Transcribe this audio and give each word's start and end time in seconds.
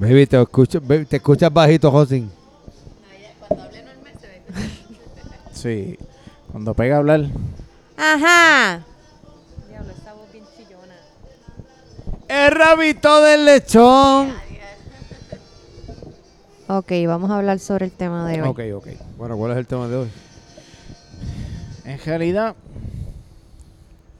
Baby, 0.00 0.26
te 0.26 0.40
escucho, 0.40 0.80
baby, 0.80 1.04
te 1.04 1.16
escuchas 1.16 1.52
bajito, 1.52 1.90
Josin. 1.90 2.30
Cuando 3.38 3.64
hable 3.64 3.82
normal 3.82 4.12
se 4.18 4.26
ve. 4.28 4.42
Sí. 5.52 5.98
Cuando 6.50 6.72
pega 6.72 6.94
a 6.94 6.98
hablar. 7.00 7.26
Ajá. 7.98 8.82
Diablo, 9.68 9.92
esa 9.92 10.14
voz 10.14 10.32
bien 10.32 10.46
chillona. 10.56 10.94
El 12.28 12.50
rabito 12.50 13.22
del 13.22 13.44
lechón. 13.44 14.32
Ok, 16.68 16.92
vamos 17.06 17.30
a 17.30 17.36
hablar 17.36 17.58
sobre 17.58 17.84
el 17.84 17.92
tema 17.92 18.26
de 18.26 18.40
hoy. 18.40 18.48
Ok, 18.48 18.60
ok. 18.76 18.86
Bueno, 19.18 19.36
¿cuál 19.36 19.52
es 19.52 19.58
el 19.58 19.66
tema 19.66 19.86
de 19.86 19.96
hoy? 19.96 20.08
En 21.84 21.98
realidad. 21.98 22.56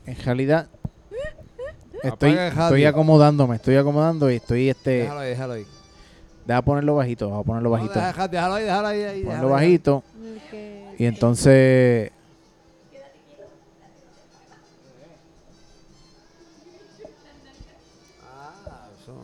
En 0.05 0.17
realidad. 0.19 0.69
Estoy, 2.03 2.33
estoy 2.33 2.85
acomodándome, 2.85 3.57
estoy 3.57 3.77
acomodando 3.77 4.31
y 4.31 4.37
estoy 4.37 4.69
este. 4.71 4.91
Déjalo 4.91 5.21
ahí, 5.21 5.29
déjalo 5.31 5.53
ahí. 5.55 5.67
Deja 6.47 6.63
ponerlo 6.63 6.95
bajito, 6.97 7.29
vamos 7.29 7.45
a 7.45 7.47
ponerlo 7.47 7.69
No, 7.69 7.77
bajito. 7.77 7.95
deja- 8.01 8.29
déjalo 8.29 8.55
ahí, 8.55 8.65
déjalo 8.65 8.87
ahí. 8.89 9.03
ahí, 9.03 9.23
Ponerlo 9.23 9.31
déjalo 9.49 9.57
ahí. 9.57 9.67
bajito. 9.67 10.03
Y 10.99 11.05
entonces. 11.05 12.11
Ah, 18.25 18.89
eso. 19.01 19.15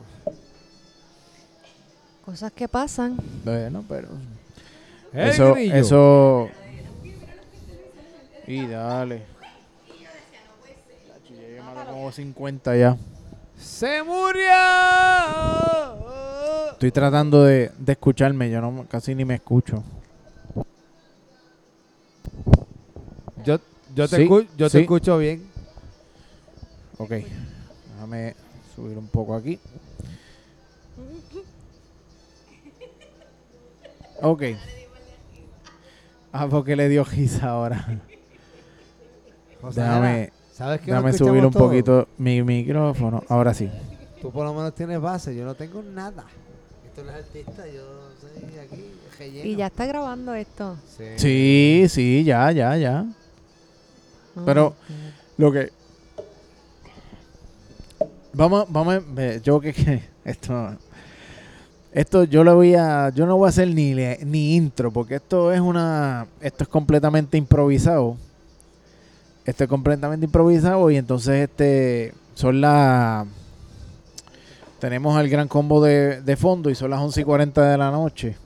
Cosas 2.25 2.53
que 2.53 2.69
pasan. 2.69 3.17
Bueno, 3.45 3.85
pero. 3.89 4.09
Eso, 5.13 5.57
eso. 5.57 6.49
Y 8.47 8.67
dale. 8.67 9.23
Como 12.07 12.15
50 12.15 12.77
ya. 12.77 12.97
¡Se 13.59 14.01
murió! 14.05 14.47
Estoy 16.71 16.93
tratando 16.93 17.43
de, 17.43 17.73
de 17.79 17.93
escucharme, 17.95 18.49
yo 18.49 18.61
no 18.61 18.87
casi 18.89 19.13
ni 19.17 19.25
me 19.25 19.35
escucho. 19.35 19.83
Yo, 23.45 23.59
yo, 23.93 24.07
te, 24.07 24.19
Sí, 24.19 24.23
escu- 24.29 24.47
yo 24.57 24.71
te 24.71 24.83
escucho 24.83 25.19
bien. 25.19 25.51
Ok, 26.99 27.11
déjame 27.95 28.37
subir 28.77 28.97
un 28.99 29.09
poco 29.09 29.35
aquí. 29.35 29.59
Ok. 34.23 34.43
Ah, 36.31 36.47
porque 36.49 36.77
le 36.77 36.89
dio 36.89 37.03
risa 37.03 37.49
ahora. 37.49 37.85
Déjame, 39.75 40.31
Escuchamos 40.59 41.17
subir 41.17 41.45
un 41.45 41.53
todo? 41.53 41.65
poquito 41.67 42.09
mi 42.19 42.43
micrófono. 42.43 43.23
Ahora 43.29 43.53
sí. 43.53 43.71
Tú 44.23 44.31
por 44.31 44.45
lo 44.47 44.55
menos 44.55 44.75
tienes 44.75 45.01
base, 45.01 45.35
yo 45.37 45.45
no 45.45 45.55
tengo 45.55 45.83
nada. 45.83 46.25
Esto 46.87 47.05
no 47.05 47.11
es 47.11 47.17
artista, 47.17 47.67
yo 47.67 47.83
soy 48.21 48.59
aquí 48.59 48.85
relleno. 49.19 49.47
Y 49.49 49.57
ya 49.57 49.67
está 49.67 49.85
grabando 49.87 50.35
esto. 50.35 50.77
Sí. 50.97 51.05
Sí, 51.17 51.87
sí, 51.91 52.25
ya, 52.25 52.51
ya, 52.53 52.77
ya. 52.77 53.05
Pero- 54.45 54.75
Lo 55.37 55.53
que. 55.53 55.71
Vamos, 58.33 58.67
vamos, 58.71 59.03
yo 59.43 59.61
que, 59.61 59.73
que 59.73 60.03
esto, 60.25 60.75
esto 61.93 62.25
yo 62.25 62.45
lo 62.45 62.55
voy 62.55 62.75
a, 62.75 63.09
yo 63.11 63.25
no 63.27 63.37
voy 63.37 63.47
a 63.47 63.49
hacer 63.49 63.69
ni 63.69 63.95
le- 63.95 64.19
ni 64.25 64.55
intro 64.57 64.91
porque 64.91 65.15
esto 65.17 65.53
es 65.53 65.61
una, 65.61 66.27
esto 66.41 66.65
es 66.65 66.69
completamente 66.69 67.39
improvisado. 67.39 68.17
Esto 69.47 69.65
es 69.65 69.71
completamente 69.71 70.27
improvisado 70.27 70.91
y 70.91 70.97
entonces 70.97 71.49
este 71.49 72.13
son 72.35 72.61
las, 72.61 73.27
tenemos 74.81 75.19
el 75.21 75.29
gran 75.29 75.47
combo 75.47 75.83
de, 75.83 76.21
de 76.21 76.37
fondo 76.37 76.69
y 76.69 76.75
son 76.75 76.91
las 76.91 77.01
11 77.01 77.21
y 77.21 77.25
40 77.25 77.71
de 77.71 77.79
la 77.79 77.91
noche. 77.93 78.37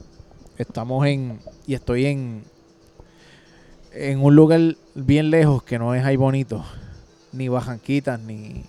Estamos 0.58 1.06
en, 1.06 1.40
y 1.66 1.72
estoy 1.72 2.04
en, 2.04 2.44
en 3.92 4.22
un 4.22 4.36
lugar 4.36 4.60
bien 4.94 5.30
lejos 5.30 5.62
que 5.62 5.78
no 5.78 5.94
es 5.94 6.04
ahí 6.04 6.16
bonito, 6.16 6.64
ni 7.32 7.48
bajanquitas, 7.48 8.20
ni... 8.20 8.64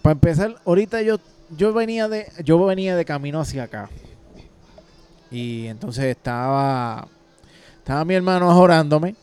Para 0.00 0.12
empezar, 0.14 0.56
ahorita 0.64 1.02
yo, 1.02 1.18
yo 1.56 1.72
venía 1.72 2.08
de, 2.08 2.26
yo 2.42 2.64
venía 2.64 2.96
de 2.96 3.04
camino 3.04 3.38
hacia 3.40 3.64
acá. 3.64 3.88
Y 5.30 5.66
entonces 5.66 6.06
estaba, 6.06 7.06
estaba 7.82 8.04
mi 8.04 8.14
hermano 8.14 8.56
orándome, 8.56 9.16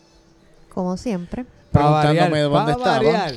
Como 0.73 0.97
siempre. 0.97 1.45
Preguntándome 1.71 2.29
variar, 2.29 2.49
dónde 2.49 2.71
estaba. 2.73 2.97
variar. 2.97 3.33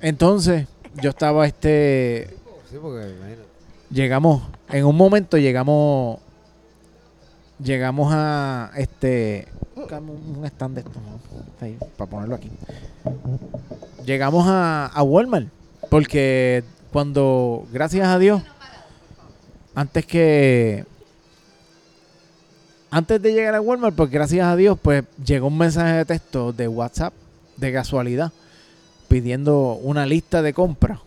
Entonces, 0.00 0.68
yo 0.94 1.10
estaba 1.10 1.44
este, 1.44 2.28
Sí, 2.70 2.76
porque 2.80 3.14
llegamos, 3.90 4.42
en 4.68 4.84
un 4.86 4.96
momento 4.96 5.38
llegamos, 5.38 6.20
llegamos 7.62 8.12
a 8.14 8.70
este, 8.76 9.48
un 9.74 10.38
un 10.38 10.46
stand 10.46 10.74
de 10.76 10.80
esto, 10.82 11.00
¿no? 11.00 11.66
Ahí, 11.66 11.76
para 11.96 12.10
ponerlo 12.10 12.36
aquí. 12.36 12.50
Llegamos 14.06 14.46
a, 14.46 14.86
a 14.86 15.02
Walmart, 15.02 15.48
porque 15.90 16.62
cuando, 16.92 17.66
gracias 17.72 18.06
a 18.06 18.18
Dios, 18.18 18.42
antes 19.74 20.06
que, 20.06 20.84
antes 22.92 23.22
de 23.22 23.32
llegar 23.32 23.54
a 23.54 23.60
Walmart, 23.60 23.96
pues 23.96 24.10
gracias 24.10 24.46
a 24.46 24.54
Dios, 24.54 24.78
pues 24.80 25.04
llegó 25.24 25.46
un 25.46 25.56
mensaje 25.56 25.96
de 25.96 26.04
texto 26.04 26.52
de 26.52 26.68
WhatsApp, 26.68 27.14
de 27.56 27.72
casualidad, 27.72 28.32
pidiendo 29.08 29.72
una 29.82 30.04
lista 30.04 30.42
de 30.42 30.52
compras 30.52 31.00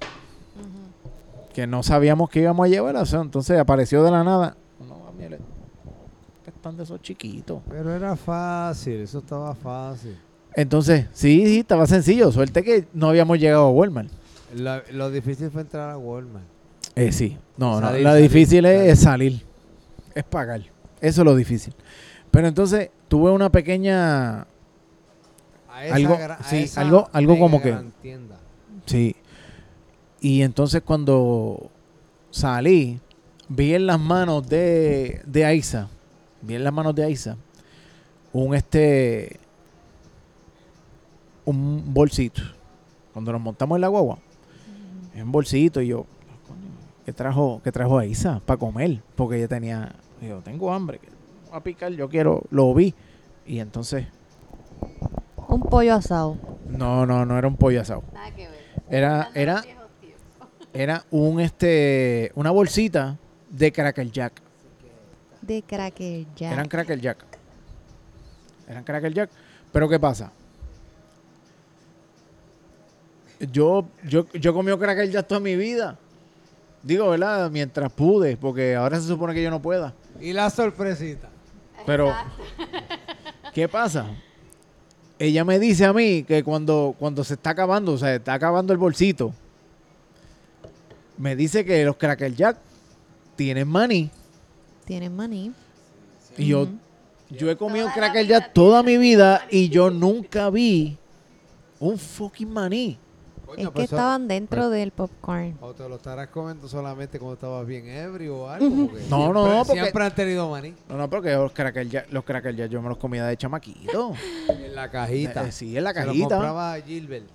que 1.54 1.68
no 1.68 1.84
sabíamos 1.84 2.32
que 2.32 2.42
íbamos 2.42 2.66
a 2.66 2.70
llevar. 2.70 2.96
o 2.98 3.06
sea, 3.06 3.22
entonces 3.22 3.60
apareció 3.60 4.04
de 4.04 4.10
la 4.10 4.24
nada. 4.24 4.58
No, 4.80 5.14
mire, 5.18 5.38
que 6.44 6.50
están 6.50 6.76
de 6.76 6.84
esos 6.84 7.02
chiquitos. 7.04 7.62
Pero 7.70 7.96
era 7.96 8.16
fácil, 8.16 9.02
eso 9.02 9.20
estaba 9.20 9.54
fácil. 9.54 10.18
Entonces, 10.56 11.06
sí, 11.14 11.46
sí, 11.46 11.60
estaba 11.60 11.86
sencillo. 11.86 12.32
Suerte 12.32 12.64
que 12.64 12.88
no 12.94 13.10
habíamos 13.10 13.38
llegado 13.38 13.66
a 13.66 13.70
Walmart. 13.70 14.10
Lo, 14.56 14.82
lo 14.92 15.12
difícil 15.12 15.52
fue 15.52 15.62
entrar 15.62 15.92
a 15.92 15.98
Walmart. 16.00 16.46
Eh, 16.96 17.12
sí. 17.12 17.38
No, 17.58 17.80
no. 17.80 17.92
Lo 17.92 18.10
salir, 18.10 18.24
difícil 18.24 18.66
es, 18.66 18.74
salir. 18.74 18.92
es 18.92 19.00
salir. 19.00 19.46
Es 20.16 20.24
pagar. 20.24 20.75
Eso 21.02 21.22
es 21.22 21.26
lo 21.26 21.36
difícil. 21.36 21.74
Pero 22.32 22.48
entonces 22.48 22.90
tuve 23.08 23.32
una 23.32 23.50
pequeña... 23.52 24.48
A 25.70 25.86
esa 25.86 25.96
Algo- 25.96 26.18
sí, 26.46 26.58
esa 26.64 26.82
algo- 26.82 27.10
algo 27.12 27.38
como 27.38 27.62
que- 27.62 27.78
tienda. 28.02 28.38
Sí. 28.86 29.16
Y 30.22 30.42
entonces 30.42 30.82
cuando 30.82 31.70
salí, 32.32 33.00
vi 33.50 33.74
en 33.76 33.86
las 33.88 34.00
manos 34.00 34.48
de, 34.48 35.22
de 35.26 35.46
Aiza, 35.46 35.90
vi 36.42 36.56
en 36.56 36.64
las 36.64 36.74
manos 36.74 36.96
de 36.96 37.04
Aiza, 37.04 37.36
un 38.32 38.56
este, 38.56 39.38
un 41.46 41.94
bolsito. 41.94 42.42
Cuando 43.14 43.32
nos 43.32 43.42
montamos 43.42 43.76
en 43.78 43.82
la 43.82 43.88
guagua, 43.88 44.18
es 45.14 45.22
un 45.24 45.32
bolsito 45.32 45.82
y 45.82 45.88
yo, 45.88 46.06
"Coño, 46.48 46.60
¿qué 47.06 47.14
trajo, 47.14 47.62
qué 47.64 47.72
trajo 47.72 47.98
Aiza 48.00 48.42
para 48.46 48.58
comer? 48.58 49.02
Porque 49.16 49.38
ella 49.38 49.48
tenía, 49.48 49.94
yo 50.22 50.42
tengo 50.42 50.74
hambre, 50.74 51.00
que 51.00 51.08
voy 51.48 51.58
a 51.58 51.62
picar, 51.62 51.92
yo 51.92 52.10
quiero, 52.10 52.44
lo 52.50 52.74
vi. 52.74 52.94
Y 53.46 53.60
entonces, 53.60 54.06
Un 55.48 55.62
pollo 55.62 55.94
asado. 55.96 56.38
no, 56.68 57.06
no, 57.06 57.26
no 57.26 57.38
era 57.38 57.48
un 57.48 57.56
pollo 57.58 57.82
asado. 57.82 58.04
Nada 58.14 58.32
que 58.34 58.48
ver. 58.48 58.66
Era, 58.90 59.30
era, 59.34 59.64
era 60.74 61.06
un 61.12 61.40
este 61.40 62.32
una 62.36 62.52
bolsita 62.52 63.18
de 63.50 63.72
Cracker 63.72 64.12
Jack. 64.12 64.42
De 65.42 65.62
Cracker 65.62 66.26
Jack. 66.36 66.54
Eran 66.54 66.68
Cracker 66.68 67.00
Jack. 67.00 67.26
Eran 68.68 68.84
Cracker 68.84 69.14
Jack. 69.14 69.30
Pero 69.72 69.88
¿qué 69.88 70.00
pasa? 70.00 70.32
Yo, 73.52 73.86
yo, 74.08 74.26
yo 74.32 74.54
comí 74.54 74.76
Cracker 74.76 75.10
Jack 75.10 75.28
toda 75.28 75.40
mi 75.40 75.56
vida. 75.56 76.00
Digo, 76.82 77.10
¿verdad? 77.10 77.50
Mientras 77.52 77.92
pude, 77.92 78.38
porque 78.38 78.76
ahora 78.76 79.00
se 79.00 79.08
supone 79.08 79.34
que 79.34 79.44
yo 79.44 79.50
no 79.50 79.62
pueda. 79.62 79.94
Y 80.20 80.34
la 80.34 80.50
sorpresita. 80.50 81.30
Pero, 81.86 82.14
¿qué 83.54 83.68
pasa? 83.68 84.08
Ella 85.20 85.46
me 85.46 85.60
dice 85.60 85.86
a 85.86 85.94
mí 85.94 86.24
que 86.24 86.44
cuando, 86.44 86.96
cuando 86.98 87.24
se 87.24 87.36
está 87.36 87.52
acabando, 87.52 87.94
o 87.94 87.98
sea, 87.98 88.16
está 88.16 88.34
acabando 88.34 88.74
el 88.74 88.80
bolsito, 88.80 89.34
me 91.18 91.36
dice 91.36 91.64
que 91.64 91.86
los 91.86 91.96
Cracker 91.96 92.34
Jack 92.36 92.58
tienen 93.36 93.68
maní. 93.68 94.10
Tienen 94.86 95.16
maní. 95.16 95.54
Y 96.38 96.48
yo, 96.48 96.68
yo 97.30 97.50
he 97.50 97.56
comido 97.56 97.86
Toda 97.86 97.96
la 97.96 98.02
Cracker 98.02 98.26
vida 98.26 98.40
Jack 98.40 98.54
toda 98.54 98.84
mi 98.84 98.98
vida 98.98 99.46
y 99.50 99.70
yo 99.70 99.90
nunca 99.90 100.50
vi 100.50 100.98
un 101.80 101.98
fucking 101.98 102.52
maní. 102.52 102.98
Coño, 103.46 103.58
es 103.60 103.66
que 103.68 103.72
pues 103.72 103.86
eso- 103.86 103.96
estaban 103.96 104.28
dentro 104.28 104.70
del 104.70 104.92
popcorn. 104.92 105.58
O 105.62 105.74
te 105.74 105.88
lo 105.88 105.96
estarás 105.96 106.28
comiendo 106.30 106.68
solamente 106.68 107.20
cuando 107.20 107.36
estabas 107.36 107.66
bien 107.68 107.88
ebrio 107.88 108.38
o 108.38 108.50
algo. 108.50 108.68
No, 109.10 109.32
no, 109.34 109.44
siempre- 109.46 109.64
porque- 109.68 109.82
Siempre 109.82 110.04
han 110.06 110.16
tenido 110.16 110.50
maní. 110.50 110.74
No, 110.90 110.98
no, 110.98 111.10
porque 111.10 111.34
los 111.34 111.52
Cracker 111.52 111.88
Jack, 111.90 112.12
los 112.12 112.24
Cracker 112.24 112.56
Jack 112.56 112.70
yo 112.70 112.82
me 112.82 112.90
los 112.90 112.98
comía 112.98 113.26
de 113.26 113.38
chamaquito. 113.38 114.14
En 114.50 114.76
la 114.76 114.90
cajita. 114.90 115.48
Eh, 115.48 115.52
sí, 115.52 115.78
en 115.78 115.84
la 115.84 115.94
Se 115.94 116.00
lo 116.02 116.06
cajita. 116.08 116.28
compraba 116.30 116.74
a 116.74 116.82
Gilbert. 116.82 117.26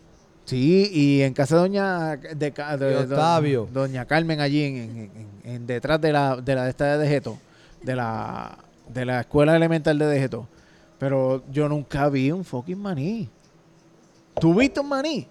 Sí, 0.46 0.90
y 0.92 1.22
en 1.22 1.32
casa 1.32 1.54
de 1.56 1.60
doña 1.60 2.16
de, 2.16 2.52
Ca- 2.52 2.76
de- 2.76 2.90
Y 2.90 2.94
de- 2.94 3.00
Octavio. 3.02 3.68
doña 3.72 4.04
Carmen 4.06 4.40
allí 4.40 4.64
en, 4.64 4.76
en- 4.76 4.98
en- 4.98 5.28
en- 5.54 5.66
detrás 5.66 6.00
de 6.00 6.12
la 6.12 6.36
de 6.36 6.54
la 6.56 6.64
de 6.64 6.70
esta 6.70 6.96
de 6.96 6.98
Dejeto, 6.98 7.38
de 7.82 7.94
la 7.94 8.58
de 8.88 9.04
la 9.04 9.20
escuela 9.20 9.54
elemental 9.54 9.96
de 9.98 10.06
Dejeto. 10.06 10.48
Pero 10.98 11.44
yo 11.52 11.68
nunca 11.68 12.08
vi 12.08 12.32
un 12.32 12.44
fucking 12.44 12.78
maní. 12.78 13.28
¿Tú 14.40 14.54
viste 14.54 14.80
un 14.80 14.88
maní? 14.88 15.26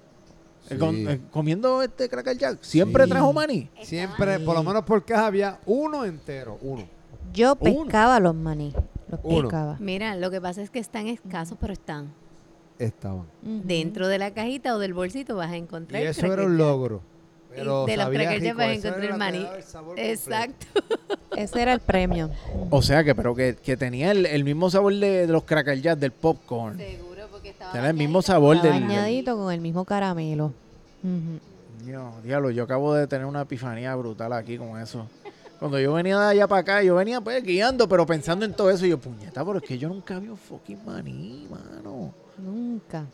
Eh, 0.71 0.77
con- 0.77 1.09
eh, 1.09 1.19
comiendo 1.31 1.81
este 1.81 2.07
Cracker 2.09 2.37
Jack. 2.37 2.57
Siempre 2.61 3.03
Sí. 3.05 3.09
trajo 3.09 3.33
maní. 3.33 3.69
Siempre, 3.83 4.39
por 4.39 4.55
lo 4.55 4.63
menos 4.63 4.83
por 4.83 5.03
caja 5.03 5.27
había 5.27 5.59
uno 5.65 6.05
entero, 6.05 6.57
uno. 6.61 6.87
Yo 7.33 7.57
Uno. 7.59 7.83
pescaba 7.83 8.19
los 8.19 8.35
maní. 8.35 8.73
Los 9.09 9.19
Uno. 9.23 9.41
pescaba. 9.49 9.77
Mira, 9.79 10.15
lo 10.15 10.29
que 10.31 10.39
pasa 10.41 10.61
es 10.61 10.69
que 10.69 10.79
están 10.79 11.07
escasos, 11.07 11.57
pero 11.59 11.73
están. 11.73 12.11
Estaban. 12.77 13.25
Ujú. 13.43 13.61
Dentro 13.65 14.07
de 14.07 14.17
la 14.19 14.31
cajita 14.31 14.73
o 14.75 14.79
del 14.79 14.93
bolsito 14.93 15.35
vas 15.35 15.51
a 15.51 15.55
Y 15.57 15.59
encontrar. 15.59 16.01
eso 16.03 16.21
Cracker 16.21 16.39
era 16.39 16.47
un 16.47 16.57
Jack. 16.57 16.67
logro. 16.67 17.01
Pero 17.53 17.83
Y 17.87 17.91
de 17.91 17.97
los 17.97 18.05
sabía 18.05 18.19
Cracker 18.19 18.41
Jack 18.41 18.43
rico, 18.51 18.57
vas 18.57 18.67
a 18.67 18.71
eso 18.73 18.87
encontrar 18.87 19.03
era 19.05 19.13
lo 19.13 19.13
que 19.13 19.31
maní. 19.31 19.43
daba 19.43 19.57
el 19.57 19.63
sabor 19.63 19.87
completo. 19.87 20.11
Exacto. 20.11 20.65
Ese 21.35 21.61
era 21.61 21.73
el 21.73 21.79
premio. 21.79 22.29
O 22.69 22.81
sea 22.81 23.03
que, 23.03 23.15
pero 23.15 23.35
que, 23.35 23.55
que 23.61 23.75
tenía 23.75 24.11
el, 24.11 24.25
el 24.25 24.43
mismo 24.43 24.69
sabor 24.69 24.93
de, 24.95 25.25
de 25.25 25.33
los 25.33 25.43
Cracker 25.43 25.81
Jack, 25.81 25.99
del 25.99 26.11
popcorn. 26.11 26.77
Seguro, 26.77 27.08
porque 27.49 27.65
estaba. 27.65 27.77
Era 27.77 27.89
el 27.89 27.95
mismo 27.95 28.21
sabor 28.21 28.61
del, 28.61 28.73
añadito 28.73 29.35
con 29.35 29.51
el 29.53 29.61
mismo 29.61 29.85
caramelo. 29.85 30.53
Ujú. 31.03 31.39
Yo, 31.89 32.11
diablo, 32.23 32.51
yo 32.51 32.63
acabo 32.63 32.93
de 32.93 33.07
tener 33.07 33.25
una 33.25 33.41
epifanía 33.41 33.95
brutal 33.95 34.33
aquí 34.33 34.57
con 34.57 34.79
eso. 34.79 35.07
Cuando 35.59 35.79
yo 35.79 35.93
venía 35.93 36.19
de 36.19 36.25
allá 36.27 36.47
para 36.47 36.61
acá, 36.61 36.83
yo 36.83 36.95
venía 36.95 37.19
pues 37.19 37.43
guiando, 37.43 37.87
pero 37.87 38.05
pensando 38.05 38.45
en 38.45 38.53
todo 38.53 38.69
eso, 38.69 38.85
y 38.85 38.89
yo, 38.89 38.97
puñeta, 38.97 39.43
pero 39.43 39.57
es 39.57 39.63
que 39.63 39.77
yo 39.77 39.89
nunca 39.89 40.17
vi 40.19 40.29
un 40.29 40.37
fucking 40.37 40.85
maní, 40.85 41.47
mano. 41.49 42.13
Nunca. 42.37 43.05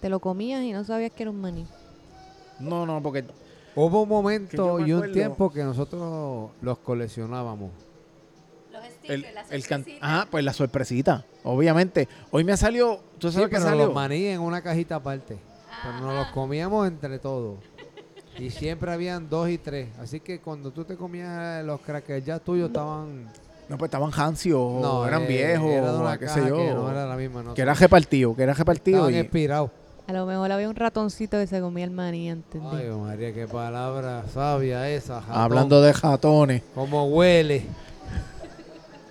Te 0.00 0.08
lo 0.08 0.20
comías 0.20 0.62
y 0.62 0.72
no 0.72 0.84
sabías 0.84 1.12
que 1.12 1.22
era 1.24 1.30
un 1.30 1.40
maní. 1.40 1.66
No, 2.60 2.86
no, 2.86 3.02
porque 3.02 3.24
Hubo 3.76 4.02
un 4.02 4.08
momento 4.08 4.78
y 4.80 4.92
un 4.92 5.10
tiempo 5.10 5.50
que 5.50 5.64
nosotros 5.64 6.50
los 6.62 6.78
coleccionábamos. 6.78 7.70
El, 9.06 9.26
el 9.50 9.66
can- 9.66 9.84
ah, 10.00 10.26
pues 10.30 10.44
la 10.44 10.52
sorpresita, 10.52 11.24
obviamente. 11.42 12.08
Hoy 12.30 12.44
me 12.44 12.52
ha 12.52 12.56
salido, 12.56 13.00
¿tú 13.18 13.28
Sí, 13.28 13.34
sabes 13.34 13.48
qué 13.50 13.56
pero 13.56 13.68
salió? 13.68 13.86
los 13.86 13.94
maní 13.94 14.26
en 14.26 14.40
una 14.40 14.62
cajita 14.62 14.96
aparte. 14.96 15.36
Pero 15.82 16.00
nos 16.00 16.14
los 16.14 16.26
comíamos 16.28 16.86
entre 16.88 17.18
todos. 17.18 17.58
Y 18.38 18.50
siempre 18.50 18.90
habían 18.92 19.28
dos 19.28 19.48
y 19.48 19.58
tres. 19.58 19.88
Así 20.00 20.20
que 20.20 20.40
cuando 20.40 20.70
tú 20.72 20.84
te 20.84 20.96
comías 20.96 21.64
los 21.64 21.80
crackers 21.80 22.24
ya 22.24 22.38
tuyos 22.38 22.68
estaban... 22.68 23.28
No, 23.68 23.78
pues 23.78 23.88
estaban 23.88 24.10
hancios, 24.14 24.58
o 24.60 25.06
eran 25.06 25.22
eh, 25.22 25.26
viejos, 25.26 25.70
Era 25.70 26.18
qué 26.18 26.28
sé 26.28 26.40
yo. 26.46 26.56
que 26.56 26.70
no 26.74 26.90
era 26.90 27.06
la 27.06 27.16
misma. 27.16 27.42
No 27.42 27.54
que 27.54 27.62
era 27.62 27.72
repartido, 27.72 28.34
que 28.36 28.42
era 28.42 28.52
repartido. 28.52 28.98
Estaban 28.98 29.14
Y, 29.14 29.18
expirados. 29.18 29.70
A 30.06 30.12
lo 30.12 30.26
mejor 30.26 30.52
había 30.52 30.68
un 30.68 30.76
ratoncito 30.76 31.38
que 31.38 31.46
se 31.46 31.60
comía 31.62 31.84
el 31.84 31.90
maní 31.90 32.28
antes 32.28 32.60
Ay, 32.62 32.90
María, 32.90 33.32
qué 33.32 33.46
palabra 33.48 34.24
sabia 34.34 34.86
esa. 34.90 35.22
jatón. 35.22 35.40
hablando 35.40 35.80
de 35.80 35.94
jatones, 35.94 36.62
Cómo 36.74 37.06
huele. 37.06 37.62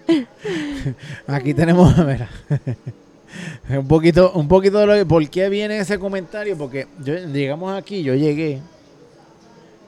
Aquí 1.27 1.53
tenemos, 1.53 1.95
mira, 2.05 2.29
un 3.69 3.87
poquito, 3.87 4.31
un 4.33 4.47
poquito 4.47 4.79
de 4.79 4.85
lo 4.85 4.93
que- 4.93 5.05
¿por 5.05 5.29
qué 5.29 5.49
viene 5.49 5.77
ese 5.79 5.97
comentario? 5.99 6.57
Porque 6.57 6.87
yo, 7.03 7.15
llegamos 7.15 7.75
aquí, 7.77 8.03
yo 8.03 8.13
llegué 8.15 8.59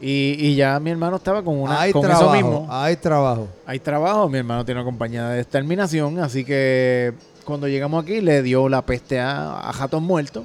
y, 0.01 0.35
y 0.39 0.55
ya 0.55 0.79
mi 0.79 0.91
hermano 0.91 1.17
estaba 1.17 1.41
con 1.43 1.57
una, 1.59 1.79
hay 1.81 1.91
con 1.91 2.01
trabajo. 2.01 2.23
eso 2.25 2.33
mismo. 2.33 2.67
Hay 2.69 2.95
trabajo. 2.97 3.47
Hay 3.65 3.79
trabajo, 3.79 4.29
mi 4.29 4.37
hermano 4.37 4.65
tiene 4.65 4.81
una 4.81 4.85
compañía 4.89 5.29
de 5.29 5.41
exterminación, 5.41 6.19
así 6.19 6.43
que 6.43 7.13
cuando 7.45 7.67
llegamos 7.67 8.03
aquí 8.03 8.21
le 8.21 8.41
dio 8.41 8.67
la 8.69 8.81
peste 8.83 9.19
a, 9.19 9.69
a 9.69 9.73
jatos 9.73 10.01
muertos. 10.01 10.43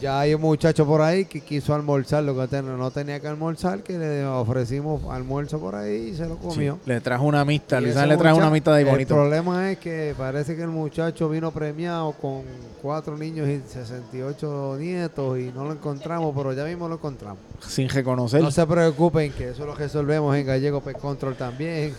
Ya 0.00 0.20
hay 0.20 0.34
un 0.34 0.40
muchacho 0.40 0.86
por 0.86 1.00
ahí 1.00 1.24
que 1.24 1.40
quiso 1.40 1.74
almorzar, 1.74 2.22
lo 2.22 2.34
que 2.34 2.62
no 2.62 2.90
tenía 2.90 3.18
que 3.20 3.28
almorzar, 3.28 3.82
que 3.82 3.98
le 3.98 4.26
ofrecimos 4.26 5.02
almuerzo 5.10 5.58
por 5.58 5.74
ahí 5.74 6.10
y 6.12 6.16
se 6.16 6.26
lo 6.26 6.36
comió. 6.36 6.78
Le 6.84 7.00
trajo 7.00 7.24
una 7.24 7.40
amistad, 7.40 7.78
Ángel 7.78 8.08
le 8.08 8.16
trajo 8.16 8.36
una 8.36 8.48
amistad 8.48 8.72
de 8.72 8.78
ahí 8.78 8.84
El 8.84 8.90
bonito. 8.90 9.14
problema 9.14 9.70
es 9.70 9.78
que 9.78 10.14
parece 10.16 10.54
que 10.54 10.62
el 10.62 10.68
muchacho 10.68 11.28
vino 11.28 11.50
premiado 11.50 12.12
con 12.12 12.42
cuatro 12.82 13.16
niños 13.16 13.48
y 13.48 13.60
68 13.66 14.76
nietos 14.78 15.38
y 15.38 15.50
no 15.54 15.64
lo 15.64 15.72
encontramos, 15.72 16.34
pero 16.36 16.52
ya 16.52 16.64
mismo 16.64 16.88
lo 16.88 16.96
encontramos. 16.96 17.38
Sin 17.66 17.88
reconocer. 17.88 18.42
No 18.42 18.50
se 18.50 18.66
preocupen 18.66 19.32
que 19.32 19.50
eso 19.50 19.64
lo 19.64 19.74
resolvemos 19.74 20.36
en 20.36 20.46
Gallego 20.46 20.80
Pet 20.82 20.98
Control 20.98 21.34
también. 21.36 21.94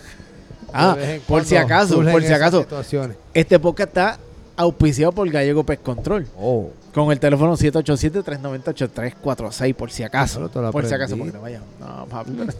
ah, 0.72 0.96
por 1.26 1.44
si 1.44 1.56
acaso, 1.56 2.02
por 2.02 2.22
si 2.22 2.32
acaso, 2.32 2.62
situaciones. 2.62 3.16
este 3.34 3.58
podcast 3.58 3.88
está 3.88 4.18
auspiciado 4.58 5.12
por 5.12 5.28
Gallego 5.30 5.64
Pest 5.64 5.82
Control. 5.82 6.26
Oh. 6.38 6.70
Con 7.04 7.12
el 7.12 7.20
teléfono 7.20 7.56
787-398-346, 7.56 9.74
por 9.74 9.90
si 9.90 10.02
acaso. 10.02 10.48
Por 10.50 10.86
si 10.86 10.94
acaso, 10.94 11.16
porque 11.16 11.32
no 11.32 11.40
vaya. 11.40 11.60
No, 11.78 12.06
papi, 12.06 12.32
pero, 12.36 12.52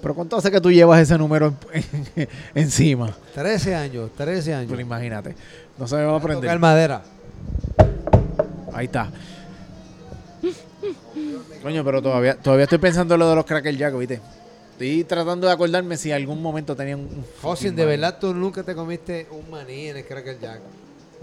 pero 0.00 0.14
con 0.14 0.28
todo 0.28 0.40
sé 0.40 0.50
que 0.50 0.60
tú 0.60 0.70
llevas 0.72 1.00
ese 1.00 1.18
número 1.18 1.54
en- 1.72 2.28
encima. 2.54 3.14
13 3.34 3.74
años, 3.74 4.10
13 4.16 4.54
años. 4.54 4.70
Pero 4.70 4.80
imagínate. 4.80 5.34
No 5.78 5.86
se 5.86 5.96
me 5.96 6.04
va 6.04 6.14
a 6.14 6.16
aprender. 6.16 6.44
Tocar 6.44 6.58
madera. 6.58 7.02
Ahí 8.72 8.86
está. 8.86 9.10
Coño, 11.62 11.84
pero 11.84 12.02
todavía, 12.02 12.36
todavía 12.36 12.64
estoy 12.64 12.78
pensando 12.78 13.14
en 13.14 13.20
lo 13.20 13.28
de 13.30 13.36
los 13.36 13.44
Cracker 13.44 13.76
Jack, 13.76 13.96
¿viste? 13.98 14.20
Estoy 14.72 15.04
tratando 15.04 15.46
de 15.46 15.52
acordarme 15.52 15.96
si 15.96 16.10
algún 16.10 16.42
momento 16.42 16.74
tenían 16.74 17.00
un. 17.00 17.24
fucking 17.40 17.76
de 17.76 17.86
verdad 17.86 18.18
tú 18.20 18.34
nunca 18.34 18.62
te 18.62 18.74
comiste 18.74 19.26
un 19.30 19.48
maní 19.50 19.88
en 19.88 19.98
el 19.98 20.04
Cracker 20.04 20.38
Jack. 20.40 20.60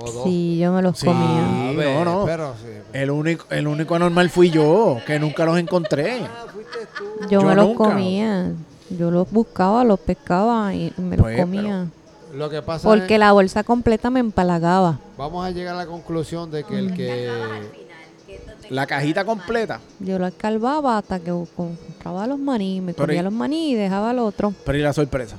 O 0.04 0.12
dos. 0.12 0.24
Sí, 0.24 0.58
yo 0.60 0.72
me 0.72 0.82
los 0.82 0.98
Sí. 0.98 1.06
comía. 1.06 1.70
A 1.70 1.72
ver, 1.74 2.06
no, 2.06 2.20
no. 2.20 2.26
Pero 2.26 2.54
sí. 2.62 2.68
El 2.94 3.12
único, 3.12 3.46
el 3.50 3.68
único 3.68 3.96
anormal 3.96 4.30
fui 4.30 4.50
yo, 4.50 4.98
que 5.06 5.20
nunca 5.20 5.46
los 5.46 5.58
encontré. 5.58 6.22
Ah, 6.24 6.46
fuiste 6.52 6.80
tú. 6.98 7.04
Yo, 7.30 7.42
Yo 7.42 7.42
me 7.44 7.56
los 7.56 7.68
nunca. 7.68 7.84
comía. 7.86 8.52
Yo 8.90 9.10
los 9.12 9.32
buscaba, 9.32 9.84
los 9.84 10.00
pescaba 10.00 10.74
y 10.74 10.92
me 10.98 11.16
los 11.18 11.24
Pues, 11.26 11.40
comía. 11.40 11.86
Lo 12.34 12.50
que 12.50 12.62
pasa 12.62 12.88
Porque 12.88 13.14
es, 13.16 13.20
la 13.20 13.32
bolsa 13.34 13.64
completa 13.64 14.10
me 14.10 14.20
empalagaba. 14.22 15.00
vamos 15.18 15.46
a 15.46 15.52
llegar 15.52 15.76
a 15.76 15.78
la 15.80 15.86
conclusión 15.86 16.50
de 16.52 16.64
que 16.64 16.78
el 16.80 16.94
que 16.94 17.30
La 18.70 18.88
cajita 18.88 19.26
completa. 19.26 19.82
Yo 20.00 20.18
lo 20.18 20.26
escalvaba 20.28 20.98
hasta 20.98 21.20
que 21.20 21.32
compraba 21.58 22.26
los 22.28 22.40
maní, 22.40 22.80
me 22.80 22.94
Pero 22.94 23.08
comía 23.08 23.20
y- 23.20 23.24
los 23.26 23.34
maní 23.34 23.72
y 23.72 23.76
dejaba 23.76 24.12
el 24.12 24.20
otro. 24.20 24.54
Pero 24.66 24.78
y 24.78 24.82
la 24.82 24.94
sorpresa. 24.94 25.36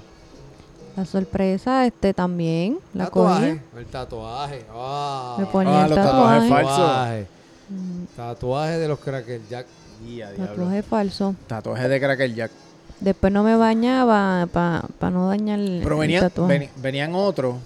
La 0.97 1.07
sorpresa, 1.07 1.87
este 1.87 2.13
también, 2.13 2.79
la 2.93 3.07
tatuaje, 3.07 3.63
el 3.79 3.87
tatuaje. 3.87 4.67
Ah, 4.75 5.37
Me 5.39 5.47
ponía 5.47 5.83
Ah, 5.83 5.85
el 5.85 5.91
los 5.91 5.99
tatuajes 5.99 6.43
tatuaje. 6.43 6.49
falsos. 6.65 6.87
tatuaje. 6.87 7.27
Mm, 7.71 8.05
Tatuaje 8.17 8.79
de 8.79 8.89
los 8.89 8.99
Cracker 8.99 9.41
Jack. 9.49 9.67
Tatuaje 10.37 10.83
falso. 10.83 11.35
Tatuaje 11.47 11.89
de 11.89 11.99
Cracker 12.01 12.35
Jack. 12.35 12.51
Después 13.01 13.33
no 13.33 13.43
me 13.43 13.57
bañaba 13.57 14.47
para 14.53 15.11
no 15.11 15.29
dañar 15.29 15.59
el, 15.59 15.81
Pero 15.83 15.95
el 15.95 16.01
venían, 16.01 16.21
tatuaje. 16.25 16.53
veni- 16.59 16.71
venían 16.77 17.15
otros. 17.15 17.57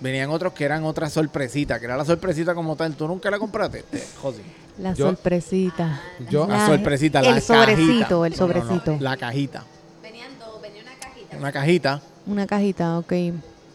Venían 0.00 0.30
otros 0.30 0.52
que 0.52 0.64
eran 0.64 0.84
otra 0.84 1.08
sorpresita, 1.10 1.78
que 1.78 1.84
era 1.86 1.96
la 1.96 2.04
sorpresita 2.04 2.54
como 2.54 2.76
tal. 2.76 2.94
¿Tú 2.94 3.06
nunca 3.08 3.30
la 3.30 3.38
compraste, 3.38 3.78
este, 3.80 4.04
Josi? 4.20 4.42
La 4.78 4.92
Yo- 4.94 5.06
sorpresita. 5.06 6.00
Yo, 6.30 6.46
La 6.46 6.58
La- 6.58 6.66
sorpresita, 6.66 7.22
la 7.22 7.28
el 7.36 7.42
sobrecito, 7.42 7.86
cajita. 7.86 8.04
el 8.04 8.08
No, 8.10 8.16
no, 8.16 8.28
no, 8.28 8.36
sobrecito. 8.36 8.96
la 9.00 9.16
cajita. 9.16 9.64
Venían 10.02 10.30
dos, 10.38 10.60
venía 10.62 10.82
una 10.82 10.92
cajita. 10.98 11.36
Una 11.36 11.52
cajita. 11.52 12.00
Una 12.30 12.46
cajita, 12.46 12.98
ok. 12.98 13.12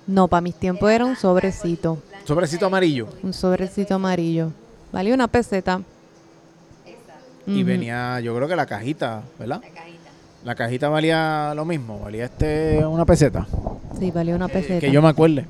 No, 0.08 0.28
para 0.28 0.42
mis 0.42 0.56
tiempos 0.56 0.90
era 0.90 1.06
un 1.06 1.16
sobrecito. 1.16 1.98
Sobrecito 2.26 2.66
amarillo. 2.66 3.08
Un 3.24 3.34
sobrecito 3.34 3.96
amarillo. 3.96 4.52
Valía 4.92 5.14
una 5.14 5.28
peseta. 5.28 5.82
Y 7.48 7.64
venía, 7.64 8.20
yo 8.22 8.36
creo 8.36 8.48
que 8.48 8.56
la 8.56 8.66
cajita, 8.66 9.22
¿verdad? 9.38 9.62
La 9.62 9.70
cajita. 9.70 10.10
La 10.44 10.56
cajita 10.56 10.90
valía 10.90 11.54
lo 11.56 11.66
mismo, 11.66 12.00
valía 12.00 12.26
este 12.26 12.84
una 12.86 13.06
peseta. 13.06 13.46
Sí, 14.00 14.10
valía 14.12 14.36
una 14.36 14.48
peseta. 14.48 14.80
Que 14.80 14.92
yo 14.92 15.02
me 15.02 15.10
acuerde. 15.10 15.46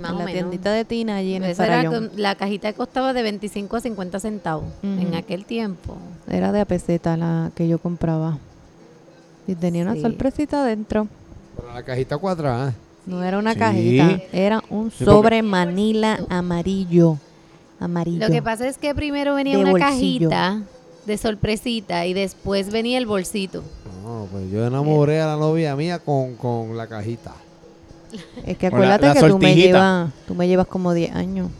Más 0.00 0.12
en 0.12 0.18
la 0.18 0.24
menos. 0.24 0.32
tiendita 0.32 0.72
de 0.72 0.84
Tina 0.84 1.16
allí 1.16 1.34
en 1.34 1.44
el 1.44 1.50
Esa 1.50 1.66
era 1.66 1.76
Farallón. 1.82 2.08
con- 2.10 2.20
la 2.22 2.34
cajita 2.36 2.72
costaba 2.72 3.12
de 3.12 3.22
25 3.22 3.76
a 3.76 3.80
50 3.80 4.20
centavos 4.20 4.64
en 4.82 5.14
aquel 5.14 5.44
tiempo. 5.44 5.96
Era 6.30 6.50
de 6.52 6.60
a 6.60 6.64
peseta 6.64 7.16
la 7.16 7.50
que 7.54 7.68
yo 7.68 7.78
compraba. 7.78 8.38
Y 9.46 9.54
tenía 9.54 9.82
una 9.82 9.96
sorpresita 9.96 10.64
dentro. 10.64 11.08
Pero 11.58 11.74
la 11.74 11.82
cajita 11.82 12.16
cuadrada. 12.18 12.74
No 13.06 13.22
era 13.22 13.38
una 13.38 13.52
Sí. 13.54 13.58
cajita, 13.58 14.20
era 14.32 14.62
un 14.70 14.90
sobre 14.90 15.42
manila 15.42 16.18
amarillo. 16.28 17.18
Amarillo. 17.80 18.26
Lo 18.26 18.32
que 18.32 18.42
pasa 18.42 18.66
es 18.66 18.76
que 18.78 18.94
primero 18.94 19.34
venía 19.34 19.56
De 19.56 19.62
una 19.62 19.70
bolsillo. 19.70 20.28
cajita 20.30 20.62
de 21.06 21.16
sorpresita 21.16 22.06
y 22.06 22.12
después 22.14 22.70
venía 22.70 22.98
el 22.98 23.06
bolsito. 23.06 23.62
No, 24.04 24.26
pues 24.30 24.50
yo 24.50 24.66
enamoré 24.66 25.20
a 25.20 25.26
la 25.26 25.36
novia 25.36 25.74
mía 25.76 25.98
con, 26.00 26.34
con 26.36 26.76
la 26.76 26.86
cajita. 26.86 27.32
Es 28.46 28.56
que 28.58 28.68
la- 28.70 28.76
acuérdate 28.76 29.06
la 29.06 29.14
que 29.14 29.28
tú 29.28 29.38
me, 29.38 29.54
llevas, 29.54 30.10
tú 30.26 30.34
me 30.34 30.48
llevas 30.48 30.66
como 30.66 30.92
10 30.94 31.14
años. 31.14 31.50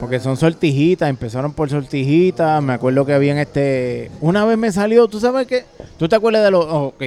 Porque 0.00 0.20
son 0.20 0.36
sortijitas, 0.36 1.08
empezaron 1.10 1.52
por 1.52 1.68
sortijitas. 1.70 2.62
Me 2.62 2.72
acuerdo 2.74 3.04
que 3.04 3.12
habían 3.14 3.36
este. 3.38 4.10
Una 4.20 4.44
vez 4.44 4.56
me 4.56 4.70
salió, 4.70 5.08
¿tú 5.08 5.18
sabes 5.18 5.46
qué? 5.46 5.64
¿Tú 5.98 6.08
te 6.08 6.14
acuerdas 6.16 6.44
de 6.44 6.50
los. 6.52 6.64
oh, 6.66 6.86
ok. 6.94 7.02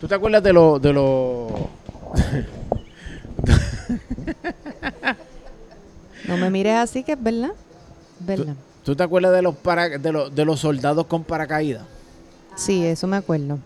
¿Tú 0.00 0.06
te 0.08 0.14
acuerdas 0.14 0.42
de 0.42 0.52
los. 0.52 0.80
de 0.82 0.92
los. 0.92 1.52
No 6.28 6.36
me 6.36 6.50
mires 6.50 6.74
así, 6.76 7.02
que 7.04 7.12
es 7.12 7.22
verdad. 7.22 7.50
¿Verdad? 8.20 8.54
¿Tú 8.84 8.94
te 8.96 9.02
acuerdas 9.02 9.32
de 9.32 9.42
los, 9.42 9.54
para, 9.56 9.88
de, 9.88 10.12
los, 10.12 10.34
de 10.34 10.44
los 10.44 10.60
soldados 10.60 11.06
con 11.06 11.24
paracaídas? 11.24 11.84
Sí, 12.56 12.84
eso 12.84 13.06
me 13.06 13.16
acuerdo. 13.16 13.58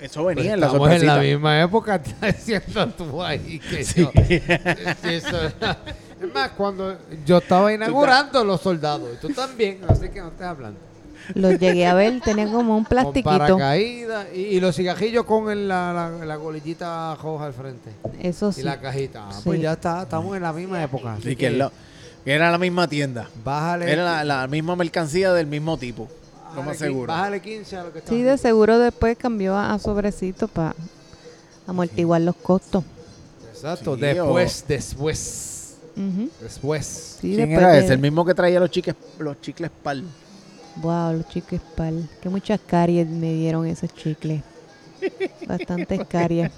Eso 0.00 0.22
Pues 0.24 0.36
venía 0.36 0.54
en 0.54 0.60
la 0.60 0.66
estamos 0.66 0.90
en 0.90 1.06
la 1.06 1.18
misma 1.18 1.62
época, 1.62 1.94
estás 2.04 2.36
diciendo 2.36 2.86
tú 2.98 3.22
ahí 3.22 3.58
que 3.58 3.82
Sí. 3.84 4.02
yo- 4.02 4.10
eso- 5.10 5.46
es 5.46 6.32
más, 6.34 6.50
cuando 6.50 6.96
yo 7.24 7.38
estaba 7.38 7.72
inaugurando 7.72 8.44
los 8.44 8.60
soldados, 8.60 9.08
y 9.14 9.16
tú 9.26 9.28
también, 9.32 9.80
así 9.88 10.08
que 10.10 10.20
no 10.20 10.28
estés 10.28 10.46
hablando. 10.46 10.78
Los 11.34 11.58
llegué 11.58 11.86
a 11.86 11.94
ver, 11.94 12.20
tenían 12.20 12.52
como 12.52 12.76
un 12.76 12.84
Con 12.84 12.88
plastiquito. 12.90 13.24
paracaídas 13.28 14.26
y, 14.34 14.38
y 14.40 14.60
los 14.60 14.76
cigajillos 14.76 15.24
con 15.24 15.50
el- 15.50 15.66
la, 15.68 15.92
la, 15.92 16.24
la 16.24 16.36
golillita 16.36 17.14
roja 17.16 17.46
al 17.46 17.52
frente. 17.52 17.90
Eso 18.20 18.50
Y 18.50 18.52
sí. 18.54 18.62
la 18.62 18.80
cajita. 18.80 19.26
Ah, 19.28 19.32
Sí. 19.32 19.40
Pues 19.44 19.60
ya 19.60 19.72
está, 19.72 20.02
estamos 20.02 20.36
en 20.36 20.42
la 20.42 20.52
misma 20.52 20.82
época. 20.82 21.14
así 21.14 21.30
Sí, 21.30 21.36
que, 21.36 21.46
es 21.48 21.52
lo- 21.54 21.72
era 22.24 22.50
la 22.50 22.58
misma 22.58 22.88
tienda. 22.88 23.28
Bájale. 23.44 23.90
Era 23.90 24.04
la, 24.04 24.24
la 24.24 24.46
misma 24.46 24.76
mercancía 24.76 25.32
del 25.32 25.46
mismo 25.46 25.76
tipo. 25.78 26.08
Lo 26.08 26.48
bájale 26.50 26.66
más 26.66 26.76
seguro. 26.78 27.06
Bájale 27.12 27.40
15 27.40 27.76
a 27.76 27.84
lo 27.84 27.92
que 27.92 27.98
está. 27.98 28.10
Sí, 28.10 28.22
de 28.22 28.38
seguro 28.38 28.78
después 28.78 29.16
cambió 29.18 29.54
a, 29.56 29.74
a 29.74 29.78
sobrecito 29.78 30.48
para 30.48 30.74
amortiguar 31.66 32.20
los 32.20 32.36
costos. 32.36 32.84
Exacto, 33.52 33.94
Sí, 33.96 34.00
después, 34.02 34.64
después, 34.68 35.76
después. 36.40 36.86
Sí, 37.20 37.34
¿Quién 37.34 37.36
después 37.48 37.58
era 37.58 37.72
de- 37.72 37.78
ese? 37.84 37.92
El 37.94 37.98
mismo 38.00 38.24
que 38.24 38.34
traía 38.34 38.60
los 38.60 38.70
chicles, 38.70 38.96
los 39.18 39.40
chicles 39.40 39.70
pal. 39.82 40.04
Wow, 40.76 41.14
los 41.14 41.28
chicles 41.28 41.60
pal. 41.76 42.08
Que 42.20 42.28
muchas 42.28 42.60
caries 42.66 43.06
me 43.08 43.32
dieron 43.32 43.66
esos 43.66 43.92
chicles. 43.94 44.42
Bastantes 45.46 46.00
caries. 46.08 46.50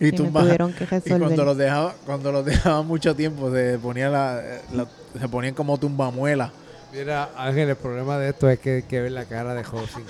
Y, 0.00 0.12
tú 0.12 0.24
me 0.24 0.30
vas- 0.30 0.44
tuvieron 0.44 0.72
que 0.72 0.84
y 1.04 1.18
cuando 1.18 1.44
los 1.44 1.56
dejaba, 1.56 1.94
cuando 2.06 2.32
los 2.32 2.44
dejaba 2.44 2.82
mucho 2.82 3.14
tiempo 3.14 3.52
se 3.52 3.78
ponía 3.78 4.08
la, 4.08 4.42
la- 4.72 4.88
se 5.18 5.28
ponían 5.28 5.54
como 5.54 5.76
tumbamuela. 5.78 6.50
Mira, 6.92 7.30
Ángel, 7.36 7.68
el 7.68 7.76
problema 7.76 8.16
de 8.18 8.30
esto 8.30 8.48
es 8.48 8.58
que 8.60 8.76
hay 8.76 8.82
que 8.84 9.02
ver 9.02 9.12
la 9.12 9.26
cara 9.26 9.52
de 9.52 9.62
José. 9.62 10.00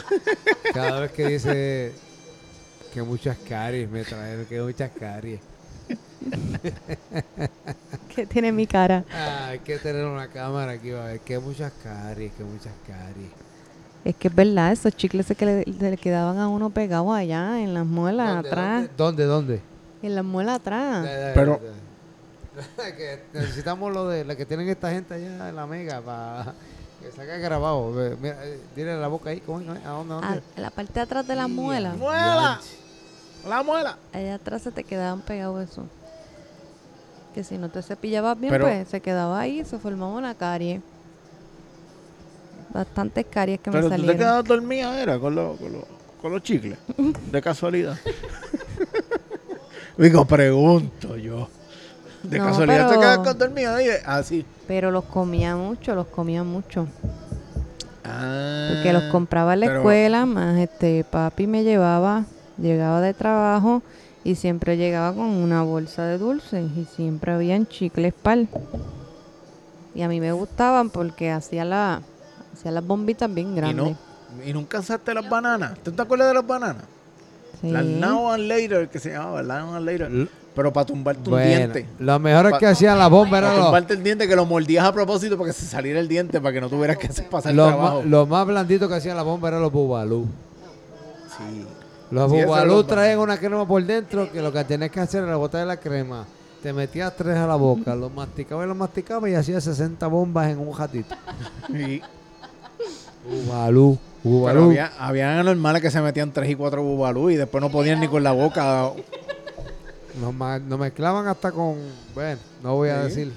Cada 0.72 1.00
vez 1.00 1.10
que 1.10 1.26
dice 1.26 1.92
que 2.94 3.02
muchas 3.02 3.36
caries 3.48 3.90
me 3.90 4.04
traen, 4.04 4.46
que 4.46 4.60
muchas 4.60 4.90
caries. 4.98 5.40
¿Qué 8.14 8.26
tiene 8.26 8.50
mi 8.52 8.66
cara? 8.66 9.04
Ah, 9.12 9.48
hay 9.48 9.58
que 9.60 9.78
tener 9.78 10.04
una 10.04 10.28
cámara 10.28 10.72
aquí, 10.72 10.90
va 10.90 11.04
a 11.04 11.06
ver, 11.08 11.20
que 11.20 11.38
muchas 11.38 11.72
caries, 11.82 12.32
que 12.34 12.44
muchas 12.44 12.72
caries. 12.86 13.30
Es 14.04 14.16
que 14.16 14.28
es 14.28 14.34
verdad, 14.34 14.72
esos 14.72 14.96
chicles 14.96 15.26
se, 15.26 15.34
que 15.34 15.46
le, 15.46 15.64
se 15.64 15.90
le 15.90 15.96
quedaban 15.96 16.38
a 16.38 16.48
uno 16.48 16.70
pegado 16.70 17.12
allá 17.12 17.60
en 17.60 17.74
las 17.74 17.84
muelas 17.86 18.34
¿Dónde, 18.34 18.48
atrás. 18.48 18.88
¿Dónde? 18.96 19.24
¿Dónde? 19.24 19.60
En 20.02 20.14
las 20.14 20.24
muelas 20.24 20.56
atrás. 20.56 21.06
Pero- 21.34 21.60
que 22.96 23.20
necesitamos 23.34 23.92
lo 23.92 24.08
de 24.08 24.24
la 24.24 24.34
que 24.34 24.44
tienen 24.44 24.68
esta 24.68 24.90
gente 24.90 25.14
allá 25.14 25.48
en 25.48 25.54
la 25.54 25.66
mega 25.66 26.00
para 26.00 26.54
que 27.02 27.12
salga 27.12 27.36
grabado. 27.36 27.92
Ve, 27.92 28.16
Mira, 28.20 28.44
eh, 28.44 28.58
dile 28.74 28.96
la 28.98 29.06
boca 29.08 29.30
ahí, 29.30 29.40
¿cómo 29.40 29.60
es? 29.60 29.68
¿a 29.84 29.90
dónde? 29.90 30.14
¿A 30.14 30.18
Ah, 30.18 30.20
dónde? 30.34 30.42
la 30.56 30.70
parte 30.70 30.94
de 30.94 31.00
atrás 31.00 31.26
de 31.28 31.36
las 31.36 31.48
muelas. 31.48 31.96
¡Muela! 31.96 32.60
¡La 33.48 33.62
muela! 33.62 33.98
Allá 34.12 34.34
atrás 34.34 34.62
se 34.62 34.72
te 34.72 34.82
quedaban 34.82 35.20
pegados 35.20 35.70
eso. 35.70 35.86
Que 37.38 37.44
si 37.44 37.56
no 37.56 37.68
te 37.68 37.82
cepillabas 37.82 38.36
bien, 38.40 38.50
Pero- 38.50 38.64
pues 38.64 38.88
se 38.88 39.00
quedaba 39.00 39.38
ahí 39.38 39.64
se 39.64 39.78
formaba 39.78 40.10
una 40.12 40.34
carie. 40.34 40.82
Bastantes 42.74 43.26
caries 43.30 43.60
que 43.60 43.70
Pero 43.70 43.76
me 43.76 43.82
tú 43.84 43.88
te 43.90 43.94
salieron. 43.94 44.18
quedabas 44.18 44.44
dormida, 44.44 45.00
era, 45.00 45.20
con, 45.20 45.36
los- 45.36 45.56
con, 45.56 45.72
los- 45.72 45.84
con 46.20 46.32
los 46.32 46.42
chicles. 46.42 46.76
De 47.30 47.40
casualidad. 47.40 47.96
Digo, 49.98 50.24
pregunto 50.24 51.16
yo. 51.16 51.48
De 52.24 52.40
No, 52.40 52.46
casualidad 52.46 52.90
te 52.90 52.98
quedas 52.98 53.18
con 53.18 53.38
dormida. 53.38 53.76
Así. 54.04 54.44
Pero 54.66 54.90
los 54.90 55.04
comía 55.04 55.54
mucho, 55.54 55.94
los 55.94 56.08
comía 56.08 56.42
mucho. 56.42 56.88
Ah, 58.04 58.70
Porque 58.74 58.92
los 58.92 59.04
compraba 59.12 59.54
en 59.54 59.60
la 59.60 59.66
pero- 59.66 59.78
escuela, 59.78 60.26
más 60.26 60.58
este 60.58 61.04
papi 61.04 61.46
me 61.46 61.62
llevaba, 61.62 62.24
llegaba 62.60 63.00
de 63.00 63.14
trabajo 63.14 63.80
y 64.28 64.34
siempre 64.34 64.76
llegaba 64.76 65.14
con 65.14 65.24
una 65.26 65.62
bolsa 65.62 66.04
de 66.04 66.18
dulces 66.18 66.66
y 66.76 66.84
siempre 66.84 67.32
habían 67.32 67.66
chicles 67.66 68.12
pal. 68.12 68.46
Y 69.94 70.02
a 70.02 70.08
mí 70.08 70.20
me 70.20 70.32
gustaban 70.32 70.90
porque 70.90 71.30
hacía 71.30 71.64
la 71.64 72.02
hacía 72.52 72.70
las 72.72 72.86
bombitas 72.86 73.32
bien 73.32 73.52
Y, 73.52 73.56
grandes. 73.56 73.96
no, 74.36 74.44
y 74.44 74.52
nunca 74.52 74.78
cansaste 74.78 75.14
las 75.14 75.28
bananas. 75.28 75.78
¿Tú 75.82 75.92
te 75.92 76.02
acuerdas 76.02 76.28
de 76.28 76.34
las 76.34 76.46
bananas? 76.46 76.82
Sí. 77.60 77.70
Las 77.70 77.84
Now 77.84 78.30
and 78.32 78.44
Later, 78.46 78.88
que 78.88 78.98
se 78.98 79.12
llamaba, 79.12 79.42
Now 79.42 79.74
and 79.76 79.86
Later. 79.86 80.06
L- 80.08 80.28
Pero 80.54 80.72
para 80.72 80.84
tumbarte 80.86 81.20
un 81.20 81.30
Bueno, 81.30 81.46
diente. 81.56 81.86
lo 81.98 82.18
mejor 82.18 82.46
es 82.46 82.52
Pa- 82.52 82.58
que 82.58 82.66
hacían 82.66 82.98
la 82.98 83.08
bomba 83.08 83.38
era 83.38 83.48
Para 83.50 83.62
tumbarte 83.62 83.94
el 83.94 84.02
diente 84.02 84.28
que 84.28 84.36
lo 84.36 84.44
mordías 84.44 84.84
a 84.84 84.92
propósito 84.92 85.38
para 85.38 85.48
que 85.50 85.54
se 85.54 85.64
saliera 85.66 85.98
el 86.00 86.06
diente, 86.08 86.38
para 86.40 86.52
que 86.52 86.60
no 86.60 86.68
tuvieras 86.68 86.98
que 86.98 87.06
hacer 87.06 87.28
pasar 87.30 87.54
lo, 87.54 87.66
trabajo. 87.66 87.96
más, 87.98 88.06
lo 88.06 88.26
más 88.26 88.46
blandito 88.46 88.88
que 88.88 88.94
hacían 88.96 89.16
la 89.16 89.22
bomba 89.22 89.48
eran 89.48 89.62
los 89.62 89.72
bubalú. 89.72 90.26
Sí. 91.36 91.64
Los 92.10 92.30
Sí, 92.30 92.42
bubalú 92.44 92.84
traen 92.84 93.18
una 93.18 93.36
crema 93.38 93.66
por 93.66 93.84
dentro 93.84 94.30
que 94.32 94.40
lo 94.40 94.52
que 94.52 94.64
tenías 94.64 94.90
que 94.90 95.00
hacer 95.00 95.24
era 95.24 95.36
botar 95.36 95.66
la 95.66 95.76
crema. 95.76 96.24
Te 96.62 96.72
metías 96.72 97.14
tres 97.16 97.36
a 97.36 97.46
la 97.46 97.54
boca, 97.56 97.94
los 97.94 98.12
masticabas 98.12 98.64
y 98.64 98.68
los 98.68 98.76
masticabas 98.76 99.30
y 99.30 99.34
hacías 99.34 99.62
60 99.64 100.06
bombas 100.08 100.48
en 100.50 100.58
un 100.58 100.76
ratito. 100.76 101.14
Sí. 101.68 102.00
Bubalú, 103.28 103.98
Pero 104.22 104.34
bubalú. 104.34 104.64
había, 104.70 104.92
había 104.98 105.38
anormales 105.40 105.82
que 105.82 105.90
se 105.90 106.00
metían 106.00 106.32
tres 106.32 106.48
y 106.50 106.54
cuatro 106.54 106.82
bubalú 106.82 107.28
y 107.30 107.36
después 107.36 107.60
no 107.60 107.68
podían 107.70 108.00
ni 108.00 108.08
con 108.08 108.22
la 108.22 108.32
boca. 108.32 108.90
Nos, 110.20 110.78
mezclaban 110.78 111.26
hasta 111.28 111.52
con, 111.52 111.76
bueno, 112.14 112.40
no 112.62 112.74
voy 112.74 112.88
a 112.88 113.02
Sí. 113.02 113.08
decir. 113.08 113.32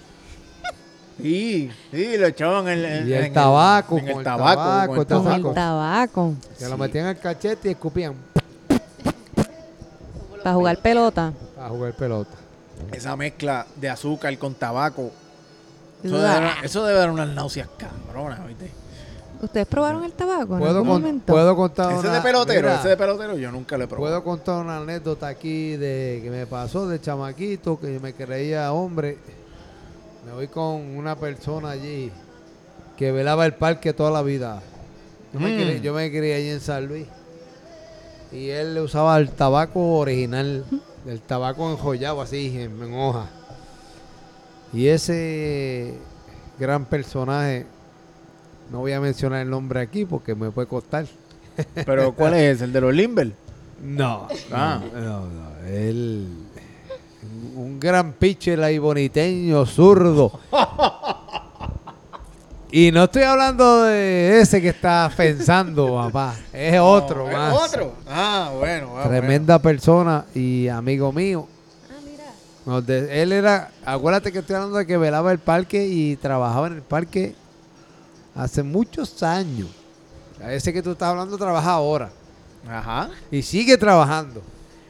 Sí, 1.21 1.71
sí, 1.91 2.17
lo 2.17 2.25
echaban 2.27 2.67
en, 2.69 2.83
en- 2.85 3.07
Y 3.09 3.13
el 3.13 3.25
en 3.25 3.33
tabaco, 3.33 3.97
en 3.97 4.07
el 4.07 4.17
el 4.19 4.23
tabaco, 4.23 4.55
tabaco, 4.61 4.87
con 4.93 4.99
el 4.99 5.05
todo 5.05 5.23
Con 5.23 5.31
el 5.33 5.41
tabaco. 5.41 5.53
tabaco. 5.53 6.33
Se 6.57 6.69
lo 6.69 6.77
metían 6.77 7.05
al 7.07 7.19
cachete 7.19 7.67
y 7.67 7.71
escupían 7.73 8.15
Para 10.43 10.55
jugar 10.55 10.77
pelota. 10.81 11.33
a 11.59 11.69
jugar 11.69 11.93
pelota. 11.93 12.31
Esa 12.91 13.15
mezcla 13.15 13.65
de 13.75 13.89
azúcar 13.89 14.35
con 14.37 14.53
tabaco. 14.55 15.11
Eso 16.03 16.15
debe, 16.17 16.27
dar- 16.27 16.65
eso 16.65 16.83
debe 16.85 16.99
dar 16.99 17.11
unas 17.11 17.27
náuseas 17.29 17.69
cabronas, 17.77 18.45
¿viste? 18.47 18.71
¿Ustedes 19.41 19.67
probaron 19.67 20.03
el 20.03 20.13
tabaco? 20.13 20.53
en 20.53 20.59
¿Puedo, 20.59 20.77
algún 20.79 20.87
con- 20.87 21.01
momento? 21.01 21.33
puedo 21.33 21.55
contar 21.55 21.91
Ese 21.93 21.99
una, 22.07 22.13
de 22.15 22.21
pelotero, 22.21 22.61
mira, 22.69 22.79
ese 22.79 22.89
de 22.89 22.97
pelotero 22.97 23.37
yo 23.37 23.51
nunca 23.51 23.77
le 23.77 23.83
he 23.83 23.87
probado. 23.87 24.21
Puedo 24.21 24.23
contar 24.23 24.63
una 24.63 24.77
anécdota 24.77 25.27
aquí 25.27 25.77
de 25.77 26.19
que 26.23 26.29
me 26.29 26.45
pasó 26.47 26.87
de 26.87 26.99
chamaquito, 27.01 27.79
que 27.79 27.93
yo 27.93 27.99
me 27.99 28.13
creía 28.13 28.71
hombre. 28.71 29.17
Me 30.25 30.31
voy 30.33 30.47
con 30.47 30.95
una 30.97 31.15
persona 31.15 31.71
allí 31.71 32.11
que 32.97 33.11
velaba 33.11 33.45
el 33.45 33.53
parque 33.55 33.93
toda 33.93 34.11
la 34.11 34.21
vida. 34.21 34.61
Yo, 35.33 35.39
me, 35.39 35.51
Mm. 35.53 35.55
crié, 35.59 35.81
yo 35.81 35.93
me 35.93 36.09
crié 36.11 36.35
allí 36.35 36.49
en 36.49 36.59
San 36.59 36.85
Luis. 36.87 37.07
Y 38.31 38.49
él 38.49 38.73
le 38.75 38.81
usaba 38.81 39.17
el 39.17 39.29
tabaco 39.29 39.97
original, 39.97 40.63
el 41.05 41.19
tabaco 41.21 41.69
enjollado 41.71 42.21
así, 42.21 42.47
en, 42.57 42.81
en 42.81 42.93
hoja. 42.93 43.27
Y 44.73 44.87
ese 44.87 45.95
gran 46.57 46.85
personaje, 46.85 47.65
no 48.71 48.79
voy 48.79 48.93
a 48.93 49.01
mencionar 49.01 49.41
el 49.41 49.49
nombre 49.49 49.81
aquí 49.81 50.05
porque 50.05 50.33
me 50.33 50.49
puede 50.51 50.67
costar. 50.67 51.05
Pero 51.85 52.13
¿cuál 52.13 52.35
es 52.35 52.55
ese? 52.55 52.63
¿El 52.65 52.73
de 52.73 52.81
los 52.81 52.93
Limber? 52.93 53.33
No, 53.83 54.27
Ah. 54.53 54.79
no, 54.93 55.01
no, 55.01 55.19
no, 55.25 55.67
Él, 55.67 56.27
un 57.55 57.79
gran 57.79 58.13
pitcher 58.13 58.61
ahí 58.63 58.77
boniteño, 58.77 59.65
zurdo. 59.65 60.39
Y 62.73 62.91
no 62.91 63.03
estoy 63.03 63.23
hablando 63.23 63.83
de 63.83 64.39
ese 64.39 64.61
que 64.61 64.69
está 64.69 65.11
pensando, 65.15 65.95
papá. 65.95 66.35
Es 66.53 66.79
otro 66.79 67.25
No, 67.25 67.29
¿es 67.31 67.37
más. 67.37 67.53
otro? 67.53 67.93
Ah, 68.07 68.51
bueno. 68.57 68.93
ah, 68.97 69.03
Tremenda 69.07 69.59
persona 69.59 70.25
y 70.33 70.67
amigo 70.67 71.11
mío. 71.11 71.47
Nos 72.65 72.85
de- 72.85 73.21
él 73.23 73.31
era, 73.33 73.71
acuérdate 73.83 74.31
que 74.31 74.39
estoy 74.39 74.55
hablando 74.55 74.77
de 74.77 74.85
que 74.85 74.95
velaba 74.95 75.31
el 75.31 75.39
parque 75.39 75.85
y 75.85 76.15
trabajaba 76.15 76.67
en 76.67 76.73
el 76.73 76.81
parque 76.83 77.33
hace 78.35 78.61
muchos 78.63 79.21
años. 79.23 79.67
A 80.41 80.53
ese 80.53 80.71
que 80.71 80.81
tú 80.81 80.91
estás 80.91 81.09
hablando 81.09 81.37
trabaja 81.37 81.71
ahora. 81.71 82.09
Ajá. 82.69 83.09
Y 83.31 83.41
sigue 83.41 83.77
trabajando. 83.77 84.41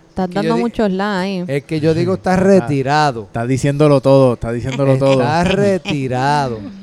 Estás 0.10 0.30
dando 0.30 0.58
muchos 0.58 0.92
likes. 0.92 1.52
El 1.56 1.64
que 1.64 1.80
yo 1.80 1.94
digo 1.94 2.14
está 2.16 2.36
retirado. 2.36 3.24
Está 3.24 3.46
diciéndolo 3.48 4.02
todo, 4.02 4.34
está 4.34 4.52
diciéndolo 4.52 4.98
todo. 4.98 5.14
Está 5.14 5.44
retirado. 5.46 6.60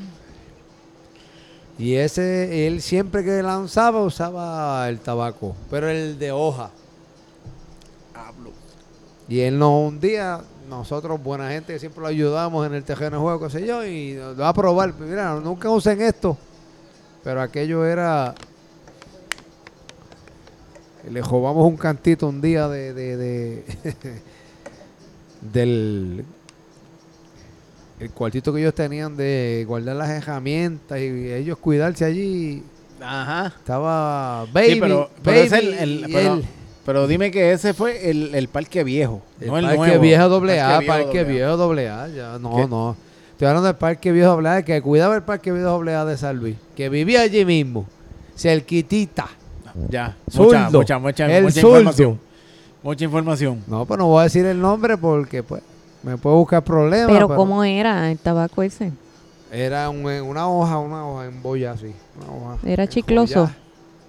Y 1.79 1.95
ese, 1.95 2.67
él 2.67 2.83
siempre 2.83 3.23
que 3.25 3.43
lanzaba 3.43 4.03
usaba 4.03 4.89
el 4.89 4.99
tabaco, 4.99 5.55
pero 5.71 5.89
el 5.89 6.19
de 6.19 6.33
hoja. 6.33 6.71
Hablo. 8.15 8.51
Y 9.29 9.41
él 9.41 9.59
no, 9.59 9.81
un 9.83 10.01
día, 10.01 10.41
nosotros, 10.69 11.23
buena 11.23 11.49
gente, 11.51 11.73
que 11.75 11.79
siempre 11.79 12.01
lo 12.03 12.09
ayudamos 12.09 12.67
en 12.67 12.75
el 12.75 12.83
terreno 12.83 13.19
de 13.19 13.23
juego, 13.23 13.47
qué 13.47 13.51
sé 13.51 13.67
yo, 13.67 13.85
y 13.85 14.15
lo 14.15 14.37
va 14.37 14.49
a 14.49 14.55
probar. 14.55 14.93
Mira, 14.99 15.35
nunca 15.37 15.71
usen 15.71 16.01
esto. 16.01 16.37
Pero 17.23 17.41
aquello 17.41 17.85
era. 17.85 18.35
Le 21.09 21.23
robamos 21.23 21.65
un 21.67 21.77
cantito 21.77 22.27
un 22.29 22.41
día 22.41 22.69
de. 22.69 22.93
de, 22.93 23.17
de- 23.17 23.65
del. 25.53 26.25
El 28.01 28.11
cuartito 28.11 28.53
que 28.53 28.61
ellos 28.61 28.75
tenían 28.75 29.17
de 29.17 29.65
guardar 29.67 29.97
las 29.97 30.09
herramientas 30.11 30.99
y 31.01 31.33
ellos 31.33 31.59
cuidarse 31.59 32.05
allí, 32.05 32.63
Ajá. 33.01 33.47
estaba 33.59 34.47
Baby, 34.53 34.75
Sí, 34.75 34.81
pero, 34.81 35.11
pero 35.23 35.37
es 35.39 35.53
el, 35.53 35.67
Baby 35.71 35.77
el- 35.81 36.11
y 36.11 36.13
pero, 36.13 36.35
él. 36.35 36.45
pero 36.87 37.07
dime 37.09 37.31
que 37.31 37.53
ese 37.53 37.75
fue 37.75 38.09
el, 38.11 38.35
el 38.35 38.49
parque 38.49 38.85
viejo, 38.85 39.23
El 39.41 39.49
no 39.49 39.59
el 39.59 39.65
parque 39.65 39.79
nuevo. 39.79 40.01
viejo 40.03 40.29
doble 40.29 40.61
A, 40.61 40.81
Parque 40.87 41.25
viejo 41.25 41.57
doble 41.57 41.89
A, 41.89 42.09
ya, 42.09 42.39
no, 42.39 42.57
¿Qué? 42.57 42.67
no. 42.69 42.97
Estoy 43.33 43.47
hablando 43.49 43.67
del 43.69 43.77
parque 43.77 44.11
viejo 44.13 44.31
doble 44.31 44.49
A, 44.49 44.63
que 44.65 44.81
cuidaba 44.83 45.15
el 45.15 45.23
parque 45.23 45.53
viejo 45.53 45.69
doble 45.69 45.95
A 45.95 46.05
de 46.05 46.17
San 46.17 46.37
Luis, 46.39 46.57
que 46.77 46.89
vivía 46.89 47.23
allí 47.23 47.45
mismo, 47.45 47.87
cerquitita. 48.37 49.29
Ya, 49.91 50.17
mucha, 50.35 50.71
mucha, 50.71 50.99
mucha, 50.99 51.27
El 51.39 51.45
información. 51.45 52.19
Mucha 52.83 53.05
información. 53.05 53.63
No, 53.69 53.85
pues 53.87 53.99
no 53.99 54.07
voy 54.07 54.21
a 54.21 54.25
decir 54.25 54.45
el 54.47 54.61
nombre 54.61 54.97
porque 54.97 55.43
pues 55.45 55.63
me 56.03 56.17
puede 56.17 56.37
buscar 56.37 56.63
problemas. 56.65 57.11
Pero 57.13 57.29
¿cómo 57.35 57.65
era 57.65 58.11
el 58.11 58.19
tabaco 58.19 58.63
ese? 58.63 58.93
Era 59.51 59.89
un- 59.91 60.05
una 60.07 60.49
hoja, 60.49 60.79
una 60.79 61.07
hoja 61.09 61.27
en 61.27 61.43
boya 61.43 61.73
así. 61.73 61.93
una 62.23 62.33
hoja 62.33 62.59
Era 62.67 62.85
en 62.85 62.89
chicloso. 62.91 63.47
joya. 63.47 63.57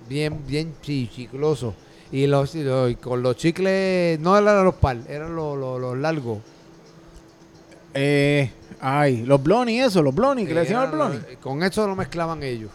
Bien, 0.08 0.40
bien 0.48 0.74
sí, 0.82 1.10
chicloso. 1.14 1.74
Y, 2.12 2.26
los, 2.28 2.56
y 2.56 2.64
los- 2.64 2.92
y 2.92 2.96
con 2.96 3.22
los 3.22 3.36
chicles, 3.38 4.20
no 4.20 4.36
eran 4.38 4.66
los 4.66 4.76
pal, 4.76 5.04
eran 5.08 5.36
los, 5.36 5.58
los, 5.58 5.80
los 5.80 5.98
largos. 5.98 6.40
Eh, 7.94 8.52
ay, 8.82 9.24
los 9.26 9.42
blonny, 9.42 9.80
eso, 9.80 10.02
los 10.02 10.14
blonny, 10.14 10.46
que 10.46 10.54
le 10.54 10.62
decían 10.62 10.82
al 10.82 10.92
blonny. 10.92 11.16
los- 11.18 11.38
Con 11.42 11.62
eso 11.64 11.88
lo 11.88 11.96
mezclaban 11.96 12.42
ellos. 12.44 12.72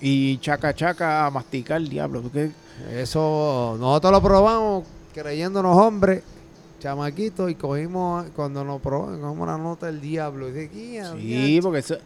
Y 0.00 0.38
chaca, 0.38 0.74
chaca, 0.74 1.26
a 1.26 1.30
masticar 1.30 1.76
el 1.78 1.88
diablo. 1.88 2.20
¿tú 2.22 2.30
qué? 2.30 2.50
Eso, 2.92 3.76
nosotros 3.78 4.12
lo 4.12 4.22
probamos 4.22 4.84
creyéndonos 5.12 5.76
hombres, 5.76 6.22
chamaquitos, 6.80 7.48
y 7.50 7.54
cogimos, 7.54 8.26
cuando 8.34 8.64
nos 8.64 8.80
probamos, 8.80 9.20
cogimos 9.20 9.46
la 9.46 9.56
nota 9.58 9.86
del 9.86 10.00
diablo. 10.00 10.48
Y 10.48 10.52
dije, 10.52 10.68
"Guía, 10.74 11.12
Sí, 11.12 11.18
guía". 11.18 11.62
porque 11.62 11.78
eso... 11.78 11.96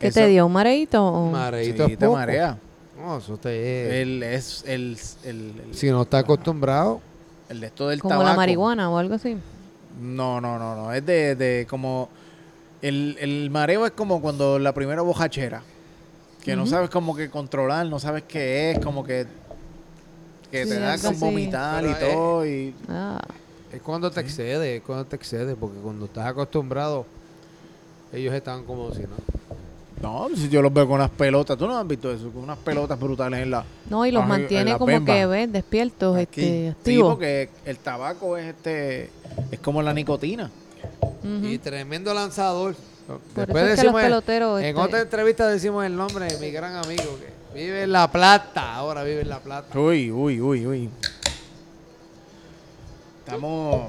¿Qué 0.00 0.08
eso- 0.08 0.18
te 0.20 0.26
dio? 0.26 0.46
¿Un 0.46 0.52
mareito? 0.52 1.06
o- 1.06 1.30
Mareito 1.30 1.86
Sí, 1.86 1.92
es 1.92 1.98
te 1.98 2.06
poco. 2.06 2.18
marea. 2.18 2.58
No, 2.98 3.18
eso 3.18 3.36
te 3.36 4.02
El, 4.02 4.22
es 4.24 4.64
el, 4.66 4.98
el, 5.24 5.52
el, 5.68 5.74
Si 5.74 5.88
no 5.90 6.02
está 6.02 6.18
acostumbrado, 6.18 7.00
el 7.48 7.60
de 7.60 7.66
esto 7.68 7.88
del 7.88 8.00
Como 8.00 8.14
tabaco. 8.14 8.28
la 8.30 8.34
marihuana 8.36 8.90
o 8.90 8.98
algo 8.98 9.14
así. 9.14 9.36
No, 10.00 10.40
no, 10.40 10.58
no, 10.58 10.74
no. 10.74 10.92
Es 10.92 11.04
de, 11.06 11.36
de 11.36 11.66
como... 11.70 12.08
El, 12.80 13.16
el 13.20 13.48
mareo 13.50 13.86
es 13.86 13.92
como 13.92 14.20
cuando 14.20 14.58
la 14.58 14.72
primera 14.74 15.02
bojachera. 15.02 15.62
Que 16.44 16.56
no 16.56 16.66
sabes 16.66 16.90
como 16.90 17.14
que 17.14 17.30
controlar, 17.30 17.86
no 17.86 18.00
sabes 18.00 18.24
qué 18.26 18.72
es, 18.72 18.80
como 18.80 19.04
que... 19.04 19.26
Que 20.50 20.64
Sí, 20.64 20.70
te 20.70 20.80
da 20.80 20.98
con 20.98 21.18
vomitar 21.20 21.84
y 21.84 21.88
es- 21.90 21.98
todo. 22.00 22.44
Y, 22.46 22.74
Ah, 22.88 23.20
es 23.72 23.80
cuando 23.82 24.10
te 24.10 24.20
excede, 24.20 24.76
es 24.76 24.82
cuando 24.82 25.04
te 25.06 25.16
excede, 25.16 25.54
porque 25.56 25.78
cuando 25.78 26.04
estás 26.06 26.26
acostumbrado, 26.26 27.06
ellos 28.12 28.34
están 28.34 28.64
como 28.64 28.92
si 28.92 29.02
no. 29.02 29.08
no, 30.02 30.28
si 30.36 30.48
yo 30.48 30.60
los 30.60 30.72
veo 30.72 30.86
con 30.86 30.96
unas 30.96 31.10
pelotas. 31.10 31.56
¿Tú 31.56 31.66
no 31.66 31.78
has 31.78 31.86
visto 31.86 32.12
eso? 32.12 32.30
Con 32.30 32.42
unas 32.42 32.58
pelotas 32.58 32.98
brutales 33.00 33.40
en 33.40 33.50
la... 33.50 33.64
no, 33.88 34.04
y 34.04 34.10
los 34.10 34.26
mantiene 34.26 34.76
como 34.76 35.04
que, 35.04 35.26
¿ves? 35.26 35.50
Despiertos, 35.52 36.16
Aquí. 36.16 36.40
este, 36.40 36.50
Sí, 36.62 36.68
activos. 36.68 37.14
porque 37.14 37.48
el 37.64 37.78
tabaco 37.78 38.36
es 38.36 38.46
este... 38.46 39.10
Es 39.50 39.58
como 39.60 39.80
la 39.82 39.94
nicotina. 39.94 40.50
Y 41.42 41.56
tremendo 41.58 42.12
lanzador. 42.12 42.74
Por 43.06 43.46
Después 43.46 43.46
eso 43.46 43.46
es 43.46 43.54
que 43.54 43.64
los 43.64 43.76
decimos 43.76 44.00
el- 44.02 44.06
peloteros... 44.08 44.60
en 44.60 44.66
este, 44.66 44.80
otra 44.80 45.00
entrevista 45.00 45.48
decimos 45.48 45.84
el 45.86 45.96
nombre 45.96 46.26
de 46.26 46.38
mi 46.38 46.50
gran 46.50 46.74
amigo 46.76 47.04
que 47.18 47.58
vive 47.58 47.82
en 47.84 47.92
La 47.92 48.10
Plata, 48.10 48.74
ahora 48.74 49.02
vive 49.04 49.22
en 49.22 49.28
La 49.28 49.38
Plata. 49.40 49.78
Uy, 49.78 50.10
uy, 50.10 50.40
uy, 50.40 50.66
uy. 50.66 50.90
Estamos... 53.34 53.88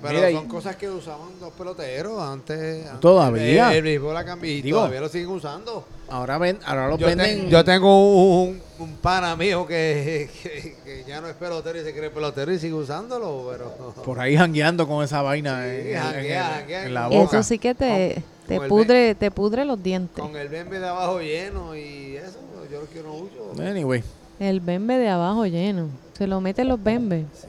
Pero 0.00 0.14
Mira, 0.14 0.30
son 0.30 0.44
y- 0.44 0.48
cosas 0.48 0.76
que 0.76 0.88
usaban 0.88 1.28
los 1.40 1.52
peloteros 1.54 2.22
antes. 2.22 2.86
antes 2.86 3.00
Todavía. 3.00 3.74
El, 3.74 3.82
béisbol 3.82 4.16
y 4.44 4.62
Digo, 4.62 4.78
todavía 4.78 5.00
lo 5.00 5.08
siguen 5.08 5.28
usando. 5.30 5.84
Ahora, 6.08 6.38
ven, 6.38 6.58
ahora 6.64 6.88
los 6.88 6.98
Yo, 7.00 7.06
venden... 7.08 7.46
te- 7.46 7.50
yo 7.50 7.64
tengo 7.64 8.42
un, 8.44 8.60
un 8.78 8.92
pana 8.98 9.34
mío 9.34 9.66
que, 9.66 10.30
que- 10.42 10.76
que 10.84 11.04
ya 11.06 11.20
no 11.20 11.26
es 11.28 11.34
pelotero 11.34 11.80
y 11.80 11.82
se 11.82 11.92
cree 11.92 12.10
pelotero 12.10 12.52
y 12.52 12.58
sigue 12.60 12.74
usándolo, 12.74 13.48
pero... 13.50 13.92
Por 14.04 14.20
ahí 14.20 14.36
jangueando 14.36 14.86
con 14.86 15.02
esa 15.04 15.20
vaina 15.22 15.64
Sí, 15.64 15.68
en, 15.68 15.88
en- 15.88 15.98
janguea, 16.02 16.48
en- 16.52 16.60
janguea. 16.60 16.84
en 16.86 16.94
la 16.94 17.08
Eso 17.08 17.18
boca. 17.18 17.38
Eso 17.40 17.48
sí 17.48 17.58
que 17.58 17.74
te, 17.74 18.22
te 18.46 18.60
pudre, 18.68 19.14
te 19.16 19.30
pudre 19.32 19.64
los 19.64 19.82
dientes. 19.82 20.22
Con 20.22 20.36
el 20.36 20.48
bembe 20.48 20.78
de 20.78 20.86
abajo 20.88 21.20
lleno 21.20 21.74
y 21.76 22.16
eso, 22.16 22.38
yo 22.70 22.80
lo 22.82 22.86
quiero 22.86 23.12
mucho. 23.12 23.60
Anyway. 23.60 24.02
El 24.38 24.60
bembe 24.60 24.96
de 24.96 25.08
abajo 25.08 25.44
lleno. 25.46 25.88
Se 26.16 26.28
lo 26.28 26.40
meten 26.40 26.68
los 26.68 26.82
bembes. 26.82 27.24
Sí, 27.34 27.48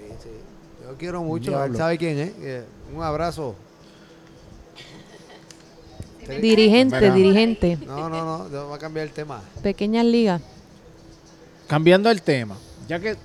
quiero 1.00 1.24
mucho. 1.24 1.50
Diablo. 1.52 1.66
Él 1.74 1.78
sabe 1.78 1.98
quién 1.98 2.20
es. 2.20 2.32
Eh, 2.42 2.66
Un 2.96 3.02
abrazo. 3.02 3.56
Dirigente, 6.42 7.00
Mira. 7.02 7.14
dirigente. 7.16 7.78
No, 7.88 8.08
no, 8.08 8.24
no. 8.24 8.52
Yo 8.52 8.68
voy 8.68 8.76
a 8.76 8.80
cambiar 8.80 9.08
el 9.08 9.14
tema. 9.14 9.42
Pequeñas 9.64 10.06
ligas. 10.06 10.42
Cambiando 11.68 12.10
el 12.12 12.22
tema, 12.22 12.56
ya 12.88 13.00
que 13.00 13.16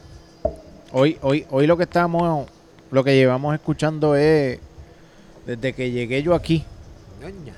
hoy, 0.93 1.19
hoy, 1.23 1.47
hoy 1.51 1.67
lo 1.67 1.77
que 1.79 1.85
estamos, 1.85 2.47
lo 2.91 3.03
que 3.05 3.15
llevamos 3.17 3.55
escuchando 3.55 4.15
es 4.17 4.59
desde 5.47 5.73
que 5.73 5.91
llegué 5.91 6.23
yo 6.23 6.35
aquí, 6.35 6.63
Ñoña. 7.23 7.55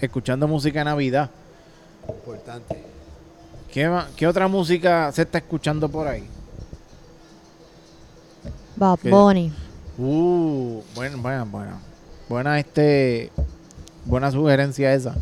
escuchando 0.00 0.46
música 0.46 0.78
de 0.80 0.84
Navidad. 0.84 1.30
Importante. 2.08 2.80
¿Qué, 3.72 3.90
qué 4.16 4.26
otra 4.28 4.46
música 4.46 5.10
se 5.10 5.22
está 5.22 5.38
escuchando 5.38 5.88
por 5.88 6.06
ahí? 6.06 6.24
Bad. 8.80 8.98
Bunny. 9.10 9.52
Uh, 9.98 10.80
bueno, 10.94 11.18
bueno, 11.18 11.46
bueno. 11.46 11.78
Buena 12.28 12.58
este, 12.58 13.30
buena 14.06 14.30
sugerencia 14.30 14.94
esa. 14.94 15.14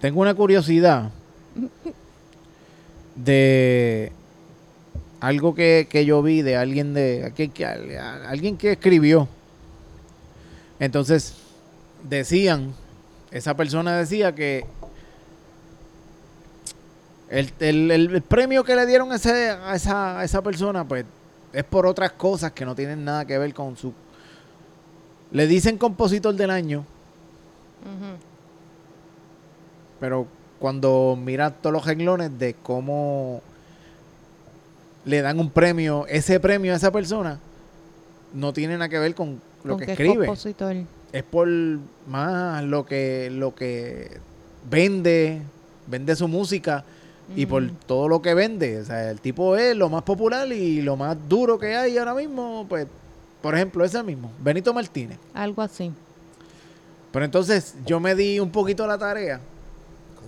Tengo 0.00 0.20
una 0.20 0.34
curiosidad 0.34 1.10
de 3.16 4.12
algo 5.20 5.54
que, 5.54 5.88
que 5.90 6.04
yo 6.06 6.22
vi 6.22 6.42
de 6.42 6.56
alguien 6.56 6.94
de 6.94 7.32
que, 7.34 7.48
que- 7.48 7.66
alguien 7.66 8.56
que 8.56 8.72
escribió. 8.72 9.28
Entonces 10.78 11.34
decían, 12.08 12.72
esa 13.30 13.54
persona 13.54 13.96
decía 13.96 14.34
que 14.34 14.64
el, 17.30 17.52
el- 17.60 17.90
el- 17.90 18.22
premio 18.22 18.64
que 18.64 18.74
le 18.76 18.84
dieron 18.86 19.12
a, 19.12 19.16
ese- 19.16 19.50
a 19.50 19.74
esa, 19.74 20.18
a 20.20 20.24
esa 20.24 20.42
persona, 20.42 20.86
pues 20.86 21.04
es 21.52 21.64
por 21.64 21.86
otras 21.86 22.12
cosas 22.12 22.52
que 22.52 22.64
no 22.66 22.74
tienen 22.74 23.04
nada 23.04 23.24
que 23.24 23.38
ver 23.38 23.54
con 23.54 23.76
su. 23.76 23.92
Le 25.32 25.46
dicen 25.46 25.78
compositor 25.78 26.34
del 26.34 26.50
año, 26.50 26.84
pero 30.00 30.26
cuando 30.58 31.16
miras 31.20 31.52
todos 31.60 31.72
los 31.72 31.84
renglones 31.86 32.36
de 32.38 32.54
cómo 32.62 33.42
le 35.04 35.22
dan 35.22 35.38
un 35.40 35.50
premio, 35.50 36.06
ese 36.08 36.40
premio 36.40 36.72
a 36.72 36.76
esa 36.76 36.90
persona, 36.90 37.38
no 38.34 38.52
tiene 38.52 38.74
nada 38.74 38.88
que 38.88 38.98
ver 38.98 39.14
con 39.14 39.40
lo 39.64 39.74
Con 39.74 39.80
que 39.80 39.86
que 39.86 39.92
es 39.92 40.00
escribe. 40.00 40.26
compositor. 40.26 40.76
Es 41.12 41.22
por 41.24 41.48
más 42.06 42.62
lo 42.64 42.84
que, 42.86 43.28
lo 43.30 43.54
que 43.54 44.18
vende, 44.70 45.42
vende 45.86 46.14
su 46.16 46.28
música 46.28 46.84
y 47.36 47.46
por 47.46 47.70
todo 47.86 48.08
lo 48.08 48.20
que 48.22 48.34
vende. 48.34 48.78
O 48.80 48.84
sea, 48.84 49.10
el 49.10 49.20
tipo 49.20 49.56
es 49.56 49.76
lo 49.76 49.88
más 49.88 50.02
popular 50.02 50.50
y 50.52 50.82
lo 50.82 50.96
más 50.96 51.16
duro 51.28 51.58
que 51.58 51.76
hay 51.76 51.96
ahora 51.98 52.14
mismo, 52.14 52.66
pues, 52.68 52.86
por 53.42 53.54
ejemplo, 53.54 53.84
ese 53.84 54.02
mismo, 54.02 54.30
Benito 54.40 54.72
Martínez. 54.74 55.18
Algo 55.34 55.62
así. 55.62 55.90
Pero 57.12 57.24
entonces 57.24 57.74
yo 57.86 57.98
me 58.00 58.14
di 58.14 58.38
un 58.38 58.50
poquito 58.50 58.86
la 58.86 58.96
tarea. 58.98 59.40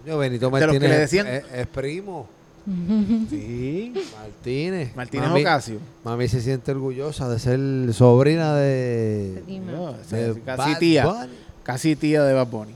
Coño, 0.03 0.19
Benito 0.19 0.47
De 0.47 0.51
los 0.53 0.61
que 0.61 0.67
Martínez 0.67 0.91
le 0.91 0.99
decían- 0.99 1.27
es, 1.27 1.45
es 1.53 1.67
primo. 1.67 2.29
Sí. 3.29 3.93
Martínez. 4.17 4.95
Martínez 4.97 5.29
mami, 5.29 5.41
Ocasio. 5.41 5.79
Mami 6.05 6.29
se 6.29 6.41
siente 6.41 6.71
orgullosa 6.71 7.29
de 7.29 7.39
ser 7.39 7.93
sobrina 7.93 8.55
de. 8.57 9.43
No, 9.67 9.85
o 9.91 9.97
sea, 10.07 10.33
de 10.33 10.41
casi 10.41 10.71
Bad 10.73 10.79
tía. 10.79 11.07
Bunny. 11.07 11.33
Casi 11.65 11.97
tía 11.97 12.23
de 12.25 12.33
Bad 12.35 12.47
Bunny. 12.47 12.75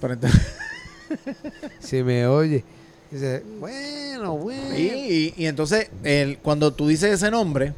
Pero 0.00 0.14
entonces, 0.14 0.40
Si 1.80 2.02
me 2.02 2.26
oye. 2.26 2.64
Dice, 3.10 3.42
bueno, 3.60 4.36
bueno. 4.36 4.76
y, 4.76 4.80
y- 4.82 5.34
y 5.36 5.46
entonces 5.46 5.88
el, 6.02 6.38
cuando 6.38 6.72
tú 6.72 6.88
dices 6.88 7.12
ese 7.12 7.30
nombre, 7.30 7.72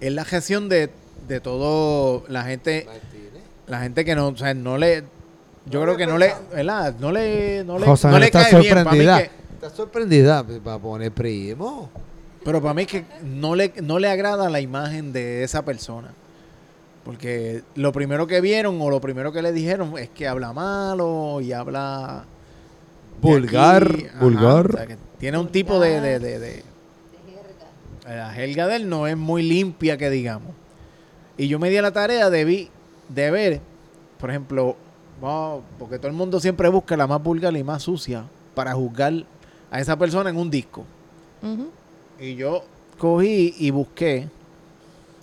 es 0.00 0.12
la 0.12 0.24
gestión 0.24 0.68
de, 0.68 0.90
de 1.28 1.40
todo 1.40 2.24
la 2.28 2.44
gente 2.44 2.84
Martínez. 2.86 3.42
la 3.68 3.80
gente 3.80 4.04
que 4.04 4.14
no, 4.14 4.28
o 4.28 4.36
sea, 4.36 4.52
no 4.54 4.76
le, 4.76 5.04
yo 5.66 5.78
No 5.80 5.84
creo 5.84 5.96
que 5.96 6.06
no 6.06 6.18
le. 6.18 6.34
¿verdad? 6.54 6.94
No 7.00 7.10
le, 7.12 7.64
no 7.64 7.78
le, 7.78 7.86
José 7.86 8.08
no 8.08 8.18
le 8.18 8.26
está 8.26 8.42
cae 8.50 8.60
bien. 8.60 8.74
Para 8.74 8.84
mí 8.84 8.88
sorprendida. 8.98 9.18
que, 9.22 9.30
¿Estás 9.54 9.72
sorprendida? 9.74 10.42
Va 10.66 10.74
a 10.74 10.78
poner 10.78 11.12
primo. 11.12 11.88
pero 12.44 12.60
para 12.60 12.74
mí 12.74 12.86
que 12.86 13.04
no 13.22 13.54
le, 13.54 13.72
no 13.82 13.98
le 13.98 14.08
agrada 14.08 14.48
la 14.50 14.60
imagen 14.60 15.12
de 15.12 15.42
esa 15.44 15.64
persona. 15.64 16.12
Porque 17.04 17.62
lo 17.76 17.92
primero 17.92 18.26
que 18.26 18.40
vieron 18.42 18.78
o 18.80 18.90
lo 18.90 19.00
primero 19.00 19.32
que 19.32 19.40
le 19.42 19.52
dijeron 19.52 19.96
es 19.98 20.10
que 20.10 20.28
habla 20.28 20.52
malo 20.52 21.40
y 21.40 21.52
habla... 21.52 22.24
Vulgar, 23.20 23.82
aquí, 23.92 24.06
ajá, 24.06 24.18
vulgar. 24.20 24.70
o 24.70 24.76
sea, 24.76 24.86
que 24.86 24.96
tiene 25.18 25.38
un 25.38 25.48
tipo 25.48 25.78
de... 25.80 26.00
de, 26.00 26.18
de, 26.18 26.38
de- 26.38 26.70
la 28.06 28.32
jerga 28.32 28.66
de 28.66 28.76
él 28.76 28.88
no 28.88 29.06
es 29.06 29.16
muy 29.16 29.42
limpia 29.42 29.96
que 29.96 30.10
digamos. 30.10 30.52
Y 31.36 31.46
yo 31.48 31.58
me 31.58 31.70
di 31.70 31.76
a 31.76 31.82
la 31.82 31.92
tarea 31.92 32.28
de, 32.28 32.44
vi- 32.44 32.68
de 33.08 33.30
ver, 33.30 33.60
por 34.18 34.30
ejemplo, 34.30 34.76
porque 35.78 35.98
todo 35.98 36.08
el 36.08 36.14
mundo 36.14 36.40
siempre 36.40 36.68
busca 36.68 36.96
la 36.96 37.06
más 37.06 37.22
vulgar 37.22 37.56
y 37.56 37.62
más 37.62 37.82
sucia 37.84 38.24
para 38.54 38.72
juzgar 38.74 39.12
a 39.70 39.80
esa 39.80 39.96
persona 39.96 40.30
en 40.30 40.36
un 40.36 40.50
disco. 40.50 40.84
Y 42.18 42.34
yo 42.34 42.64
cogí 42.98 43.54
y 43.58 43.70
busqué 43.70 44.28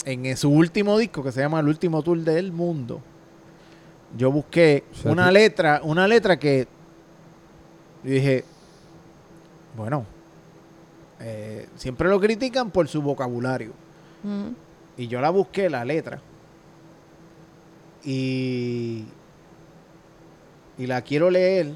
en 0.06 0.38
su 0.38 0.50
último 0.50 0.98
disco, 0.98 1.22
que 1.24 1.32
se 1.34 1.42
llama 1.42 1.60
El 1.60 1.68
último 1.68 2.02
tour 2.04 2.20
del 2.20 2.52
mundo. 2.54 3.02
Yo 4.18 4.32
busqué 4.32 4.86
O 4.94 4.96
sea, 4.96 5.12
una 5.12 5.30
letra, 5.32 5.82
una 5.84 6.08
letra 6.08 6.40
que 6.40 6.68
y 8.04 8.10
dije, 8.10 8.44
bueno, 9.76 10.06
eh, 11.20 11.68
siempre 11.76 12.10
lo 12.10 12.20
critican 12.20 12.72
por 12.72 12.88
su 12.88 13.02
vocabulario. 13.02 13.72
Ujú. 14.24 14.54
Y 14.98 15.08
yo 15.08 15.22
la 15.22 15.30
busqué, 15.30 15.70
la 15.70 15.84
letra. 15.86 16.20
Y, 18.04 19.06
y 20.78 20.88
la 20.88 21.02
quiero 21.02 21.30
leer 21.30 21.74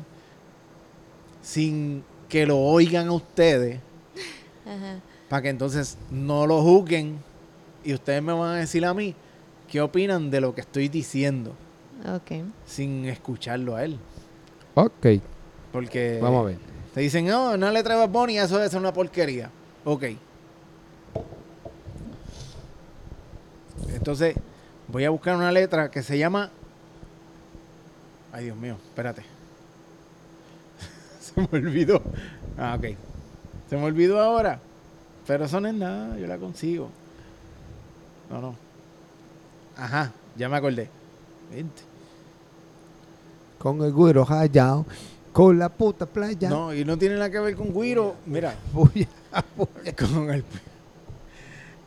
sin 1.42 2.04
que 2.30 2.46
lo 2.46 2.58
oigan 2.60 3.08
a 3.08 3.12
ustedes, 3.14 3.80
para 5.28 5.42
que 5.42 5.50
entonces 5.50 5.98
no 6.10 6.46
lo 6.48 6.62
juzguen 6.62 7.18
y 7.84 7.94
ustedes 7.94 8.22
me 8.22 8.32
van 8.32 8.52
a 8.52 8.56
decir 8.56 8.86
a 8.86 8.94
mí 8.94 9.16
qué 9.70 9.82
opinan 9.82 10.30
de 10.30 10.40
lo 10.40 10.54
que 10.56 10.62
estoy 10.62 10.88
diciendo 10.88 11.54
Ok. 12.08 12.44
sin 12.66 13.06
escucharlo 13.06 13.76
a 13.76 13.84
él. 13.84 13.98
Ok, 14.76 15.08
Porque 15.72 16.20
vamos 16.22 16.42
a 16.42 16.48
ver. 16.48 16.58
te 16.94 17.02
dicen, 17.02 17.26
no, 17.26 17.52
una 17.52 17.72
letra 17.72 17.96
de 17.96 18.02
Bad 18.02 18.10
Bunny, 18.10 18.38
eso 18.38 18.58
debe 18.58 18.70
ser 18.70 18.80
una 18.80 18.94
porquería. 18.94 19.50
Ok. 19.86 20.04
Entonces, 23.94 24.36
voy 24.88 25.06
a 25.06 25.10
buscar 25.10 25.36
una 25.36 25.52
letra 25.52 25.90
que 25.90 26.04
se 26.04 26.18
llama. 26.18 26.50
Ay, 28.32 28.46
Dios 28.46 28.58
mío, 28.58 28.78
espérate. 28.90 29.24
se 31.20 31.40
me 31.40 31.48
olvidó. 31.52 32.02
Ah, 32.58 32.76
ok. 32.78 32.96
Se 33.70 33.78
me 33.78 33.84
olvidó 33.84 34.20
ahora. 34.20 34.60
Pero 35.28 35.46
eso 35.46 35.62
no 35.62 35.68
es 35.68 35.74
nada, 35.74 36.18
yo 36.18 36.28
la 36.28 36.38
consigo. 36.38 36.90
No, 38.30 38.42
no. 38.42 38.56
Ajá, 39.78 40.12
ya 40.36 40.50
me 40.50 40.58
acordé. 40.58 40.90
Vente. 41.52 41.84
Con 43.60 43.82
el 43.84 43.92
güiro 43.92 44.26
rayado, 44.26 44.86
con 45.32 45.58
la 45.58 45.70
puta 45.70 46.06
playa. 46.06 46.50
No, 46.50 46.74
y 46.74 46.84
no 46.84 46.98
tiene 46.98 47.16
nada 47.16 47.30
que 47.30 47.40
ver 47.40 47.56
con 47.56 47.74
Guiro. 47.74 48.16
Mira, 48.26 48.56
Puya, 48.74 49.08
con 49.98 50.30
el, 50.30 50.44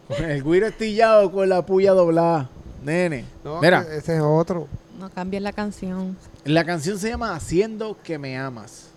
con 0.09 0.25
el 0.25 0.43
guiro 0.43 0.67
estillado 0.67 1.31
con 1.31 1.49
la 1.49 1.65
puya 1.65 1.93
doblada. 1.93 2.49
Nene. 2.85 3.25
No, 3.43 3.61
Mira, 3.61 3.85
que 3.85 3.97
ese 3.97 4.17
es 4.17 4.23
otro. 4.23 4.69
No 4.99 5.11
cambies 5.11 5.43
la 5.43 5.53
canción. 5.53 6.17
la 6.45 6.65
canción 6.65 6.99
se 6.99 7.09
llama 7.11 7.35
Haciendo 7.35 7.97
que 8.03 8.19
me 8.19 8.39
amas. 8.39 8.89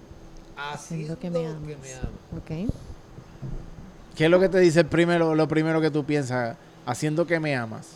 Haciendo 0.55 1.17
que 1.17 1.29
me 1.29 1.45
amas. 1.47 1.79
Ok. 2.35 2.71
¿Qué 4.15 4.25
es 4.25 4.31
lo 4.31 4.39
que 4.39 4.49
te 4.49 4.59
dice 4.59 4.79
el 4.79 4.87
primero, 4.87 5.35
lo 5.35 5.47
primero 5.47 5.79
que 5.79 5.91
tú 5.91 6.03
piensas? 6.03 6.57
Haciendo 6.85 7.27
que 7.27 7.39
me 7.39 7.55
amas. 7.55 7.87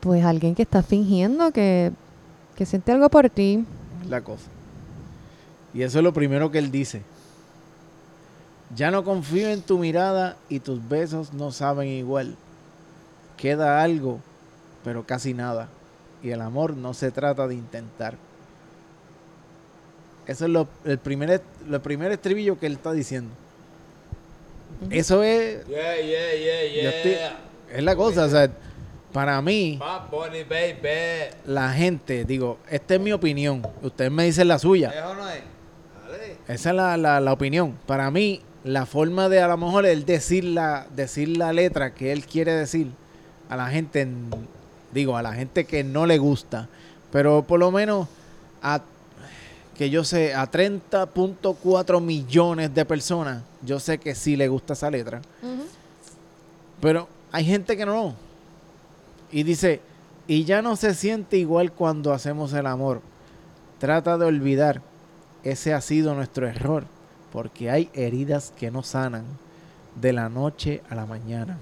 Pues 0.00 0.24
alguien 0.24 0.54
que 0.54 0.62
está 0.62 0.82
fingiendo 0.82 1.50
que, 1.50 1.92
que 2.56 2.66
siente 2.66 2.92
algo 2.92 3.08
por 3.08 3.30
ti. 3.30 3.64
La 4.08 4.20
cosa. 4.20 4.44
Y 5.74 5.82
eso 5.82 5.98
es 5.98 6.04
lo 6.04 6.12
primero 6.12 6.50
que 6.50 6.58
él 6.58 6.70
dice. 6.70 7.02
Ya 8.74 8.90
no 8.90 9.02
confío 9.04 9.48
en 9.48 9.62
tu 9.62 9.78
mirada 9.78 10.36
y 10.48 10.60
tus 10.60 10.86
besos 10.88 11.32
no 11.32 11.52
saben 11.52 11.88
igual. 11.88 12.36
Queda 13.36 13.82
algo, 13.82 14.20
pero 14.84 15.04
casi 15.06 15.32
nada. 15.34 15.68
Y 16.22 16.30
el 16.30 16.40
amor 16.40 16.76
no 16.76 16.92
se 16.94 17.10
trata 17.10 17.46
de 17.46 17.54
intentar. 17.54 18.16
Eso 20.26 20.44
es 20.44 20.50
lo, 20.50 20.68
el 20.84 20.98
primer, 20.98 21.40
lo 21.68 21.80
primer 21.82 22.12
estribillo 22.12 22.58
que 22.58 22.66
él 22.66 22.72
está 22.74 22.92
diciendo. 22.92 23.30
Eso 24.90 25.22
es, 25.22 25.66
Yeah, 25.66 25.96
yeah, 25.96 26.34
yeah, 26.34 26.82
Yo 26.82 26.88
estoy- 26.90 27.16
es 27.76 27.82
la 27.82 27.96
cosa. 27.96 28.24
O 28.24 28.28
sea, 28.28 28.50
para 29.12 29.40
mí, 29.40 29.78
Bad 29.80 30.10
Bunny, 30.10 30.42
baby. 30.44 31.34
la 31.46 31.72
gente, 31.72 32.24
digo, 32.24 32.58
esta 32.70 32.94
es 32.96 33.00
mi 33.00 33.12
opinión. 33.12 33.66
Ustedes 33.82 34.10
me 34.10 34.24
dicen 34.24 34.48
la 34.48 34.58
suya. 34.58 34.90
¿Eso 34.90 35.14
no 35.14 35.28
es? 35.30 35.40
Esa 36.48 36.70
es 36.70 36.76
la, 36.76 36.96
la- 36.96 37.20
la 37.20 37.32
opinión. 37.32 37.76
Para 37.86 38.10
mí, 38.10 38.40
la 38.64 38.86
forma 38.86 39.28
de 39.28 39.40
a 39.40 39.48
lo 39.48 39.56
mejor 39.56 39.86
él 39.86 40.04
decir 40.04 40.44
la, 40.44 40.86
decir 40.96 41.36
la 41.36 41.52
letra 41.52 41.94
que 41.94 42.12
él 42.12 42.24
quiere 42.26 42.52
decir 42.52 42.88
a 43.48 43.56
la 43.56 43.68
gente, 43.68 44.00
en- 44.00 44.30
digo, 44.92 45.16
a 45.16 45.22
la 45.22 45.32
gente 45.34 45.64
que 45.64 45.84
no 45.84 46.06
le 46.06 46.18
gusta, 46.18 46.68
pero 47.12 47.42
por 47.42 47.60
lo 47.60 47.70
menos 47.70 48.08
a 48.62 48.80
que 49.76 49.90
yo 49.90 50.02
sé, 50.02 50.34
a 50.34 50.50
30.4 50.50 52.00
millones 52.00 52.74
de 52.74 52.84
personas, 52.84 53.44
yo 53.62 53.78
sé 53.78 53.98
que 53.98 54.14
sí 54.16 54.34
le 54.36 54.48
gusta 54.48 54.72
esa 54.72 54.90
letra. 54.90 55.20
Pero 56.80 57.08
hay 57.30 57.44
gente 57.44 57.76
que 57.76 57.86
no. 57.86 58.14
Y 59.30 59.44
dice, 59.44 59.80
y 60.26 60.44
ya 60.44 60.62
no 60.62 60.74
se 60.74 60.94
siente 60.94 61.36
igual 61.36 61.70
cuando 61.70 62.12
hacemos 62.12 62.52
el 62.54 62.66
amor. 62.66 63.02
Trata 63.78 64.18
de 64.18 64.24
olvidar. 64.26 64.82
Ese 65.50 65.72
ha 65.72 65.80
sido 65.80 66.14
nuestro 66.14 66.46
error. 66.46 66.84
Porque 67.32 67.70
hay 67.70 67.90
heridas 67.94 68.52
que 68.58 68.70
no 68.70 68.82
sanan 68.82 69.24
de 69.94 70.12
la 70.12 70.28
noche 70.28 70.82
a 70.90 70.94
la 70.94 71.06
mañana. 71.06 71.58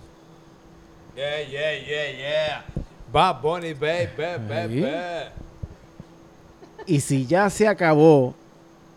Yeah, 1.15 1.43
yeah, 1.43 1.73
yeah, 1.79 2.11
yeah. 2.11 2.65
Bad 3.13 3.41
Bunny, 3.41 3.75
baby, 3.75 4.39
baby. 4.49 4.87
Y 6.87 7.01
si 7.01 7.27
ya 7.27 7.49
se 7.49 7.69
acabó, 7.69 8.35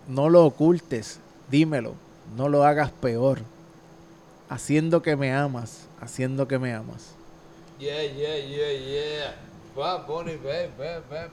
no 0.08 0.28
lo 0.28 0.46
ocultes. 0.46 1.20
Dímelo. 1.50 1.94
No 2.36 2.50
lo 2.50 2.64
hagas 2.64 2.92
peor. 2.92 3.40
Haciendo 4.50 5.02
que 5.04 5.16
me 5.16 5.32
amas. 5.32 5.88
Haciendo 6.02 6.48
que 6.48 6.58
me 6.58 6.74
amas. 6.74 7.14
Yeah, 7.80 8.04
yeah, 8.04 8.38
yeah, 8.38 8.74
yeah. 8.74 9.36
Bad 9.76 10.08
Bunny, 10.08 10.36
baby, 10.36 10.72
baby. 11.10 11.30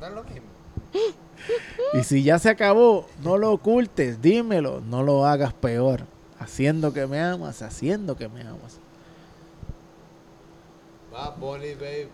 No 0.00 0.06
es 0.06 0.12
lo 0.12 0.22
mismo. 0.22 0.48
Y 1.94 2.04
si 2.04 2.22
ya 2.22 2.38
se 2.38 2.50
acabó, 2.50 3.06
no 3.22 3.38
lo 3.38 3.50
ocultes, 3.52 4.20
dímelo, 4.20 4.82
no 4.82 5.02
lo 5.02 5.24
hagas 5.24 5.54
peor. 5.54 6.02
Haciendo 6.38 6.92
que 6.92 7.06
me 7.06 7.20
amas, 7.20 7.62
haciendo 7.62 8.16
que 8.16 8.28
me 8.28 8.42
amas. 8.42 8.78
Bad 11.10 11.36
Bunny, 11.38 11.74
baby. 11.74 12.08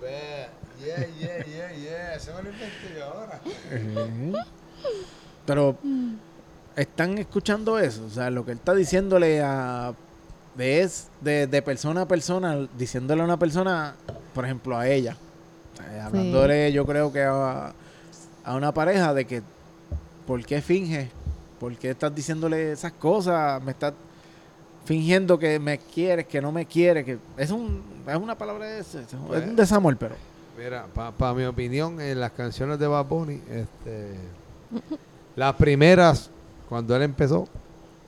Yeah, 0.80 1.06
yeah, 1.18 1.44
yeah, 1.44 1.72
yeah. 1.72 2.18
Se 2.20 2.32
me 2.32 2.42
lo 2.42 2.50
inventé 2.50 3.02
ahora. 3.02 3.40
Pero 5.44 5.76
están 6.76 7.18
escuchando 7.18 7.78
eso, 7.78 8.04
o 8.06 8.10
sea, 8.10 8.30
lo 8.30 8.44
que 8.44 8.52
él 8.52 8.58
está 8.58 8.74
diciéndole 8.74 9.42
a 9.42 9.94
de 10.56 10.80
es 10.80 11.08
de, 11.20 11.46
de 11.46 11.62
persona 11.62 12.02
a 12.02 12.08
persona, 12.08 12.68
diciéndole 12.78 13.22
a 13.22 13.24
una 13.24 13.38
persona, 13.38 13.94
por 14.34 14.44
ejemplo, 14.44 14.76
a 14.76 14.88
ella, 14.88 15.16
eh, 15.90 16.00
hablándole 16.00 16.72
yo 16.72 16.86
creo 16.86 17.12
que 17.12 17.22
a, 17.22 17.72
a 18.44 18.54
una 18.54 18.72
pareja 18.72 19.14
de 19.14 19.24
que 19.24 19.42
¿por 20.26 20.44
qué 20.44 20.60
finge? 20.60 21.10
¿Por 21.58 21.76
qué 21.76 21.90
estás 21.90 22.14
diciéndole 22.14 22.72
esas 22.72 22.92
cosas? 22.92 23.62
Me 23.62 23.72
estás 23.72 23.94
fingiendo 24.84 25.38
que 25.38 25.58
me 25.58 25.78
quieres, 25.78 26.26
que 26.26 26.40
no 26.40 26.52
me 26.52 26.66
quieres, 26.66 27.04
que 27.04 27.18
es 27.36 27.50
un 27.50 27.82
es 28.06 28.16
una 28.16 28.36
palabra 28.36 28.66
de 28.66 28.80
es, 28.80 28.94
es 28.94 29.12
un 29.14 29.56
desamor, 29.56 29.96
pero 29.96 30.14
Mira, 30.56 30.86
para 30.94 31.34
mi 31.34 31.44
opinión, 31.44 32.00
en 32.00 32.20
las 32.20 32.30
canciones 32.30 32.78
de 32.78 32.86
Bad 32.86 33.06
Bunny, 33.06 33.40
este, 33.50 34.14
las 35.34 35.54
primeras, 35.56 36.30
cuando 36.68 36.94
él 36.94 37.02
empezó, 37.02 37.48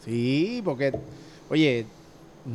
sí, 0.05 0.62
porque 0.64 0.92
oye, 1.51 1.87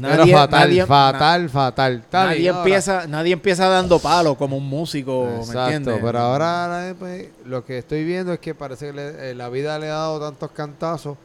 era 0.04 0.26
fatal, 0.28 0.70
nadie- 0.70 0.86
fatal, 0.86 1.50
fatal. 1.50 1.94
Está 1.98 2.26
nadie 2.26 2.50
ahora- 2.50 2.60
empieza, 2.64 3.08
nadie 3.08 3.34
empieza 3.34 3.68
dando 3.68 4.00
palo 4.00 4.36
como 4.36 4.58
un 4.58 4.68
músico, 4.68 5.26
¿me 5.26 5.38
Exacto, 5.40 5.62
entiendes? 5.68 6.00
pero 6.02 6.20
ahora 6.20 6.96
pues, 6.98 7.28
lo 7.46 7.66
que 7.66 7.80
estoy 7.80 8.04
viendo 8.06 8.32
es 8.34 8.40
que 8.40 8.56
parece 8.56 8.88
que 8.88 8.94
le- 8.94 9.32
eh, 9.32 9.36
la 9.36 9.50
vida 9.50 9.78
le 9.80 9.88
ha 9.90 9.94
dado 9.96 10.20
tantos 10.20 10.52
cantazos 10.52 11.18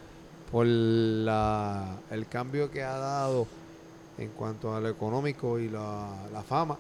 por 0.51 0.67
la, 0.67 1.85
el 2.11 2.27
cambio 2.29 2.71
que 2.71 2.83
ha 2.83 2.97
dado 2.97 3.47
en 4.19 4.31
cuanto 4.31 4.75
a 4.75 4.81
lo 4.81 4.89
económico 4.89 5.59
y 5.59 5.69
la, 5.69 6.09
la 6.33 6.43
fama, 6.43 6.77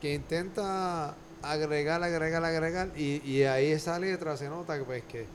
que 0.00 0.14
intenta 0.14 1.14
agregar, 1.42 2.02
agregar, 2.02 2.44
agregar, 2.44 2.88
y, 2.96 3.22
y 3.24 3.44
ahí 3.44 3.66
esa 3.70 3.98
letra 3.98 4.36
se 4.36 4.48
nota 4.48 4.76
que, 4.78 4.84
pues, 4.84 5.02
que 5.04 5.26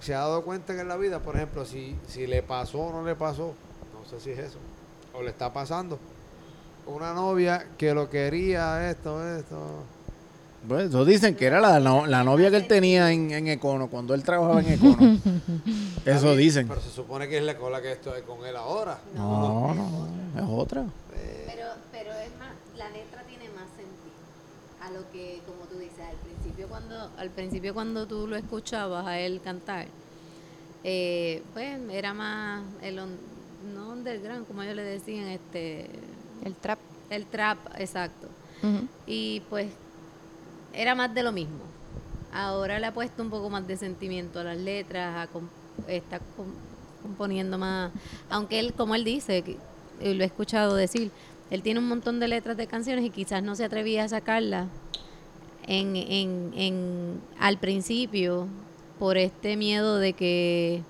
se 0.00 0.14
ha 0.14 0.18
dado 0.20 0.42
cuenta 0.44 0.74
que 0.74 0.80
en 0.80 0.88
la 0.88 0.96
vida, 0.96 1.20
por 1.20 1.36
ejemplo, 1.36 1.64
si, 1.64 1.96
si 2.06 2.26
le 2.26 2.42
pasó 2.42 2.78
o 2.80 2.92
no 2.92 3.04
le 3.04 3.14
pasó, 3.14 3.54
no 3.92 4.08
sé 4.08 4.20
si 4.20 4.30
es 4.30 4.38
eso, 4.38 4.58
o 5.14 5.22
le 5.22 5.30
está 5.30 5.52
pasando, 5.52 5.98
una 6.86 7.12
novia 7.14 7.66
que 7.78 7.92
lo 7.94 8.08
quería, 8.08 8.88
esto, 8.90 9.26
esto. 9.36 9.56
Pues, 10.68 10.88
eso 10.88 11.04
dicen 11.04 11.34
que 11.36 11.46
era 11.46 11.60
la, 11.60 11.78
no- 11.80 12.06
la 12.06 12.24
novia 12.24 12.50
que 12.50 12.56
él 12.56 12.66
tenía 12.66 13.10
en, 13.12 13.30
en 13.30 13.48
Econo, 13.48 13.88
cuando 13.88 14.14
él 14.14 14.22
trabajaba 14.22 14.60
en 14.60 14.72
Econo. 14.72 15.18
eso 16.04 16.34
dicen. 16.36 16.66
Pero 16.68 16.80
se 16.80 16.90
supone 16.90 17.28
que 17.28 17.38
es 17.38 17.44
la 17.44 17.56
cola 17.56 17.80
que 17.80 17.92
estoy 17.92 18.22
con 18.22 18.44
él 18.46 18.56
ahora. 18.56 18.98
No, 19.14 19.74
no, 19.74 20.08
es 20.36 20.42
otra. 20.48 20.84
Pero, 21.46 21.68
pero 21.92 22.10
es 22.12 22.30
más, 22.38 22.50
la 22.76 22.88
letra 22.90 23.22
tiene 23.28 23.44
más 23.50 23.66
sentido 23.76 24.16
a 24.82 24.90
lo 24.90 25.10
que, 25.12 25.40
como 25.46 25.55
principio 26.56 26.68
cuando, 26.68 27.10
al 27.18 27.30
principio 27.30 27.74
cuando 27.74 28.06
tú 28.06 28.26
lo 28.26 28.36
escuchabas 28.36 29.06
a 29.06 29.18
él 29.18 29.40
cantar, 29.42 29.86
eh, 30.84 31.42
pues 31.52 31.78
era 31.90 32.14
más 32.14 32.62
el 32.82 32.98
on- 32.98 33.18
no 33.74 33.90
underground, 33.90 34.46
como 34.46 34.62
ellos 34.62 34.76
le 34.76 34.82
decían, 34.84 35.26
este 35.28 35.86
El 36.44 36.54
trap. 36.54 36.78
el 37.10 37.26
trap, 37.26 37.58
exacto. 37.78 38.28
Y 39.06 39.40
pues 39.50 39.70
era 40.72 40.94
más 40.94 41.12
de 41.14 41.22
lo 41.22 41.30
mismo. 41.32 41.58
Ahora 42.32 42.78
le 42.80 42.86
ha 42.86 42.94
puesto 42.94 43.22
un 43.22 43.30
poco 43.30 43.48
más 43.50 43.66
de 43.66 43.76
sentimiento 43.76 44.40
a 44.40 44.44
las 44.44 44.56
letras, 44.58 45.28
a 45.28 45.92
está 45.92 46.18
com- 46.36 46.54
componiendo 47.02 47.58
más, 47.58 47.92
aunque 48.30 48.58
él, 48.58 48.72
como 48.72 48.94
él 48.94 49.04
dice, 49.04 49.42
que- 49.42 49.58
y 50.00 50.14
lo 50.14 50.22
he 50.22 50.26
escuchado 50.26 50.74
decir, 50.74 51.10
él 51.50 51.62
tiene 51.62 51.80
un 51.80 51.88
montón 51.88 52.18
de 52.18 52.28
letras 52.28 52.56
de 52.56 52.66
canciones 52.66 53.04
y 53.04 53.10
quizás 53.10 53.42
no 53.42 53.54
se 53.54 53.64
atrevía 53.64 54.04
a 54.04 54.08
sacarlas 54.08 54.66
en, 55.66 55.96
en, 55.96 56.52
en, 56.56 57.20
al 57.38 57.58
principio 57.58 58.48
por 58.98 59.18
este 59.18 59.56
miedo 59.56 59.98
de 59.98 60.12
que, 60.12 60.82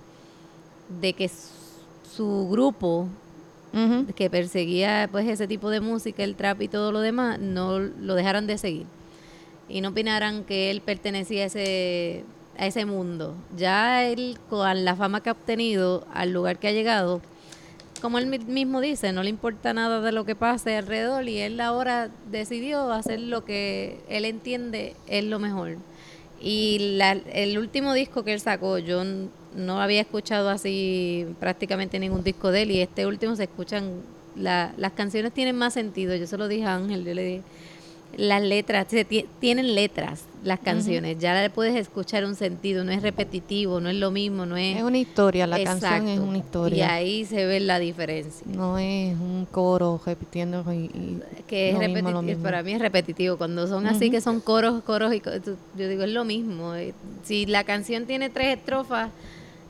de 1.00 1.12
que 1.12 1.30
su 2.14 2.48
grupo 2.50 3.08
que 4.14 4.30
perseguía 4.30 5.06
pues 5.12 5.28
ese 5.28 5.46
tipo 5.46 5.68
de 5.68 5.80
música, 5.80 6.24
el 6.24 6.34
trap 6.34 6.62
y 6.62 6.68
todo 6.68 6.92
lo 6.92 7.00
demás, 7.00 7.38
no 7.38 7.78
lo 7.78 8.14
dejaran 8.14 8.46
de 8.46 8.56
seguir. 8.56 8.86
Y 9.68 9.82
no 9.82 9.90
opinaran 9.90 10.44
que 10.44 10.70
él 10.70 10.80
pertenecía 10.80 11.42
a 11.42 11.46
ese, 11.46 12.24
a 12.56 12.66
ese 12.66 12.86
mundo. 12.86 13.34
Ya 13.54 14.06
él, 14.06 14.38
con 14.48 14.84
la 14.84 14.96
fama 14.96 15.22
que 15.22 15.28
ha 15.28 15.32
obtenido, 15.32 16.06
al 16.14 16.32
lugar 16.32 16.58
que 16.58 16.68
ha 16.68 16.72
llegado, 16.72 17.20
como 18.00 18.18
él 18.18 18.26
mi- 18.26 18.38
mismo 18.38 18.80
dice, 18.80 19.12
no 19.12 19.22
le 19.22 19.30
importa 19.30 19.72
nada 19.72 20.00
de 20.00 20.12
lo 20.12 20.24
que 20.24 20.34
pase 20.34 20.76
alrededor 20.76 21.28
y 21.28 21.38
él 21.38 21.60
ahora 21.60 22.10
decidió 22.30 22.92
hacer 22.92 23.20
lo 23.20 23.44
que 23.44 23.98
él 24.08 24.24
entiende 24.24 24.94
es 25.06 25.24
lo 25.24 25.38
mejor. 25.38 25.76
Y 26.40 26.96
la- 26.96 27.12
el 27.32 27.58
último 27.58 27.94
disco 27.94 28.22
que 28.24 28.32
él 28.34 28.40
sacó, 28.40 28.78
yo 28.78 29.02
no 29.54 29.80
había 29.80 30.02
escuchado 30.02 30.50
así 30.50 31.26
prácticamente 31.40 31.98
ningún 31.98 32.22
disco 32.22 32.50
de 32.50 32.62
él 32.62 32.70
y 32.72 32.80
este 32.80 33.06
último 33.06 33.34
se 33.36 33.44
escuchan, 33.44 34.02
la- 34.36 34.72
las 34.76 34.92
canciones 34.92 35.32
tienen 35.32 35.56
más 35.56 35.72
sentido, 35.74 36.14
yo 36.14 36.26
se 36.26 36.36
lo 36.36 36.46
dije 36.48 36.64
a 36.66 36.74
Ángel, 36.74 37.04
yo 37.04 37.14
le 37.14 37.24
dije, 37.24 37.42
las 38.16 38.42
letras, 38.42 38.86
se 38.88 39.04
ti- 39.04 39.26
tienen 39.40 39.74
letras 39.74 40.22
las 40.42 40.60
canciones, 40.60 41.18
ya 41.18 41.34
le 41.42 41.50
puedes 41.50 41.74
escuchar 41.74 42.24
un 42.24 42.36
sentido, 42.36 42.84
no 42.84 42.92
es 42.92 43.02
repetitivo, 43.02 43.80
no 43.80 43.88
es 43.90 43.96
lo 43.96 44.10
mismo, 44.12 44.46
no 44.46 44.56
es... 44.56 44.76
Es 44.76 44.82
una 44.84 44.98
historia, 44.98 45.46
la 45.46 45.62
canción 45.62 46.06
es 46.08 46.18
una 46.20 46.36
Y 46.36 46.40
historia. 46.40 46.92
ahí 46.94 47.24
se 47.24 47.44
ve 47.46 47.58
la 47.60 47.78
diferencia. 47.80 48.46
No 48.46 48.78
es 48.78 49.14
un 49.18 49.46
coro 49.50 50.00
repitiendo 50.06 50.64
y, 50.72 50.76
y 50.86 51.20
que 51.48 51.70
es 51.70 51.74
lo 51.74 51.80
mismo, 51.80 51.94
lo 51.94 51.94
repetitivo, 52.04 52.22
mismo. 52.22 52.42
para 52.44 52.62
mí 52.62 52.72
es 52.74 52.80
repetitivo. 52.80 53.36
Cuando 53.36 53.66
son 53.66 53.86
así 53.88 54.08
que 54.10 54.20
son 54.20 54.40
coros, 54.40 54.82
coros 54.84 55.12
y 55.12 55.20
yo 55.76 55.88
digo 55.88 56.04
es 56.04 56.10
lo 56.10 56.24
mismo. 56.24 56.74
eh, 56.76 56.94
Si 57.24 57.44
la 57.46 57.64
canción 57.64 58.06
tiene 58.06 58.30
tres 58.30 58.56
estrofas 58.56 59.10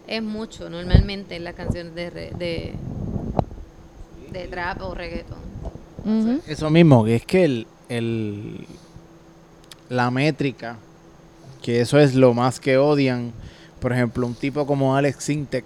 es 0.07 0.23
mucho 0.23 0.69
normalmente 0.71 1.37
en 1.37 1.43
las 1.45 1.55
canciones 1.55 1.95
de 1.95 2.11
re- 2.11 2.33
de, 2.39 2.75
de 4.31 4.47
trap 4.49 4.83
o 4.83 4.95
reggaeton. 4.95 5.39
Ujú. 6.05 6.41
Eso 6.47 6.71
mismo, 6.71 7.05
que 7.05 7.17
es 7.17 7.25
que 7.27 7.45
el, 7.45 7.67
el- 7.89 8.67
la 9.89 10.11
métrica, 10.11 10.77
que 11.63 11.81
eso 11.81 11.99
es 11.99 12.15
lo 12.15 12.35
más 12.35 12.61
que 12.61 12.77
odian, 12.79 13.33
por 13.81 13.93
ejemplo, 13.93 14.27
un 14.27 14.35
tipo 14.35 14.67
como 14.67 14.97
Alex 14.97 15.25
Sintek, 15.25 15.65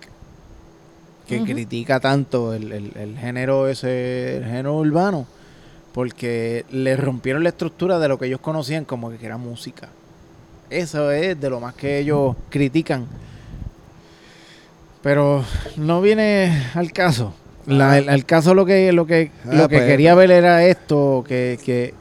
que 1.26 1.42
critica 1.44 2.00
tanto 2.00 2.54
el, 2.54 2.72
el- 2.72 2.92
el 2.96 3.16
género 3.18 3.68
ese, 3.68 4.38
el 4.38 4.44
género 4.44 4.76
urbano, 4.78 5.26
porque 5.94 6.64
le 6.70 6.96
rompieron 6.96 7.42
la 7.44 7.50
estructura 7.50 7.98
de 8.00 8.08
lo 8.08 8.18
que 8.18 8.26
ellos 8.26 8.40
conocían 8.40 8.84
como 8.84 9.10
que 9.10 9.24
era 9.24 9.36
música. 9.38 9.88
Eso 10.70 11.10
es 11.12 11.40
de 11.40 11.50
lo 11.50 11.60
más 11.60 11.74
que 11.74 11.98
ellos 12.00 12.36
critican. 12.48 13.06
Pero 15.02 15.44
no 15.76 16.00
viene 16.00 16.66
al 16.74 16.92
caso. 16.92 17.32
La- 17.66 17.98
el- 17.98 18.08
al 18.08 18.24
caso 18.24 18.54
lo 18.54 18.66
que 18.66 18.92
lo 18.92 19.06
que 19.06 19.30
Ah, 19.44 19.54
lo 19.54 19.68
que 19.68 19.76
pues. 19.76 19.88
quería 19.88 20.14
ver 20.14 20.30
era 20.30 20.64
esto 20.64 21.24
que 21.26 21.58
que 21.64 21.94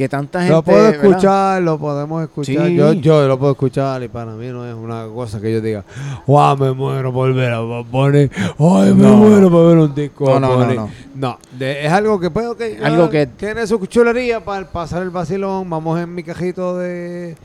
que 0.00 0.08
tanta 0.08 0.38
gente 0.40 0.54
Lo 0.54 0.62
puedo 0.62 0.82
¿verdad? 0.82 1.04
escuchar, 1.04 1.60
lo 1.62 1.78
podemos 1.78 2.22
escuchar. 2.22 2.68
Sí. 2.68 2.74
Yo, 2.74 2.94
yo 2.94 3.28
lo 3.28 3.38
puedo 3.38 3.52
escuchar 3.52 4.02
y 4.02 4.08
para 4.08 4.30
mí 4.32 4.46
no 4.46 4.66
es 4.66 4.74
una 4.74 5.06
cosa 5.08 5.38
que 5.42 5.52
yo 5.52 5.60
diga, 5.60 5.84
wow, 6.26 6.56
me 6.56 6.72
muero 6.72 7.12
por 7.12 7.34
ver 7.34 7.52
a 7.52 7.60
Bunny, 7.60 8.30
ay, 8.58 8.94
me 8.94 9.02
No. 9.02 9.16
muero 9.18 9.50
por 9.50 9.66
ver 9.68 9.76
un 9.76 9.94
disco 9.94 10.24
No, 10.24 10.40
no, 10.40 10.48
no, 10.48 10.56
Bunny". 10.64 10.76
no. 10.76 10.90
No, 11.16 11.38
de- 11.52 11.84
es 11.84 11.92
algo 11.92 12.18
que 12.18 12.30
puedo 12.30 12.56
que 12.56 12.78
Algo 12.82 13.10
que- 13.10 13.26
tiene 13.26 13.66
su 13.66 13.76
chulería 13.84 14.42
para 14.42 14.66
pasar 14.66 15.02
el 15.02 15.10
vacilón, 15.10 15.68
vamos 15.68 16.00
en 16.00 16.14
mi 16.14 16.22
cajito 16.22 16.78
de, 16.78 17.36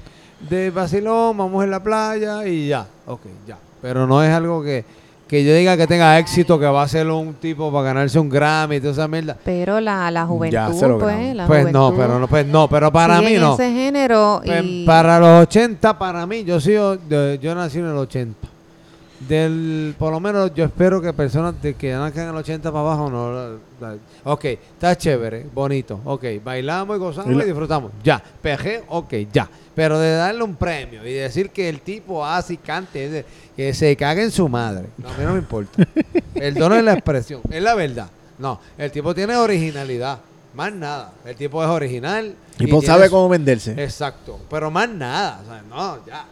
de 0.49 0.69
vacilón, 0.71 1.37
vamos 1.37 1.61
en 1.61 1.71
la 1.71 1.83
playa 1.83 2.47
y 2.47 2.69
ya, 2.69 2.87
ok, 3.05 3.21
ya. 3.45 3.57
Pero 3.81 4.07
no 4.07 4.23
es 4.23 4.31
algo 4.31 4.63
que, 4.63 4.85
que 5.27 5.43
yo 5.43 5.55
diga 5.55 5.75
que 5.75 5.87
tenga 5.87 6.19
éxito, 6.19 6.59
que 6.59 6.65
va 6.67 6.83
a 6.83 6.87
ser 6.87 7.07
un 7.09 7.33
tipo 7.33 7.71
para 7.71 7.85
ganarse 7.85 8.19
un 8.19 8.29
Grammy 8.29 8.75
y 8.75 8.79
toda 8.79 8.91
esa 8.93 9.07
mierda. 9.07 9.35
Pero 9.43 9.79
la, 9.79 10.11
la 10.11 10.25
juventud, 10.25 10.73
se 10.79 10.87
lo 10.87 10.99
pues, 10.99 11.35
la 11.35 11.47
Pues 11.47 11.71
no, 11.71 11.93
pero 11.95 12.19
no, 12.19 12.27
pues 12.27 12.45
no, 12.45 12.67
pero 12.69 12.91
para 12.91 13.19
mí 13.21 13.33
en 13.33 13.41
no. 13.41 13.53
ese 13.55 13.71
género 13.71 14.41
Pues, 14.45 14.61
y 14.63 14.85
Para 14.85 15.19
los 15.19 15.41
80, 15.47 15.97
para 15.97 16.25
mí, 16.27 16.43
yo 16.43 16.59
sigo, 16.59 16.95
de- 16.97 17.39
yo 17.41 17.55
nací 17.55 17.79
en 17.79 17.85
el 17.87 17.97
80. 17.97 18.49
Del, 19.27 19.95
por 19.97 20.11
lo 20.11 20.19
menos 20.19 20.53
yo 20.53 20.65
espero 20.65 21.01
que 21.01 21.11
personas 21.13 21.59
de 21.61 21.73
que 21.73 21.91
nazcan 21.93 22.23
en 22.25 22.29
el 22.31 22.35
80 22.35 22.69
para 22.69 22.81
abajo 22.81 23.09
no. 23.09 23.31
la- 23.33 23.49
la- 23.79 23.95
ok, 24.25 24.45
está 24.45 24.95
chévere, 24.95 25.45
bonito. 25.53 25.99
Ok, 26.05 26.25
bailamos 26.43 26.97
y 26.97 26.99
gozamos 26.99 27.31
Y 27.31 27.35
y, 27.41 27.45
disfrutamos. 27.45 27.91
Ya, 28.03 28.21
PG, 28.41 28.83
ok, 28.89 29.13
ya. 29.31 29.49
Pero 29.75 29.99
de 29.99 30.13
darle 30.15 30.43
un 30.43 30.55
premio 30.55 31.05
y 31.05 31.13
decir 31.13 31.49
que 31.49 31.67
el 31.67 31.81
tipo 31.81 32.25
hace 32.25 32.53
y 32.53 32.57
cante, 32.57 33.25
que 33.55 33.73
se 33.73 33.95
cague 33.95 34.23
en 34.23 34.31
su 34.31 34.47
madre. 34.47 34.87
No, 34.97 35.09
a 35.09 35.17
mí 35.17 35.23
no 35.23 35.33
me 35.33 35.39
importa. 35.39 35.83
Perdone 36.33 36.81
la 36.81 36.93
expresión, 36.93 37.41
es 37.49 37.61
la 37.61 37.75
verdad. 37.75 38.07
No, 38.39 38.59
el 38.77 38.91
tipo 38.91 39.13
tiene 39.13 39.35
originalidad. 39.35 40.19
Más 40.53 40.73
nada. 40.73 41.11
El 41.25 41.35
tipo 41.35 41.61
es 41.61 41.69
original. 41.69 42.33
y 42.57 42.73
y 42.73 42.81
sabe 42.81 43.09
cómo 43.09 43.27
venderse. 43.27 43.71
Exacto, 43.83 44.39
pero 44.49 44.71
más 44.71 44.89
nada, 44.89 45.41
o 45.43 45.45
sea, 45.45 45.61
no, 45.69 46.05
ya. 46.05 46.25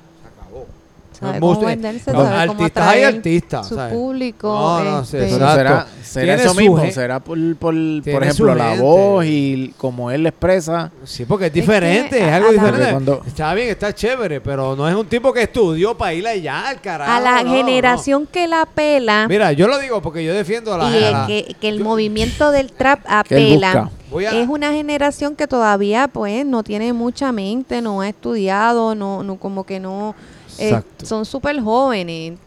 Sabe 1.28 1.40
cómo 1.40 1.60
venderse, 1.62 2.12
sabe 2.12 2.18
cómo 2.18 2.30
artistas 2.64 2.88
hay 2.88 3.04
atraer 3.04 3.16
artistas, 3.16 3.68
su 3.68 3.76
¿sabes? 3.76 3.94
público. 3.94 4.48
No, 4.84 5.00
este, 5.02 5.30
será, 5.30 5.88
eso 6.36 6.50
su 6.54 6.60
mismo, 6.60 6.78
gen- 6.78 6.92
será 6.94 7.20
por, 7.20 7.38
por, 7.56 7.74
por 8.04 8.24
ejemplo 8.24 8.56
la 8.56 8.76
voz 8.76 9.26
y 9.26 9.74
como 9.78 10.12
él 10.12 10.24
le 10.24 10.30
expresa. 10.30 10.92
Sí, 11.04 11.26
porque 11.26 11.46
es 11.46 11.50
Es 11.50 11.54
que 11.54 11.60
diferente, 11.62 12.18
es, 12.28 12.32
algo 12.34 12.52
diferente. 12.52 12.92
Cuando- 12.92 13.22
Está 13.26 13.54
bien, 13.54 13.70
está 13.70 13.94
chévere, 13.94 14.42
pero 14.42 14.76
no 14.76 14.88
es 14.88 14.96
un 14.96 15.06
tipo 15.08 15.34
que 15.34 15.44
estudió 15.44 15.96
para 15.98 16.14
ir 16.14 16.28
allá 16.28 16.68
al 16.70 16.82
carajo. 16.82 17.12
a 17.12 17.20
la 17.20 17.44
no, 17.44 17.52
generación 17.54 18.28
que 18.28 18.48
la 18.48 18.62
apela. 18.64 19.28
Mira, 19.28 19.52
yo 19.54 19.68
lo 19.68 19.80
digo 19.80 20.02
porque 20.02 20.24
yo 20.24 20.34
defiendo 20.34 20.74
a 20.74 20.78
la... 20.78 20.90
y 20.92 20.94
a 21.04 21.08
el 21.08 21.12
la- 21.12 21.28
que, 21.28 21.56
que 21.60 21.70
el 21.70 21.80
yo- 21.80 21.84
movimiento 21.84 22.52
del 22.52 22.72
trap 22.72 23.00
apela. 23.08 23.72
A- 23.72 23.90
Es 24.16 24.48
una 24.48 24.72
generación 24.72 25.36
que 25.36 25.48
todavía 25.48 26.08
pues 26.08 26.46
no 26.46 26.62
tiene 26.64 26.94
mucha 26.94 27.32
mente, 27.32 27.82
no 27.82 28.02
ha 28.02 28.10
estudiado, 28.10 28.94
no, 28.94 29.24
no 29.24 29.38
como 29.38 29.64
que 29.64 29.80
no 29.80 30.14
eh, 30.58 30.82
son 31.04 31.26
súper 31.26 31.60
jóvenes. 31.62 32.38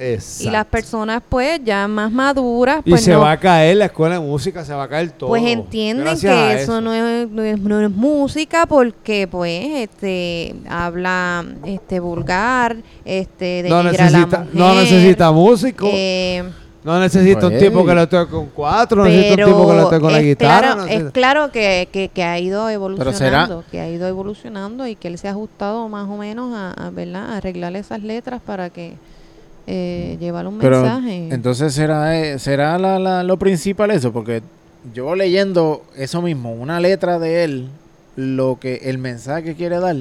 Y 0.41 0.51
las 0.51 0.65
personas 0.67 1.23
pues 1.29 1.61
ya 1.65 1.87
más 1.89 2.11
maduras 2.13 2.81
Y 2.85 2.91
pues 2.91 3.03
se 3.05 3.13
no, 3.13 3.21
va 3.21 3.33
a 3.33 3.41
caer 3.41 3.77
la 3.77 3.87
escuela 3.87 4.15
de 4.17 4.21
música, 4.21 4.65
se 4.65 4.73
va 4.75 4.85
a 4.85 4.89
caer 4.89 5.11
todo. 5.13 5.29
pues 5.31 5.43
entienden 5.45 6.05
Gracias 6.05 6.35
que 6.35 6.63
eso, 6.63 6.81
No, 6.81 6.95
es, 6.95 7.29
no, 7.31 7.43
es, 7.43 7.59
no 7.59 7.81
es 7.81 7.91
música 7.91 8.67
porque 8.67 9.29
pues 9.31 9.63
este 9.91 10.55
habla 10.69 11.45
este 11.65 12.01
vulgar, 12.01 12.77
este 13.05 13.65
No 13.69 13.77
a 13.79 13.83
la 13.83 13.93
necesita, 13.93 14.47
no 14.53 14.75
necesita 14.75 15.33
músico. 15.33 15.87
eh, 15.93 16.45
No 16.87 17.01
necesita 17.01 17.47
un 17.47 17.53
Pues, 17.53 17.63
tipo 17.65 17.85
que 17.85 17.95
le 17.97 18.07
toque 18.07 18.31
con 18.31 18.47
cuatro, 18.55 18.99
no 19.03 19.05
necesita 19.11 19.45
un 19.47 19.53
tipo 19.53 19.69
que 19.69 19.75
le 19.77 19.83
toque 19.83 20.01
con 20.01 20.13
la 20.13 20.19
es 20.21 20.25
guitarra. 20.25 20.61
Claro, 20.61 20.77
no 20.77 20.87
es 20.87 21.13
claro 21.13 21.51
que, 21.53 21.89
que, 21.93 22.09
que 22.11 22.23
ha 22.23 22.39
ido 22.39 22.71
evolucionando, 22.71 23.19
será- 23.19 23.65
que 23.73 23.81
ha 23.81 23.89
ido 23.91 24.07
evolucionando 24.07 24.87
y 24.87 24.95
que 24.95 25.09
él 25.09 25.19
se 25.19 25.27
ha 25.27 25.33
ajustado 25.33 25.89
más 25.89 26.09
o 26.09 26.17
menos 26.17 26.55
a, 26.55 26.71
a, 26.71 26.91
¿verdad? 26.91 27.33
a 27.33 27.37
arreglar 27.39 27.75
esas 27.75 28.03
letras 28.05 28.41
para 28.41 28.71
que 28.71 28.95
eh, 29.67 30.17
llevar 30.21 30.47
un 30.47 30.59
Pero 30.61 30.81
mensaje. 30.81 31.29
entonces 31.33 31.75
será 31.75 32.17
eh, 32.21 32.39
será 32.39 32.79
la, 32.79 33.01
la- 33.01 33.25
lo 33.25 33.37
principal 33.37 33.91
eso, 33.91 34.13
porque 34.13 34.43
yo 34.95 35.17
leyendo 35.17 35.83
eso 35.97 36.23
mismo, 36.23 36.53
una 36.53 36.79
letra 36.79 37.19
de 37.19 37.43
él, 37.43 37.69
lo 38.15 38.59
que 38.61 38.77
el 38.85 38.99
mensaje 38.99 39.43
que 39.43 39.55
quiere 39.57 39.81
dar, 39.81 39.97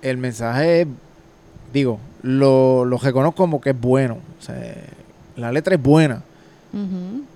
el 0.00 0.16
mensaje 0.16 0.80
es, 0.82 0.86
digo, 1.70 1.98
lo, 2.22 2.86
lo 2.86 2.96
reconozco 2.96 3.42
como 3.42 3.60
que 3.60 3.70
es 3.70 3.78
bueno, 3.80 4.16
o 4.38 4.42
sea, 4.42 4.56
la 5.40 5.52
letra 5.52 5.74
es 5.74 5.82
buena, 5.82 6.22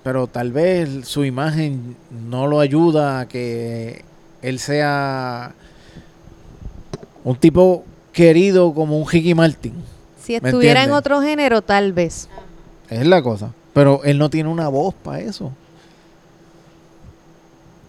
pero 0.02 0.26
tal 0.26 0.52
vez 0.52 1.06
su 1.08 1.24
imagen 1.24 1.96
no 2.28 2.46
lo 2.46 2.60
ayuda 2.60 3.20
a 3.20 3.28
que 3.28 4.04
él 4.42 4.58
sea 4.58 5.52
un 7.24 7.36
tipo 7.36 7.84
querido 8.12 8.72
como 8.72 8.98
un 8.98 9.08
Ricky 9.08 9.34
Martin. 9.34 9.74
Si 10.22 10.38
¿Me 10.40 10.50
estuviera 10.50 10.84
en 10.84 10.92
otro 10.92 11.20
género, 11.20 11.62
tal 11.62 11.92
vez. 11.92 12.28
Es 12.88 13.06
la 13.06 13.22
cosa. 13.22 13.52
Pero 13.72 14.02
él 14.04 14.18
no 14.18 14.30
tiene 14.30 14.48
una 14.48 14.68
voz 14.68 14.94
para 14.94 15.20
eso. 15.20 15.52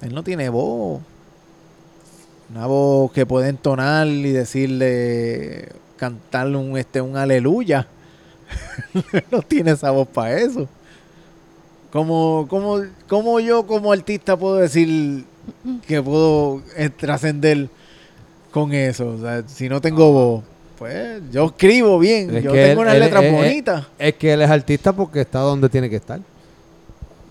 Él 0.02 0.14
no 0.14 0.24
tiene 0.24 0.50
voz. 0.50 1.02
Una 2.50 2.66
voz 2.68 3.12
que 3.12 3.26
puede 3.26 3.50
entonar 3.50 4.08
y 4.08 4.32
decirle, 4.32 5.70
cantarle 5.98 6.58
un, 6.58 6.78
este, 6.78 7.02
un 7.02 7.18
aleluya. 7.18 7.88
no 9.32 9.42
tiene 9.42 9.72
esa 9.72 9.92
voz 9.92 10.08
para 10.08 10.40
eso. 10.40 10.68
¿Cómo, 11.92 12.46
cómo, 12.50 12.82
cómo 13.08 13.40
yo 13.40 13.66
como 13.66 13.92
artista 13.92 14.36
puedo 14.38 14.56
decir 14.58 15.24
que 15.88 16.02
puedo 16.02 16.62
eh, 16.76 16.90
trascender 16.90 17.70
con 18.52 18.74
eso? 18.74 19.10
O 19.10 19.18
sea, 19.20 19.44
si 19.48 19.70
no 19.70 19.80
tengo 19.82 20.12
voz. 20.12 20.44
Pues 20.78 21.22
yo 21.32 21.46
escribo 21.46 21.98
bien, 22.00 22.36
Es 22.36 22.44
yo 22.44 22.52
tengo 22.52 22.72
él- 22.74 22.78
unas 22.80 22.94
él- 22.96 23.00
letras 23.00 23.24
él- 23.24 23.32
bonitas. 23.34 23.88
Es 23.98 24.14
que 24.16 24.34
él 24.34 24.42
es 24.42 24.50
artista 24.50 24.92
porque 24.92 25.22
está 25.22 25.40
donde 25.40 25.70
tiene 25.70 25.90
que 25.90 25.96
estar. 25.96 26.20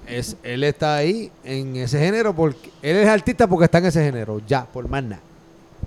Es, 0.07 0.37
él 0.43 0.65
está 0.65 0.97
ahí 0.97 1.31
en 1.45 1.77
ese 1.77 1.99
género 1.99 2.35
porque 2.35 2.71
él 2.83 2.97
es 2.97 3.07
artista 3.09 3.47
porque 3.47 3.65
está 3.67 3.79
en 3.79 3.87
ese 3.87 4.03
género, 4.03 4.41
ya, 4.47 4.65
por 4.65 4.89
más 4.89 5.03
nada. 5.05 5.21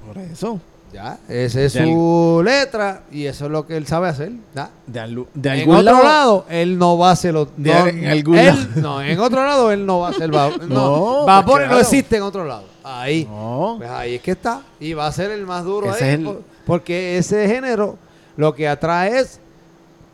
Por 0.05 0.17
eso. 0.19 0.59
Ya, 0.93 1.17
esa 1.27 1.61
es 1.61 1.73
De 1.73 1.83
su 1.85 2.41
letra 2.45 3.03
y 3.11 3.25
eso 3.25 3.45
es 3.45 3.51
lo 3.51 3.67
que 3.67 3.75
él 3.75 3.85
sabe 3.85 4.07
hacer. 4.07 4.31
ya. 4.55 4.69
De, 4.87 4.99
alu- 5.01 5.27
de 5.33 5.49
En 5.49 5.59
algún 5.59 5.75
otro 5.75 5.83
lado, 5.91 6.03
lado, 6.03 6.45
él 6.49 6.77
no 6.77 6.97
va 6.97 7.09
a 7.09 7.11
hacer 7.11 7.33
lo- 7.33 7.45
De- 7.57 7.73
no, 7.73 7.87
en 7.87 8.05
algún 8.07 8.37
él- 8.37 8.45
lado. 8.47 8.67
No, 8.77 9.01
en 9.01 9.19
otro 9.19 9.45
lado 9.45 9.71
él 9.71 9.85
no 9.85 9.99
va 9.99 10.07
a 10.07 10.11
hacer 10.11 10.33
va, 10.33 10.49
no, 10.61 10.65
No, 10.67 11.25
Bad 11.25 11.43
pues 11.43 11.53
Bunny 11.53 11.63
no 11.63 11.67
claro. 11.69 11.81
existe 11.81 12.15
en 12.17 12.23
otro 12.23 12.45
lado. 12.45 12.63
Ahí. 12.83 13.25
No. 13.29 13.75
Pues 13.77 13.89
ahí 13.89 14.15
es 14.15 14.21
que 14.21 14.31
está. 14.31 14.61
Y 14.79 14.93
va 14.93 15.07
a 15.07 15.11
ser 15.11 15.31
el 15.31 15.45
más 15.45 15.65
duro 15.65 15.91
Ese 15.91 16.03
ahí. 16.05 16.09
es 16.13 16.19
el- 16.19 16.25
por- 16.25 16.41
Porque 16.65 17.17
ese 17.17 17.47
género 17.47 17.97
lo 18.37 18.55
que 18.55 18.67
atrae 18.67 19.19
es 19.19 19.39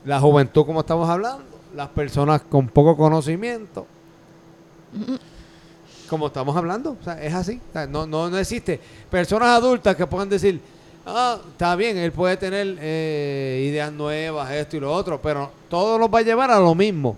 la 0.05 0.19
juventud, 0.19 0.65
como 0.65 0.79
estamos 0.79 1.07
hablando, 1.07 1.43
las 1.75 1.89
personas 1.89 2.41
con 2.49 2.67
poco 2.67 2.97
conocimiento. 2.97 3.85
Como 6.13 6.27
estamos 6.27 6.55
hablando. 6.55 6.95
O 7.01 7.03
sea, 7.03 7.19
es 7.23 7.33
así. 7.33 7.59
O 7.69 7.73
sea, 7.73 7.87
no, 7.87 8.05
no, 8.05 8.29
no 8.29 8.37
existe. 8.37 8.79
Personas 9.09 9.49
adultas 9.49 9.95
que 9.95 10.05
puedan 10.05 10.29
decir, 10.29 10.61
ah, 11.07 11.39
está 11.53 11.75
bien, 11.75 11.97
él 11.97 12.11
puede 12.11 12.37
tener 12.37 12.77
eh, 12.79 13.65
ideas 13.67 13.91
nuevas, 13.91 14.51
esto 14.51 14.77
y 14.77 14.79
lo 14.79 14.93
otro, 14.93 15.19
pero 15.19 15.49
todo 15.67 15.97
nos 15.97 16.13
va 16.13 16.19
a 16.19 16.21
llevar 16.21 16.51
a 16.51 16.59
lo 16.59 16.75
mismo. 16.75 17.17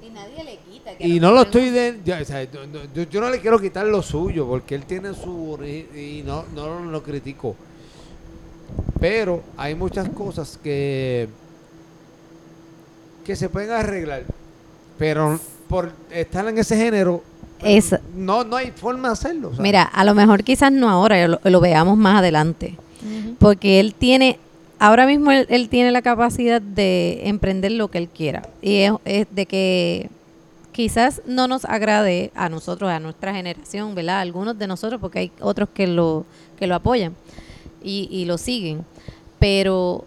Y 0.00 0.10
nadie 0.10 0.44
le 0.44 0.58
quita. 0.58 0.92
Y 1.00 1.18
no 1.18 1.32
lo 1.32 1.42
estoy 1.42 1.70
de, 1.70 1.98
ya, 2.04 2.20
o 2.22 2.24
sea, 2.24 2.44
yo, 2.44 2.64
no- 2.64 2.78
yo- 2.94 3.02
yo 3.10 3.20
no 3.20 3.28
le 3.28 3.40
quiero 3.40 3.58
quitar 3.58 3.84
lo 3.86 4.02
suyo 4.02 4.46
porque 4.46 4.76
él 4.76 4.84
tiene 4.84 5.12
su 5.14 5.56
ori- 5.58 5.92
y 5.96 6.22
no, 6.24 6.44
no 6.54 6.78
lo 6.84 7.02
critico. 7.02 7.56
Pero 9.00 9.42
hay 9.56 9.74
muchas 9.74 10.08
cosas 10.10 10.56
que 10.62 11.28
que 13.24 13.34
se 13.34 13.48
pueden 13.48 13.70
arreglar, 13.72 14.22
pero 14.96 15.40
por 15.68 15.90
estar 16.10 16.46
en 16.48 16.56
ese 16.56 16.76
género 16.76 17.22
Es, 17.62 17.94
no 18.14 18.44
no 18.44 18.56
hay 18.56 18.70
forma 18.70 19.08
de 19.08 19.12
hacerlo. 19.12 19.52
mira, 19.58 19.82
a 19.82 20.04
lo 20.04 20.14
mejor 20.14 20.44
quizás 20.44 20.70
no 20.70 20.88
ahora, 20.88 21.26
lo, 21.26 21.40
lo 21.42 21.60
veamos 21.60 21.96
más 21.96 22.18
adelante. 22.18 22.76
Porque 23.38 23.78
él 23.78 23.94
tiene, 23.94 24.38
ahora 24.78 25.06
mismo 25.06 25.30
él, 25.30 25.46
él 25.48 25.68
tiene 25.68 25.92
la 25.92 26.02
capacidad 26.02 26.60
de 26.60 27.28
emprender 27.28 27.72
lo 27.72 27.88
que 27.88 27.98
él 27.98 28.08
quiera. 28.08 28.42
Y 28.60 28.78
es, 28.78 28.92
es 29.04 29.26
de 29.30 29.46
que 29.46 30.10
quizás 30.72 31.22
no 31.26 31.48
nos 31.48 31.64
agrade 31.64 32.30
a 32.34 32.48
nosotros, 32.48 32.90
a 32.90 33.00
nuestra 33.00 33.34
generación, 33.34 33.94
¿verdad? 33.94 34.20
Algunos 34.20 34.58
de 34.58 34.66
nosotros, 34.66 35.00
porque 35.00 35.18
hay 35.18 35.32
otros 35.40 35.68
que 35.74 35.86
lo, 35.86 36.24
que 36.58 36.66
lo 36.66 36.74
apoyan 36.74 37.14
y, 37.82 38.08
y 38.10 38.24
lo 38.24 38.38
siguen. 38.38 38.84
Pero 39.38 40.04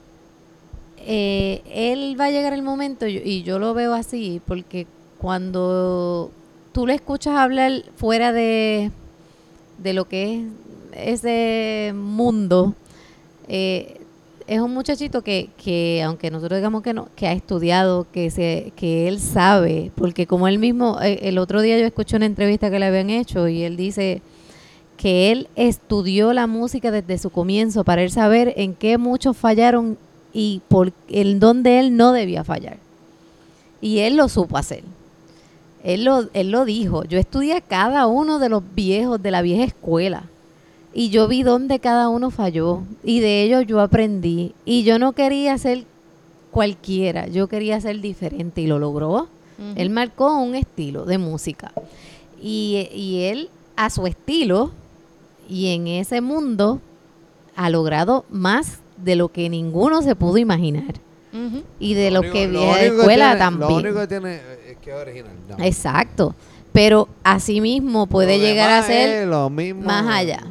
eh, 0.98 1.62
él 1.70 2.16
va 2.20 2.26
a 2.26 2.32
llegar 2.32 2.54
el 2.54 2.62
momento, 2.62 3.08
y, 3.08 3.18
y 3.18 3.44
yo 3.44 3.60
lo 3.60 3.74
veo 3.74 3.94
así, 3.94 4.42
porque 4.46 4.88
cuando 5.18 6.32
tú 6.72 6.88
le 6.88 6.96
escuchas 6.96 7.36
hablar 7.36 7.84
fuera 7.96 8.32
de, 8.32 8.92
de 9.78 9.94
lo 9.94 10.08
que 10.08 10.46
es 10.94 11.24
ese 11.24 11.94
mundo, 11.94 12.74
eh, 13.48 13.98
es 14.48 14.60
un 14.60 14.74
muchachito 14.74 15.22
que, 15.22 15.50
que, 15.64 16.02
aunque 16.04 16.30
nosotros 16.32 16.58
digamos 16.58 16.82
que 16.84 16.94
no, 16.94 17.08
que 17.16 17.28
ha 17.28 17.32
estudiado, 17.32 18.08
que 18.12 18.30
se, 18.30 18.74
que 18.76 19.08
él 19.08 19.20
sabe, 19.20 19.92
porque 19.96 20.28
como 20.28 20.48
él 20.48 20.60
mismo, 20.60 21.00
eh, 21.02 21.20
el 21.24 21.38
otro 21.38 21.62
día 21.62 21.80
yo 21.80 21.86
escuché 21.86 22.18
una 22.18 22.26
entrevista 22.26 22.70
que 22.70 22.80
le 22.80 22.86
habían 22.86 23.10
hecho 23.10 23.48
y 23.48 23.64
él 23.64 23.78
dice 23.78 24.22
que 24.98 25.32
él 25.32 25.48
estudió 25.56 26.34
la 26.34 26.48
música 26.48 26.92
desde 26.92 27.18
su 27.18 27.30
comienzo 27.30 27.84
para 27.84 28.04
él 28.04 28.12
saber 28.12 28.54
en 28.58 28.76
qué 28.76 28.98
muchos 28.98 29.38
fallaron 29.38 29.98
y 30.34 30.62
por 30.68 30.92
en 31.08 31.40
dónde 31.40 31.80
él 31.80 31.96
no 31.96 32.12
debía 32.12 32.44
fallar. 32.44 32.78
Y 33.80 34.00
él 34.00 34.16
lo 34.16 34.30
supo 34.30 34.58
hacer. 34.58 34.84
Él 35.84 36.04
lo, 36.04 36.30
él 36.34 36.52
lo 36.52 36.65
dijo. 36.65 37.04
Yo 37.06 37.17
estudié 37.17 37.54
a 37.56 37.62
cada 37.62 38.08
uno 38.08 38.39
de 38.39 38.50
los 38.50 38.63
viejos 38.76 39.22
de 39.22 39.32
la 39.32 39.41
vieja 39.41 39.63
escuela. 39.63 40.24
Y 40.94 41.10
yo 41.10 41.28
vi 41.28 41.44
dónde 41.44 41.80
cada 41.80 42.10
uno 42.10 42.32
falló. 42.32 42.82
Y 43.04 43.20
de 43.20 43.44
ellos 43.44 43.65
yo 43.65 43.80
aprendí. 43.80 44.54
Y 44.65 44.84
yo 44.84 45.00
no 45.00 45.13
quería 45.13 45.58
ser 45.58 45.86
cualquiera. 46.52 47.28
Yo 47.28 47.48
quería 47.48 47.80
ser 47.82 48.02
diferente. 48.02 48.62
Y 48.62 48.67
lo 48.67 48.80
logró. 48.80 49.28
Él 49.76 49.91
marcó 49.91 50.38
un 50.38 50.56
estilo 50.56 51.06
de 51.06 51.20
música. 51.20 51.72
Y, 52.41 52.89
y 52.94 53.24
él, 53.26 53.50
a 53.76 53.91
su 53.91 54.08
estilo, 54.08 54.72
y 55.48 55.67
en 55.67 55.88
ese 55.88 56.20
mundo, 56.20 56.82
ha 57.56 57.70
logrado 57.70 58.26
más 58.32 58.80
de 58.98 59.15
lo 59.15 59.30
que 59.30 59.50
ninguno 59.50 60.02
se 60.02 60.15
pudo 60.15 60.38
imaginar. 60.38 60.96
Y 61.80 61.94
de 61.94 62.12
lo, 62.12 62.20
único- 62.22 62.34
que 62.34 62.48
lo 62.48 62.60
vieja 62.60 62.72
único 62.74 62.82
que 62.96 63.00
escuela 63.02 63.26
tiene- 63.28 63.39
también. 63.39 63.70
Lo 63.70 63.76
único 63.78 64.00
que 64.02 64.08
tiene 64.08 64.36
es 64.70 64.78
que 64.82 64.89
es 64.91 64.96
original. 64.96 65.32
no. 65.58 65.63
Exacto. 65.63 66.36
Pero 66.74 67.08
asimismo 67.24 68.08
puede 68.08 68.38
Lo 68.38 68.44
llegar 68.44 68.70
a 68.72 68.84
ser 68.84 69.28
lo 69.28 69.50
mismo. 69.50 69.82
más 69.84 70.08
allá. 70.08 70.44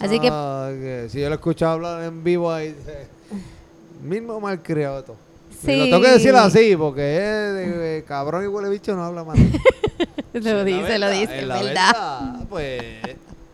Así 0.00 0.20
que- 0.20 0.28
que 0.28 1.06
si 1.10 1.20
yo 1.20 1.28
lo 1.28 1.34
escucho 1.36 1.66
hablar 1.68 2.02
en 2.04 2.22
vivo 2.22 2.52
ahí, 2.52 2.68
dice, 2.72 3.06
mismo 4.02 4.38
malcriado 4.40 5.02
todo. 5.04 5.16
Sí. 5.64 5.76
Lo 5.76 5.84
tengo 5.86 6.00
que 6.02 6.10
decir 6.12 6.34
así, 6.36 6.76
porque 6.76 7.16
es 7.16 7.54
de, 7.54 7.66
de 7.78 8.04
cabrón 8.04 8.44
y 8.44 8.46
huele 8.46 8.68
bicho 8.68 8.94
no 8.94 9.04
habla 9.04 9.24
más. 9.24 9.36
Lo 10.34 10.62
dice, 10.64 10.98
lo 11.00 11.10
dice, 11.10 11.40
es 11.40 11.48
verdad. 11.48 12.36
Pues 12.48 12.80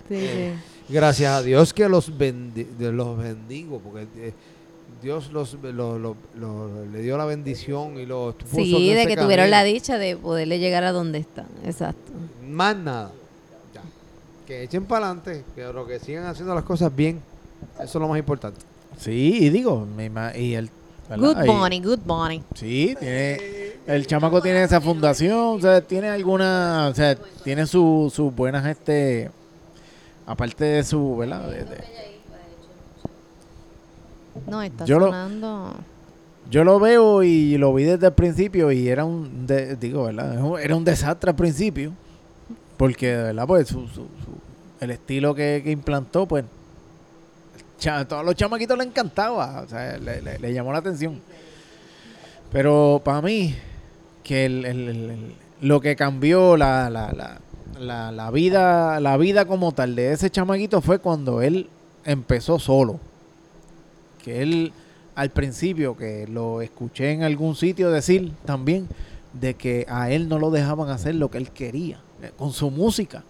Sí, 0.08 0.14
Eh, 0.16 0.54
sí. 0.86 0.92
gracias 0.92 1.32
a 1.32 1.42
Dios 1.42 1.72
que 1.72 1.88
los, 1.88 2.12
bendi- 2.12 2.66
de- 2.76 2.92
los 2.92 3.16
bendigo, 3.16 3.78
porque 3.82 4.06
eh, 4.18 4.34
Dios 5.04 5.30
los, 5.32 5.54
lo- 5.62 5.98
lo- 5.98 6.16
lo- 6.34 6.84
le 6.86 7.02
dio 7.02 7.16
la 7.16 7.24
bendición 7.26 7.98
y 8.00 8.06
los 8.06 8.34
puso 8.34 8.58
en 8.58 8.64
Sí, 8.64 8.88
de 8.94 9.02
ese 9.02 9.08
que 9.08 9.16
tuvieron 9.16 9.50
la 9.50 9.62
dicha 9.62 9.98
de 9.98 10.16
poderle 10.16 10.58
llegar 10.58 10.82
a 10.82 10.90
donde 10.92 11.18
están. 11.18 11.46
Exacto. 11.64 12.10
Más 12.48 12.74
nada. 12.76 13.12
Ya. 13.74 13.82
Que 14.46 14.62
echen 14.64 14.84
para 14.86 15.06
adelante, 15.06 15.44
que, 15.54 15.62
lo 15.72 15.86
que 15.86 15.98
sigan 16.00 16.26
haciendo 16.26 16.54
las 16.54 16.64
cosas 16.64 16.94
bien. 16.94 17.20
Eso 17.74 17.84
es 17.84 17.94
lo 17.96 18.08
más 18.08 18.18
importante. 18.18 18.60
Sí, 18.98 19.38
y 19.42 19.50
digo, 19.50 19.86
me 19.96 20.06
ima- 20.10 20.34
y 20.36 20.54
el 20.54 20.70
¿verdad? 21.08 21.34
Good 21.36 21.46
morning, 21.46 21.80
good 21.82 21.98
morning. 22.06 22.40
Sí, 22.54 22.96
tiene, 22.98 23.38
el 23.86 24.06
chamaco 24.06 24.40
tiene 24.40 24.62
esa 24.62 24.80
fundación, 24.80 25.58
o 25.58 25.60
sea, 25.60 25.80
tiene 25.82 26.08
alguna, 26.08 26.88
o 26.90 26.94
sea, 26.94 27.14
tiene 27.44 27.66
sus 27.66 28.12
sus 28.12 28.34
buenas, 28.34 28.64
este, 28.66 29.30
aparte 30.26 30.64
de 30.64 30.82
su, 30.84 31.16
¿verdad? 31.18 31.48
De- 31.50 31.64
de- 31.64 32.13
No, 34.46 34.62
está 34.62 34.84
Yo 34.84 34.98
lo- 34.98 35.06
sonando. 35.06 35.74
yo 36.50 36.64
lo 36.64 36.78
veo 36.80 37.22
y 37.22 37.56
lo 37.58 37.72
vi 37.74 37.84
desde 37.84 38.06
el 38.08 38.12
principio 38.12 38.70
y 38.72 38.88
era 38.88 39.04
un, 39.04 39.46
de- 39.46 39.76
digo, 39.76 40.04
¿verdad? 40.04 40.60
Era 40.60 40.76
un 40.76 40.84
desastre 40.84 41.30
al 41.30 41.36
principio, 41.36 41.92
porque, 42.76 43.16
de 43.16 43.22
verdad, 43.22 43.46
pues, 43.46 43.68
su, 43.68 43.86
su- 43.88 43.94
su- 43.94 44.08
el 44.80 44.90
estilo 44.90 45.34
que, 45.34 45.60
que 45.64 45.70
implantó, 45.70 46.26
pues, 46.26 46.44
a 47.90 48.04
todos 48.06 48.24
los 48.24 48.34
chamaquitos 48.34 48.76
le 48.78 48.84
encantaba, 48.84 49.60
o 49.62 49.68
sea, 49.68 49.96
le, 49.98 50.22
le- 50.22 50.38
le 50.38 50.52
llamó 50.52 50.72
la 50.72 50.78
atención. 50.78 51.20
Pero 52.52 53.00
para 53.04 53.20
mí, 53.22 53.54
que 54.22 54.46
el, 54.46 54.64
el- 54.64 54.88
el- 54.88 55.10
el- 55.10 55.34
lo 55.60 55.80
que 55.80 55.96
cambió 55.96 56.56
la, 56.56 56.88
la, 56.90 57.12
la, 57.12 57.40
la, 57.78 58.12
la 58.12 58.30
vida 58.30 59.00
la 59.00 59.16
vida 59.16 59.44
como 59.46 59.72
tal 59.72 59.96
de 59.96 60.12
ese 60.12 60.30
chamaquito 60.30 60.80
fue 60.80 60.98
cuando 60.98 61.42
él 61.42 61.68
empezó 62.04 62.58
solo. 62.58 63.00
Que 64.24 64.40
él, 64.42 64.72
al 65.14 65.30
principio, 65.30 65.96
que 65.96 66.26
lo 66.26 66.62
escuché 66.62 67.12
en 67.12 67.22
algún 67.22 67.54
sitio 67.54 67.90
decir 67.90 68.32
también, 68.46 68.88
de 69.34 69.54
que 69.54 69.84
a 69.88 70.10
él 70.10 70.28
no 70.28 70.38
lo 70.38 70.50
dejaban 70.50 70.88
hacer 70.88 71.14
lo 71.16 71.30
que 71.30 71.38
él 71.38 71.50
quería, 71.50 72.00
eh, 72.22 72.30
con 72.38 72.52
su 72.52 72.70
música. 72.70 73.22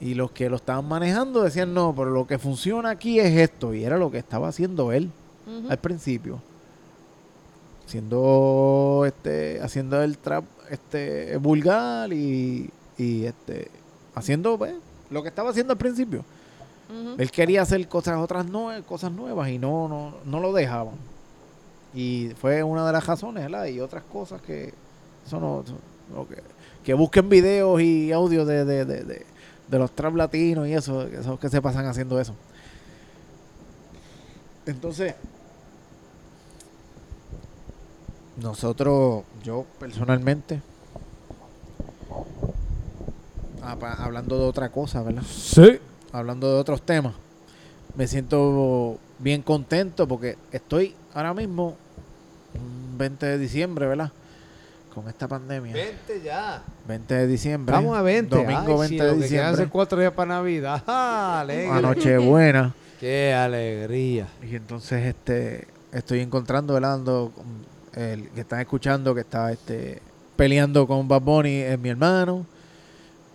Y 0.00 0.14
los 0.14 0.30
que 0.32 0.48
lo 0.50 0.56
estaban 0.56 0.86
manejando 0.86 1.42
decían, 1.42 1.74
no, 1.74 1.94
pero 1.94 2.10
lo 2.10 2.26
que 2.26 2.38
funciona 2.38 2.90
aquí 2.90 3.20
es 3.20 3.36
esto. 3.36 3.74
Y 3.74 3.84
era 3.84 3.96
lo 3.96 4.10
que 4.10 4.18
estaba 4.18 4.48
haciendo 4.48 4.92
él 4.92 5.10
al 5.68 5.78
principio. 5.78 6.40
Haciendo 7.86 9.04
este, 9.06 9.60
haciendo 9.62 10.02
el 10.02 10.18
trap 10.18 10.44
este 10.70 11.36
vulgar 11.38 12.12
y, 12.12 12.70
y 12.98 13.24
este 13.24 13.70
haciendo 14.14 14.58
pues, 14.58 14.74
lo 15.10 15.22
que 15.22 15.30
estaba 15.30 15.50
haciendo 15.50 15.72
al 15.72 15.78
principio. 15.78 16.24
Él 17.18 17.30
quería 17.30 17.62
hacer 17.62 17.86
cosas 17.88 18.16
otras 18.18 18.46
nue- 18.46 18.82
cosas 18.84 19.12
nuevas 19.12 19.48
y 19.50 19.58
no, 19.58 19.88
no, 19.88 20.14
no 20.24 20.40
lo 20.40 20.52
dejaban. 20.52 20.94
Y 21.94 22.30
fue 22.40 22.62
una 22.62 22.86
de 22.86 22.92
las 22.92 23.06
razones, 23.06 23.44
¿verdad? 23.44 23.66
Y 23.66 23.80
otras 23.80 24.02
cosas 24.04 24.40
que 24.42 24.72
eso 25.26 25.38
no, 25.40 25.64
que 26.26 26.42
que 26.84 26.94
busquen 26.94 27.28
videos 27.28 27.82
y 27.82 28.12
audio 28.12 28.46
de, 28.46 28.64
de, 28.64 28.84
de, 28.86 29.04
de, 29.04 29.26
de 29.68 29.78
los 29.78 29.90
trap 29.92 30.14
latinos 30.14 30.66
y 30.66 30.72
eso, 30.72 31.02
esos 31.02 31.38
que 31.38 31.50
se 31.50 31.60
pasan 31.60 31.84
haciendo 31.84 32.18
eso. 32.18 32.34
Entonces, 34.64 35.14
nosotros, 38.40 39.24
yo 39.42 39.66
personalmente, 39.78 40.62
hablando 43.98 44.38
de 44.38 44.44
otra 44.44 44.70
cosa, 44.70 45.02
¿verdad? 45.02 45.22
Sí. 45.28 45.78
Hablando 46.12 46.52
de 46.52 46.58
otros 46.60 46.82
temas, 46.82 47.14
me 47.94 48.06
siento 48.06 48.98
bien 49.18 49.42
contento 49.42 50.06
porque 50.06 50.36
estoy 50.52 50.94
ahora 51.14 51.34
mismo, 51.34 51.76
un 52.54 52.98
20 52.98 53.26
de 53.26 53.38
diciembre, 53.38 53.86
¿verdad? 53.86 54.12
Con 54.94 55.08
esta 55.08 55.28
pandemia. 55.28 55.72
20 55.74 56.22
ya. 56.22 56.62
20 56.86 57.14
de 57.14 57.26
diciembre. 57.26 57.74
Estamos 57.74 57.96
a 57.96 58.02
20. 58.02 58.34
Domingo 58.36 58.82
Ay, 58.82 58.88
20 58.88 58.88
sí, 58.88 58.98
de 58.98 59.22
diciembre. 59.22 59.48
hace 59.52 59.66
cuatro 59.68 60.00
días 60.00 60.12
para 60.12 60.34
Navidad. 60.34 60.82
¡Ah, 60.86 61.40
alegre! 61.42 61.80
Nochebuena. 61.80 62.74
¡Qué 62.98 63.32
alegría! 63.32 64.26
Y 64.42 64.56
entonces 64.56 65.06
este 65.06 65.68
estoy 65.92 66.20
encontrando, 66.20 66.74
¿verdad? 66.74 67.00
El 67.94 68.28
que 68.30 68.40
están 68.40 68.60
escuchando 68.60 69.14
que 69.14 69.20
está 69.20 69.52
este 69.52 70.02
peleando 70.36 70.86
con 70.86 71.06
Bad 71.06 71.22
Bunny 71.22 71.56
es 71.58 71.78
mi 71.78 71.88
hermano. 71.90 72.46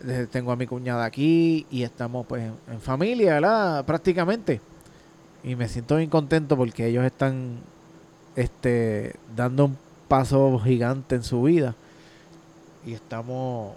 Eh, 0.05 0.27
Tengo 0.31 0.51
a 0.51 0.55
mi 0.55 0.67
cuñada 0.67 1.05
aquí 1.05 1.65
y 1.69 1.83
estamos 1.83 2.25
pues 2.27 2.51
en, 2.69 2.81
familia, 2.81 3.35
¿verdad? 3.35 3.85
Prácticamente. 3.85 4.61
Y 5.43 5.55
me 5.55 5.67
siento 5.67 5.97
bien 5.97 6.09
contento 6.09 6.55
porque 6.55 6.87
ellos 6.87 7.03
están 7.03 7.57
este 8.35 9.15
dando 9.35 9.65
un 9.65 9.77
paso 10.07 10.59
gigante 10.59 11.15
en 11.15 11.23
su 11.23 11.43
vida. 11.43 11.75
Y 12.85 12.93
estamos 12.93 13.73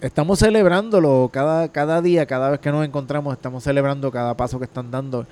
estamos 0.00 0.38
celebrándolo 0.38 1.30
cada, 1.32 1.68
cada 1.68 2.02
día, 2.02 2.26
cada 2.26 2.50
vez 2.50 2.60
que 2.60 2.70
nos 2.70 2.84
encontramos, 2.84 3.34
estamos 3.34 3.64
celebrando 3.64 4.10
cada 4.10 4.36
paso 4.36 4.58
que 4.58 4.66
están 4.66 4.90
dando 4.90 5.26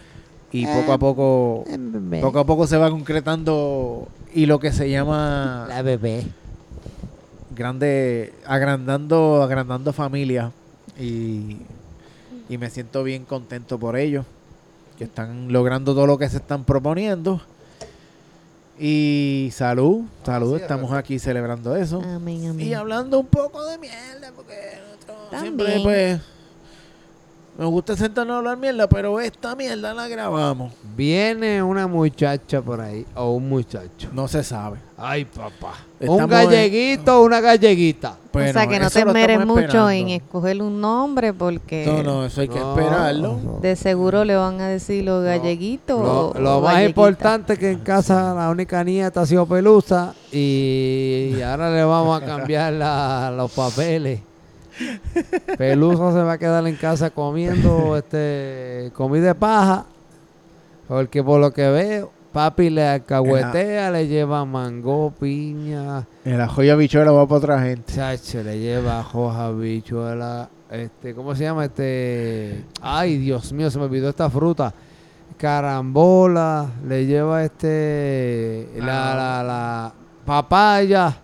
y 0.54 0.66
poco 0.66 0.92
a 0.92 0.98
poco, 0.98 1.64
poco 2.20 2.38
a 2.38 2.46
poco 2.46 2.66
se 2.68 2.76
va 2.76 2.88
concretando 2.88 4.06
y 4.32 4.46
lo 4.46 4.60
que 4.60 4.72
se 4.72 4.88
llama 4.88 5.68
bebé. 5.82 6.24
Grande, 7.54 8.32
agrandando, 8.46 9.42
agrandando 9.42 9.92
familia 9.92 10.52
y, 10.98 11.58
y 12.48 12.58
me 12.58 12.70
siento 12.70 13.02
bien 13.02 13.24
contento 13.24 13.78
por 13.78 13.96
ellos, 13.96 14.26
que 14.98 15.04
están 15.04 15.52
logrando 15.52 15.94
todo 15.94 16.06
lo 16.06 16.18
que 16.18 16.28
se 16.28 16.36
están 16.38 16.64
proponiendo. 16.64 17.40
Y 18.78 19.50
salud, 19.52 20.02
salud, 20.24 20.60
estamos 20.60 20.92
aquí 20.92 21.18
celebrando 21.20 21.76
eso. 21.76 22.02
Amén, 22.02 22.48
amén. 22.48 22.66
Y 22.66 22.74
hablando 22.74 23.20
un 23.20 23.26
poco 23.26 23.64
de 23.66 23.78
mierda, 23.78 24.32
porque 24.34 24.78
nosotros 24.90 25.40
siempre 25.40 25.80
pues 25.80 26.20
nos 27.56 27.70
gusta 27.70 27.96
sentarnos 27.96 28.34
a 28.34 28.38
hablar 28.38 28.56
mierda, 28.56 28.88
pero 28.88 29.20
esta 29.20 29.54
mierda 29.54 29.94
la 29.94 30.08
grabamos. 30.08 30.72
Viene 30.96 31.62
una 31.62 31.86
muchacha 31.86 32.60
por 32.60 32.80
ahí, 32.80 33.06
o 33.14 33.30
un 33.34 33.48
muchacho. 33.48 34.10
No 34.12 34.26
se 34.26 34.42
sabe. 34.42 34.78
Ay, 34.96 35.24
papá. 35.24 35.74
Estamos 35.98 36.22
un 36.22 36.28
galleguito 36.28 37.20
o 37.20 37.24
una 37.24 37.40
galleguita. 37.40 38.16
o 38.32 38.38
sea 38.38 38.66
que 38.68 38.78
no 38.78 38.88
te 38.88 39.00
esmeres 39.00 39.44
mucho 39.44 39.90
en 39.90 40.08
escoger 40.10 40.62
un 40.62 40.80
nombre 40.80 41.32
porque 41.32 41.84
No, 41.84 42.02
no, 42.04 42.24
eso 42.26 42.40
hay 42.42 42.48
que 42.48 42.60
No, 42.60 42.76
esperarlo. 42.78 43.38
no. 43.42 43.58
de 43.60 43.74
seguro 43.74 44.24
le 44.24 44.36
van 44.36 44.60
a 44.60 44.68
decir 44.68 45.04
los 45.04 45.24
galleguitos. 45.24 46.00
Lo, 46.00 46.28
o- 46.30 46.38
lo 46.38 46.58
o 46.58 46.60
más 46.60 46.74
galleguita. 46.74 46.88
importante 46.90 47.52
es 47.54 47.58
que 47.58 47.70
en 47.72 47.80
casa 47.80 48.34
la 48.34 48.50
única 48.50 48.84
nieta 48.84 49.22
ha 49.22 49.26
sido 49.26 49.46
Pelusa 49.46 50.14
y 50.30 51.40
ahora 51.42 51.70
le 51.74 51.82
vamos 51.82 52.22
a 52.22 52.24
cambiar 52.24 52.72
la- 52.74 53.32
los 53.36 53.50
papeles. 53.50 54.20
Pelusa 55.58 56.12
se 56.12 56.18
va 56.22 56.32
a 56.34 56.38
quedar 56.38 56.66
en 56.66 56.76
casa 56.76 57.10
comiendo 57.10 57.96
este 57.96 58.90
comida 58.94 59.26
de 59.28 59.34
paja 59.34 59.86
porque 60.88 61.22
por 61.22 61.40
lo 61.40 61.52
que 61.52 61.68
veo 61.68 62.10
papi 62.34 62.68
le 62.68 62.86
alcahuetea, 62.86 63.90
le 63.92 64.06
lleva 64.08 64.44
mango, 64.44 65.12
piña, 65.18 66.04
El 66.24 66.40
ajo 66.40 66.62
y 66.64 66.68
habichuela 66.68 67.12
va 67.12 67.26
para 67.26 67.38
otra 67.38 67.62
gente. 67.62 67.94
chacho, 67.94 68.42
le 68.42 68.58
lleva 68.58 69.06
hoja, 69.12 69.50
bichuela, 69.52 70.48
este, 70.70 71.14
¿cómo 71.14 71.34
se 71.36 71.44
llama? 71.44 71.64
Este, 71.66 72.64
ay, 72.82 73.18
Dios 73.18 73.52
mío, 73.52 73.70
se 73.70 73.78
me 73.78 73.84
olvidó 73.84 74.08
esta 74.08 74.28
fruta. 74.28 74.74
Carambola, 75.38 76.70
le 76.88 77.06
lleva 77.06 77.44
este, 77.44 78.68
la, 78.78 79.14
la, 79.14 79.42
la 79.44 79.92
papaya, 80.26 81.16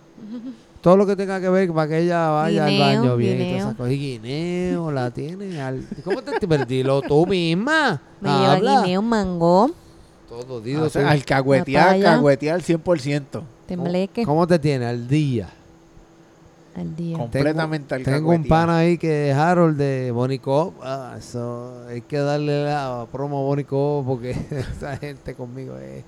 todo 0.81 0.95
lo 0.97 1.05
que 1.05 1.15
tenga 1.15 1.39
que 1.41 1.49
ver 1.49 1.71
para 1.73 1.87
que 1.89 1.99
ella 1.99 2.29
vaya 2.29 2.65
Guineo, 2.67 2.83
al 2.89 2.97
baño 2.97 3.17
bien. 3.17 3.33
y 3.33 3.37
todas 3.37 3.47
guineo. 3.49 3.57
esas 3.65 3.75
cosas. 3.75 3.91
Y 3.91 3.97
guineo, 3.97 4.91
la 4.91 5.11
tiene. 5.11 5.61
al- 5.61 5.85
¿Cómo 6.03 6.21
te 6.21 6.47
pero 6.47 6.65
dilo 6.65 7.01
tú 7.01 7.27
misma? 7.27 8.01
Me 8.21 8.29
lleva 8.29 8.53
Habla. 8.53 8.81
guineo, 8.83 9.01
mango, 9.01 9.71
Todo, 10.31 10.55
O 10.55 10.61
dilo 10.61 10.89
sea, 10.89 11.01
tú. 11.03 11.07
al 11.09 11.25
cagüetear, 11.25 11.85
Papaya. 11.87 12.03
cagüetear 12.05 12.61
100%. 12.61 13.43
tembleque 13.67 14.23
¿Cómo 14.25 14.47
te 14.47 14.57
tiene? 14.59 14.85
Al 14.85 15.05
día. 15.07 15.49
al 16.73 16.95
día. 16.95 17.17
Completamente 17.17 17.95
al 17.95 18.03
Tengo 18.03 18.29
un 18.31 18.45
pana 18.47 18.77
ahí 18.77 18.97
que 18.97 19.29
es 19.31 19.35
Harold 19.35 19.77
de 19.77 20.09
Bonicop. 20.11 20.75
Ah, 20.81 21.15
eso 21.19 21.85
hay 21.89 21.99
que 22.01 22.17
darle 22.17 22.63
la 22.63 23.05
promo 23.11 23.39
a 23.39 23.41
Bonicop 23.41 24.05
porque 24.05 24.31
esa 24.77 24.95
gente 24.97 25.35
conmigo 25.35 25.77
es. 25.77 26.03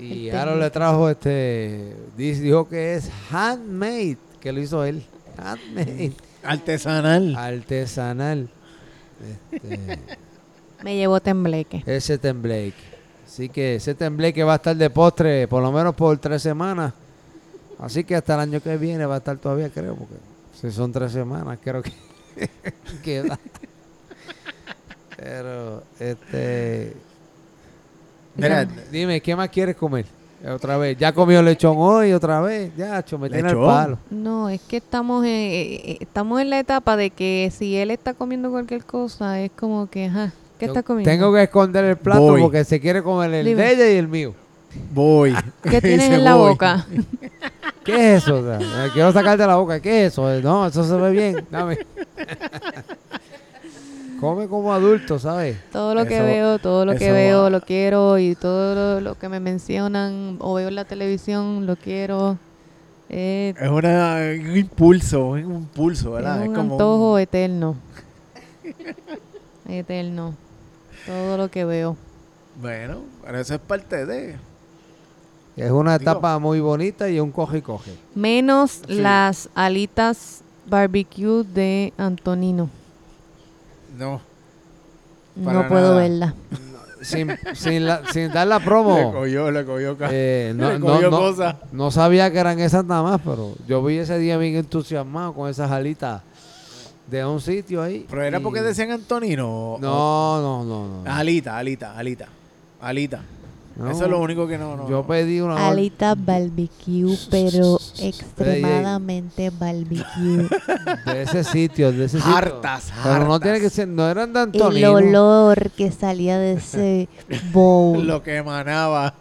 Y 0.00 0.28
El 0.28 0.36
Harold 0.36 0.60
le 0.62 0.70
trajo 0.70 1.08
este. 1.08 1.94
dice- 2.16 2.40
Dijo 2.42 2.68
que 2.68 2.96
es 2.96 3.08
handmade, 3.30 4.18
que 4.40 4.50
lo 4.52 4.60
hizo 4.60 4.84
él. 4.84 5.04
Handmade. 5.38 6.12
Artesanal. 6.42 7.36
Artesanal. 7.36 8.48
Este, 9.52 9.98
Me 10.84 10.96
llevó 10.96 11.20
tembleque. 11.20 11.82
ese 11.86 12.18
tembleque. 12.18 12.95
Así 13.36 13.50
que 13.50 13.74
ese 13.74 13.94
tembleque 13.94 14.42
va 14.44 14.54
a 14.54 14.56
estar 14.56 14.74
de 14.74 14.88
postre 14.88 15.46
por 15.46 15.62
lo 15.62 15.70
menos 15.70 15.94
por 15.94 16.16
tres 16.16 16.40
semanas. 16.40 16.94
Así 17.78 18.02
que 18.02 18.16
hasta 18.16 18.32
el 18.32 18.40
año 18.40 18.62
que 18.62 18.78
viene 18.78 19.04
va 19.04 19.16
a 19.16 19.18
estar 19.18 19.36
todavía, 19.36 19.68
creo, 19.68 19.94
porque 19.94 20.14
si 20.58 20.70
son 20.70 20.90
tres 20.90 21.12
semanas, 21.12 21.58
creo 21.62 21.82
que 21.82 21.92
queda. 23.04 23.38
Pero, 25.18 25.82
este. 26.00 26.96
Mira, 28.36 28.64
Dime, 28.90 29.20
¿qué 29.20 29.36
más 29.36 29.50
quieres 29.50 29.76
comer? 29.76 30.06
Otra 30.48 30.78
vez. 30.78 30.96
Ya 30.96 31.12
comió 31.12 31.42
lechón 31.42 31.76
hoy, 31.76 32.14
otra 32.14 32.40
vez. 32.40 32.74
Ya, 32.74 33.04
cho, 33.04 33.18
me 33.18 33.28
tiene 33.28 33.50
el 33.50 33.56
palo. 33.58 33.98
No, 34.08 34.48
es 34.48 34.62
que 34.62 34.78
estamos 34.78 35.26
en, 35.26 35.30
eh, 35.30 35.74
eh, 35.74 35.98
estamos 36.00 36.40
en 36.40 36.48
la 36.48 36.58
etapa 36.58 36.96
de 36.96 37.10
que 37.10 37.52
si 37.54 37.76
él 37.76 37.90
está 37.90 38.14
comiendo 38.14 38.50
cualquier 38.50 38.86
cosa, 38.86 39.38
es 39.42 39.50
como 39.50 39.90
que, 39.90 40.06
ajá, 40.06 40.32
¿qué 40.58 40.66
está 40.66 40.82
comiendo? 40.82 41.10
Tengo 41.10 41.32
que 41.32 41.42
esconder 41.42 41.84
el 41.84 41.96
plato 41.96 42.20
Voy. 42.22 42.40
porque 42.42 42.64
se 42.64 42.80
quiere 42.80 43.02
comer 43.02 43.32
el 43.34 43.46
Dime. 43.46 43.62
de 43.62 43.72
ella 43.72 43.90
y 43.92 43.96
el 43.96 44.08
mío. 44.08 44.34
voy. 44.92 45.34
¿Qué 45.62 45.80
tienes 45.82 46.10
en 46.10 46.24
la 46.24 46.34
voy. 46.34 46.50
boca? 46.50 46.86
¿Qué 47.84 48.16
es 48.16 48.22
eso? 48.24 48.38
O 48.40 48.42
sea, 48.42 48.90
quiero 48.92 49.12
sacarte 49.12 49.42
de 49.42 49.46
la 49.48 49.56
boca. 49.56 49.78
¿Qué 49.80 50.06
es 50.06 50.12
eso? 50.12 50.28
No, 50.40 50.66
eso 50.66 50.82
se 50.82 50.94
ve 50.96 51.10
bien. 51.12 51.46
Dame. 51.50 51.78
Come 54.20 54.48
como 54.48 54.72
adulto, 54.72 55.18
¿sabes? 55.18 55.58
Todo 55.70 55.94
lo 55.94 56.06
que 56.06 56.16
Eso- 56.16 56.24
veo, 56.24 56.58
todo 56.58 56.84
lo 56.86 56.96
que 56.96 57.12
veo, 57.12 57.42
va. 57.42 57.50
lo 57.50 57.60
quiero 57.60 58.18
y 58.18 58.34
todo 58.34 58.74
lo, 58.74 59.00
lo 59.02 59.18
que 59.18 59.28
me 59.28 59.40
mencionan 59.40 60.36
o 60.40 60.54
veo 60.54 60.68
en 60.68 60.74
la 60.74 60.84
televisión, 60.86 61.66
lo 61.66 61.76
quiero. 61.76 62.38
Eh, 63.10 63.54
Es 63.60 63.68
una, 63.68 64.16
un 64.40 64.56
impulso, 64.56 65.36
es 65.36 65.44
un 65.44 65.54
impulso, 65.56 66.12
¿verdad? 66.12 66.38
es 66.38 66.42
Es 66.44 66.48
un 66.48 66.54
como 66.54 66.72
antojo 66.74 67.12
un- 67.14 67.20
eterno. 67.20 67.76
eterno. 69.68 70.34
Todo 71.06 71.36
lo 71.36 71.50
que 71.50 71.64
veo. 71.64 71.96
Bueno, 72.60 73.00
pero 73.24 73.38
eso 73.38 73.54
es 73.54 73.60
parte 73.60 74.06
de... 74.06 74.36
Es 75.56 75.70
una 75.70 75.98
Digo- 75.98 76.10
etapa 76.10 76.38
muy 76.38 76.60
bonita 76.60 77.08
y 77.08 77.18
un 77.20 77.30
coge 77.32 77.58
y 77.58 77.62
coge. 77.62 77.92
Menos 78.14 78.82
Sí. 78.86 78.94
las 79.00 79.48
alitas 79.54 80.42
barbecue 80.66 81.44
de 81.44 81.92
Antonino. 81.96 82.68
No, 83.98 84.20
No 85.36 85.68
puedo 85.68 85.90
nada. 85.90 85.94
verla. 85.96 86.34
Sin, 87.02 87.30
sin, 87.54 87.86
la- 87.86 88.02
sin 88.12 88.32
dar 88.32 88.46
la 88.48 88.58
le 88.58 88.64
promo. 88.64 89.12
cogió, 89.12 89.50
le 89.50 89.64
cogió, 89.64 89.96
eh, 90.10 90.52
no, 90.56 90.72
le 90.72 90.78
no, 90.78 90.86
cogió 90.86 91.10
no- 91.10 91.18
cosas. 91.18 91.56
no 91.72 91.90
sabía 91.90 92.30
que 92.32 92.38
eran 92.38 92.58
esas 92.58 92.84
nada 92.84 93.02
más, 93.02 93.20
pero 93.24 93.52
yo 93.68 93.82
vi 93.84 93.98
ese 93.98 94.18
día 94.18 94.36
bien 94.38 94.56
entusiasmado 94.56 95.32
con 95.34 95.48
esas 95.48 95.70
alitas 95.70 96.22
de 97.10 97.24
un 97.24 97.40
sitio 97.40 97.82
ahí. 97.82 98.04
Pero 98.08 98.22
era 98.22 98.38
y- 98.38 98.42
porque 98.42 98.62
decían 98.62 98.90
Antonino. 98.90 99.74
o- 99.74 99.78
No, 99.80 100.40
no, 100.42 100.64
no. 100.64 101.02
no. 101.04 101.12
Alita, 101.12 101.56
alita, 101.58 101.96
alita. 101.96 102.26
Alita. 102.80 103.20
No. 103.76 103.90
Eso 103.90 104.04
es 104.04 104.10
lo 104.10 104.20
único 104.20 104.46
que 104.48 104.56
no. 104.56 104.74
no 104.74 104.88
Yo 104.88 105.06
pedí 105.06 105.38
una 105.40 105.68
Alita 105.68 106.14
barbecue, 106.14 107.14
pero 107.30 107.78
extremadamente 107.98 109.50
barbecue. 109.50 110.48
de 111.04 111.22
ese 111.22 111.44
sitio, 111.44 111.92
de 111.92 112.06
ese 112.06 112.18
sitio. 112.18 112.34
Hartas, 112.36 112.90
Pero 113.02 113.18
no 113.26 113.34
hartas. 113.34 113.40
tiene 113.42 113.60
que 113.60 113.68
ser, 113.70 113.86
no 113.88 114.08
eran 114.08 114.32
de 114.32 114.40
El 114.40 114.44
Antonino. 114.46 114.92
olor 114.92 115.70
que 115.72 115.90
salía 115.92 116.38
de 116.38 116.54
ese 116.54 117.08
bowl. 117.52 118.06
Lo 118.06 118.22
que 118.22 118.36
emanaba. 118.36 119.12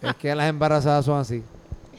Es 0.00 0.14
que 0.14 0.32
las 0.34 0.48
embarazadas 0.48 1.04
son 1.04 1.18
así. 1.18 1.42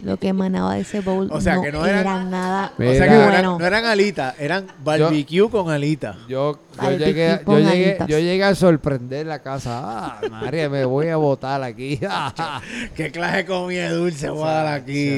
Lo 0.04 0.18
que 0.18 0.28
emanaba 0.28 0.76
de 0.76 0.82
ese 0.82 1.02
bowl 1.02 1.28
O 1.32 1.42
sea, 1.42 1.56
no, 1.56 1.62
que 1.64 1.72
no 1.72 1.86
era, 1.86 2.02
eran- 2.02 2.30
nada 2.30 2.72
O 2.78 2.82
sea 2.82 2.92
que 3.06 3.10
no 3.10 3.16
eran, 3.16 3.30
bueno. 3.32 3.58
no 3.60 3.66
eran 3.66 3.86
alitas, 3.86 4.36
eran 4.40 4.68
barbecue 4.84 5.50
con 5.50 5.70
alitas. 5.72 6.16
Yo, 6.28 6.60
llegué, 6.98 7.42
yo, 7.46 7.60
llegué, 7.60 7.98
yo 8.08 8.20
llegué 8.20 8.44
a 8.44 8.54
sorprender 8.56 9.26
la 9.26 9.40
casa. 9.40 9.82
Ah, 9.84 10.22
María, 10.30 10.70
me 10.70 10.86
voy 10.86 11.08
a 11.08 11.18
botar 11.18 11.64
aquí. 11.64 12.00
¿Qué 12.96 13.12
clase 13.12 13.38
de 13.38 13.46
comida 13.46 13.92
dulce 13.92 14.30
voy 14.30 14.48
a 14.48 14.52
dar 14.52 14.68
aquí? 14.68 15.10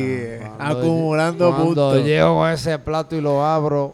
Cuando- 0.58 0.80
acumulando 0.80 1.48
Cuando 1.50 1.66
puntos. 1.66 2.04
llego 2.06 2.36
con 2.38 2.50
ese 2.50 2.80
plato 2.80 3.16
y 3.16 3.22
lo 3.22 3.46
abro. 3.46 3.94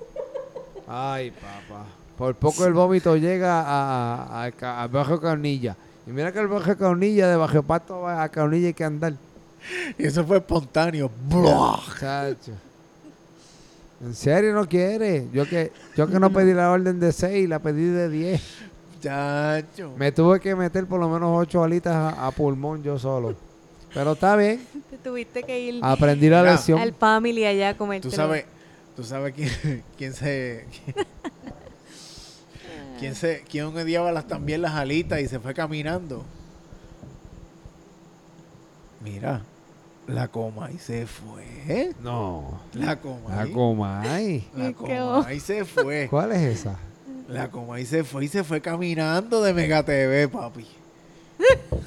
Ay, 0.87 1.31
papá. 1.31 1.85
Por 2.17 2.35
poco 2.35 2.65
el 2.65 2.73
vómito 2.73 3.17
llega 3.17 3.61
a, 3.61 4.45
a, 4.45 4.83
a 4.83 4.87
Bajo 4.87 5.19
Caunilla. 5.19 5.75
Y 6.07 6.11
mira 6.11 6.31
que 6.31 6.39
el 6.39 6.47
Bajo 6.47 6.77
Caunilla, 6.77 7.27
de 7.27 7.35
Bajo 7.35 7.63
Pato 7.63 8.07
a 8.07 8.29
Caunilla 8.29 8.67
hay 8.67 8.73
que 8.73 8.83
andar. 8.83 9.13
Y 9.97 10.05
eso 10.05 10.25
fue 10.25 10.37
espontáneo. 10.37 11.09
Chacho. 11.99 12.51
¿En 14.01 14.13
serio 14.13 14.53
no 14.53 14.67
quiere? 14.67 15.27
Yo 15.33 15.47
que, 15.47 15.71
yo 15.95 16.07
que 16.07 16.19
no 16.19 16.31
pedí 16.31 16.53
la 16.53 16.71
orden 16.71 16.99
de 16.99 17.11
6, 17.11 17.47
la 17.47 17.59
pedí 17.59 17.85
de 17.85 18.09
10. 18.09 18.41
Chacho. 19.01 19.93
Me 19.97 20.11
tuve 20.11 20.39
que 20.39 20.55
meter 20.55 20.85
por 20.85 20.99
lo 20.99 21.09
menos 21.09 21.29
8 21.33 21.63
alitas 21.63 21.93
a, 21.93 22.27
a 22.27 22.31
pulmón 22.31 22.83
yo 22.83 22.99
solo. 22.99 23.35
Pero 23.93 24.11
está 24.13 24.35
bien. 24.35 24.65
Te 24.89 24.97
tuviste 24.97 25.43
que 25.43 25.59
ir 25.59 25.79
Aprendí 25.81 26.29
la 26.29 26.43
lección. 26.43 26.79
al 26.79 26.93
family 26.93 27.45
allá 27.45 27.69
a 27.69 27.77
comer. 27.77 28.01
Tú 28.01 28.11
sabes, 28.11 28.45
tú 28.95 29.03
sabes 29.03 29.33
quién, 29.33 29.83
quién 29.97 30.13
se... 30.13 30.65
Quién, 30.83 31.05
quién 32.99 33.15
se... 33.15 33.43
quién 33.49 33.65
odiaba 33.65 34.11
las, 34.11 34.27
también 34.27 34.61
las 34.61 34.73
alitas 34.73 35.21
y 35.21 35.27
se 35.27 35.39
fue 35.39 35.53
caminando. 35.53 36.25
Mira, 39.01 39.43
la 40.07 40.27
coma 40.27 40.69
y 40.71 40.77
se 40.77 41.05
fue. 41.07 41.91
No. 42.01 42.59
La 42.73 42.95
coma. 42.99 43.35
La 43.35 43.47
Comay. 43.51 44.47
La 44.55 44.67
Qué 44.67 44.73
coma 44.73 45.33
y 45.33 45.39
se 45.39 45.65
fue. 45.65 46.07
¿Cuál 46.09 46.31
es 46.33 46.59
esa? 46.59 46.75
La 47.27 47.49
coma 47.49 47.79
y 47.79 47.85
se 47.85 48.03
fue 48.03 48.25
y 48.25 48.27
se 48.27 48.43
fue 48.43 48.61
caminando 48.61 49.41
de 49.41 49.53
Mega 49.53 49.83
TV, 49.83 50.27
papi. 50.27 50.65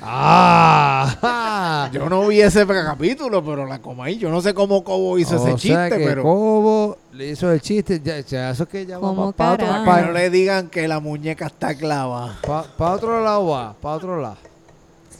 ¡Ah! 0.02 1.88
Yo 1.92 2.08
no 2.08 2.26
vi 2.28 2.40
ese 2.40 2.66
capítulo, 2.66 3.42
pero 3.44 3.64
la 3.66 3.78
coma 3.80 4.10
y 4.10 4.18
yo 4.18 4.30
no 4.30 4.40
sé 4.40 4.52
cómo 4.54 4.82
Cobo 4.84 5.18
hizo 5.18 5.36
o 5.42 5.46
ese 5.48 5.56
chiste, 5.56 5.88
que 5.90 6.04
pero 6.04 6.22
Cobo 6.22 6.98
le 7.12 7.28
hizo 7.30 7.50
el 7.52 7.60
chiste. 7.60 8.00
Ya, 8.02 8.20
ya, 8.20 8.50
eso 8.50 8.64
es 8.64 8.68
que 8.68 8.84
ya 8.86 8.98
va 8.98 9.08
¿Cómo 9.08 9.32
para 9.32 9.56
para 9.56 9.80
que 9.80 9.86
pa- 9.86 10.00
no 10.02 10.12
le 10.12 10.30
digan 10.30 10.68
que 10.68 10.86
la 10.88 11.00
muñeca 11.00 11.46
está 11.46 11.74
clavada. 11.74 12.36
pa- 12.46 12.64
pa 12.76 12.92
otro 12.92 13.22
lado 13.22 13.46
va. 13.46 13.74
Para 13.80 13.94
otro 13.96 14.20
lado. 14.20 14.36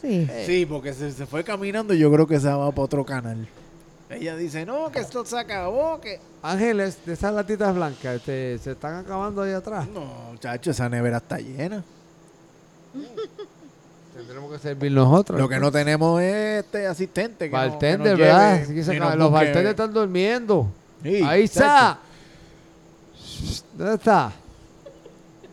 Sí. 0.01 0.27
Sí, 0.45 0.65
porque 0.65 0.93
se, 0.93 1.11
se 1.11 1.25
fue 1.25 1.43
caminando 1.43 1.93
y 1.93 1.99
yo 1.99 2.11
creo 2.11 2.25
que 2.27 2.39
se 2.39 2.47
va 2.47 2.69
para 2.71 2.81
otro 2.83 3.05
canal. 3.05 3.47
Ella 4.09 4.35
dice, 4.35 4.65
no, 4.65 4.91
que 4.91 4.99
esto 4.99 5.23
se 5.23 5.37
acabó, 5.37 5.99
que... 6.01 6.19
Ángeles, 6.41 6.97
de 7.05 7.13
esas 7.13 7.31
latitas 7.33 7.75
blancas, 7.75 8.15
este, 8.15 8.57
se 8.57 8.71
están 8.71 8.95
acabando 8.95 9.43
ahí 9.43 9.51
atrás. 9.51 9.87
No, 9.87 10.35
chacho, 10.39 10.71
esa 10.71 10.89
nevera 10.89 11.17
está 11.17 11.37
llena. 11.37 11.83
Tendremos 14.15 14.51
que 14.51 14.59
servir 14.59 14.91
nosotros. 14.91 15.39
Lo 15.39 15.47
que 15.47 15.59
no 15.59 15.71
tenemos 15.71 16.21
es 16.21 16.63
este 16.65 16.87
asistente. 16.87 17.49
Que 17.49 17.55
no- 17.55 17.61
que 17.63 17.69
Bartender, 17.69 18.17
¿verdad? 18.17 18.51
lleve 18.53 18.63
Así 18.63 18.73
que 18.73 18.83
se 18.83 18.93
y 18.93 18.97
acaba- 18.97 19.11
nos 19.11 19.19
los 19.19 19.31
bartenders 19.31 19.69
están 19.69 19.93
durmiendo. 19.93 20.67
Sí, 21.03 21.21
Ahí 21.23 21.43
está. 21.43 21.99
¿Dónde 23.77 23.93
está? 23.95 24.31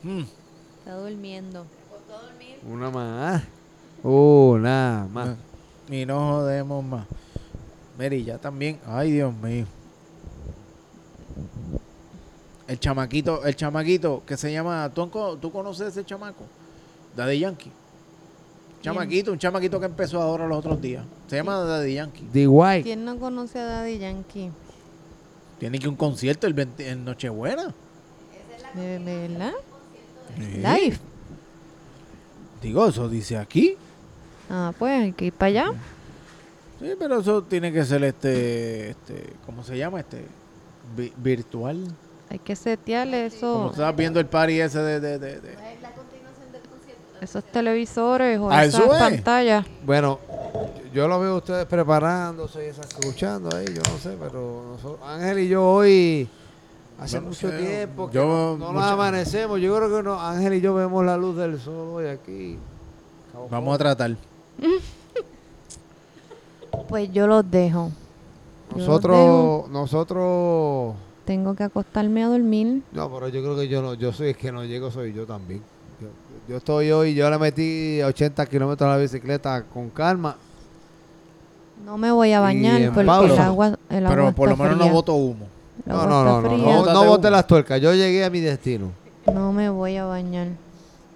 Mm. 0.03 0.23
Está 0.79 0.95
durmiendo. 0.97 1.67
Una 2.69 2.91
más. 2.91 3.43
Una 4.03 5.07
más. 5.13 5.37
Y 5.89 6.05
no 6.05 6.33
jodemos 6.33 6.85
más. 6.85 7.07
Mary, 7.99 8.25
ya 8.25 8.39
también. 8.39 8.79
Ay, 8.87 9.13
Dios 9.13 9.35
mío. 9.35 9.67
El 12.69 12.81
chamaquito, 12.81 13.45
el 13.45 13.55
chamaquito 13.55 14.23
que 14.27 14.37
se 14.37 14.53
llama. 14.53 14.91
¿Tú, 14.93 15.09
tú 15.41 15.51
conoces 15.51 15.89
ese 15.89 16.05
chamaco? 16.05 16.45
Daddy 17.15 17.39
Yankee. 17.39 17.71
Chamaquito, 18.83 19.33
un 19.33 19.39
chamaquito 19.39 19.81
que 19.81 19.87
empezó 19.87 20.21
ahora 20.21 20.47
los 20.47 20.59
otros 20.59 20.81
días. 20.81 21.05
Se 21.29 21.37
llama 21.37 21.59
Daddy 21.59 21.95
Yankee. 21.95 22.29
The 22.33 22.47
White. 22.47 22.83
¿Quién 22.83 23.05
no 23.05 23.19
conoce 23.19 23.59
a 23.59 23.65
Daddy 23.65 23.99
Yankee? 23.99 24.51
Tiene 25.59 25.79
que 25.79 25.89
un 25.89 25.97
concierto 25.97 26.47
el 26.47 26.55
20 26.55 26.91
en 26.91 27.05
Nochebuena. 27.05 27.75
¿De 28.75 28.99
verdad? 28.99 29.55
Sí. 30.37 30.59
Live. 30.59 30.99
Digo, 32.63 32.87
eso 32.89 33.09
dice 33.09 33.39
aquí. 33.39 33.77
Ah, 34.51 34.73
pues 34.79 35.03
hay 35.03 35.13
que 35.13 35.27
ir 35.27 35.33
para 35.33 35.47
allá. 35.49 35.67
Sí, 36.81 36.93
pero 36.99 37.21
eso 37.21 37.43
tiene 37.43 37.73
que 37.73 37.85
ser 37.85 38.05
este, 38.05 38.91
este, 38.91 39.33
¿cómo 39.47 39.65
se 39.65 39.77
llama? 39.79 40.01
Este, 40.01 40.25
vi- 40.97 41.13
virtual. 41.17 41.79
Hay 42.29 42.39
que 42.39 42.55
setearle 42.57 43.31
Como 43.31 43.37
eso, 43.37 43.65
tú 43.67 43.71
estabas 43.73 43.97
viendo 43.97 44.21
el 44.21 44.27
party 44.27 44.61
ese 44.61 44.79
de, 44.81 45.01
de, 45.01 45.19
de, 45.19 45.41
de- 45.41 45.57
esos 47.21 47.43
televisores 47.45 48.39
o 48.39 48.51
Ah, 48.51 48.65
esas 48.65 48.83
es. 48.83 48.89
pantallas. 48.99 49.65
Bueno, 49.85 50.19
yo 50.93 51.09
lo 51.09 51.19
veo 51.19 51.33
a 51.33 51.37
ustedes 51.39 51.65
preparándose 51.65 52.67
y 52.67 52.69
esas- 52.69 52.87
escuchando 52.91 53.57
ahí, 53.57 53.65
yo 53.69 53.81
no 53.91 53.99
sé, 53.99 54.17
pero 54.21 54.65
nosotros- 54.73 55.09
Ángel 55.09 55.39
y 55.39 55.49
yo 55.49 55.65
hoy, 55.67 56.29
hace 57.01 57.17
Bueno, 57.17 57.29
mucho 57.31 57.51
tiempo 57.57 58.09
que 58.09 58.15
yo 58.17 58.27
no, 58.27 58.67
no 58.67 58.73
nos 58.75 58.85
amanecemos. 58.85 59.59
Yo 59.61 59.75
creo 59.77 59.97
que 59.97 60.03
no, 60.03 60.21
Ángel 60.21 60.55
y 60.55 60.61
yo 60.61 60.75
vemos 60.75 61.05
la 61.07 61.17
luz 61.17 61.37
del 61.39 61.59
sol 61.59 61.89
hoy 61.95 62.07
aquí. 62.09 62.59
Vamos 63.51 63.75
a 63.75 63.79
tratar. 63.79 64.15
Pues 66.89 67.11
yo 67.13 67.27
los 67.27 67.51
dejo. 67.51 67.91
Yo 68.71 68.77
los 68.77 68.87
Nosotros, 68.87 69.71
nosotros, 69.71 70.95
Tengo 71.25 71.55
que 71.55 71.65
acostarme 71.65 72.23
a 72.23 72.29
dormir. 72.29 72.83
no, 72.93 73.11
pero 73.13 73.29
yo 73.29 73.43
creo 73.43 73.57
que 73.57 73.69
yo 73.69 73.83
no, 73.83 73.95
yo 73.95 74.13
soy 74.13 74.29
el 74.29 74.37
que 74.37 74.53
no 74.53 74.65
llego, 74.65 74.91
soy 74.91 75.13
yo 75.13 75.27
también. 75.27 75.63
Yo, 76.01 76.09
yo 76.49 76.57
estoy 76.59 76.91
hoy, 76.91 77.15
yo 77.15 77.31
le 77.31 77.39
metí 77.39 78.03
80 78.03 78.45
kilómetros 78.47 78.89
a 78.89 78.93
la 78.93 78.99
bicicleta 78.99 79.63
con 79.63 79.89
calma. 79.91 80.37
No 81.85 81.97
me 81.97 82.11
voy 82.11 82.33
a 82.33 82.41
bañar 82.41 82.87
porque 82.87 83.01
el 83.01 83.09
agua, 83.09 83.79
el 83.91 84.07
agua 84.07 84.17
Pero 84.17 84.33
por 84.33 84.49
lo 84.49 84.57
menos 84.57 84.77
no 84.77 84.89
voto 84.91 85.15
humo. 85.15 85.47
No, 85.85 86.07
no, 86.07 86.25
no, 86.25 86.43
no, 86.43 86.85
no, 86.85 87.19
no 87.19 87.31
las 87.31 87.47
tuercas. 87.47 87.81
Yo 87.81 87.95
llegué 87.95 88.25
a 88.25 88.31
mi 88.31 88.41
destino. 88.41 88.91
No 89.33 89.53
me 89.53 89.69
voy 89.69 89.97
a 89.97 90.05
bañar. 90.05 90.49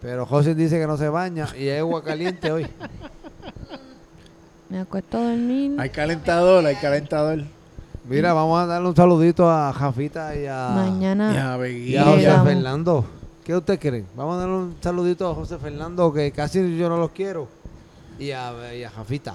Pero 0.00 0.24
José 0.26 0.54
dice 0.54 0.78
que 0.78 0.86
no 0.86 0.96
se 0.96 1.08
baña 1.08 1.48
y 1.58 1.68
hay 1.68 1.78
agua 1.78 2.02
caliente 2.02 2.50
hoy. 2.50 2.66
Me 4.68 4.80
acuesto 4.80 5.18
a 5.18 5.22
dormir. 5.22 5.76
Hay 5.80 5.90
calentador, 5.90 6.64
hay 6.64 6.76
calentador. 6.76 7.42
Mira, 8.08 8.32
vamos 8.32 8.60
a 8.60 8.66
darle 8.66 8.88
un 8.88 8.96
saludito 8.96 9.50
a 9.50 9.72
Jafita 9.72 10.34
y 10.36 10.46
a, 10.46 10.70
Mañana 10.74 11.56
y 11.56 11.60
Begui. 11.60 11.96
a 11.96 12.04
Le 12.04 12.26
José. 12.28 12.44
Fernando. 12.44 13.04
¿Qué 13.44 13.56
usted 13.56 13.78
cree? 13.78 14.04
Vamos 14.16 14.36
a 14.36 14.38
darle 14.40 14.54
un 14.54 14.76
saludito 14.80 15.28
a 15.30 15.34
José 15.34 15.58
Fernando, 15.58 16.12
que 16.12 16.30
casi 16.30 16.76
yo 16.76 16.88
no 16.88 16.96
los 16.98 17.10
quiero. 17.10 17.48
Y 18.18 18.30
a, 18.30 18.74
y 18.74 18.84
a 18.84 18.90
Jafita. 18.90 19.34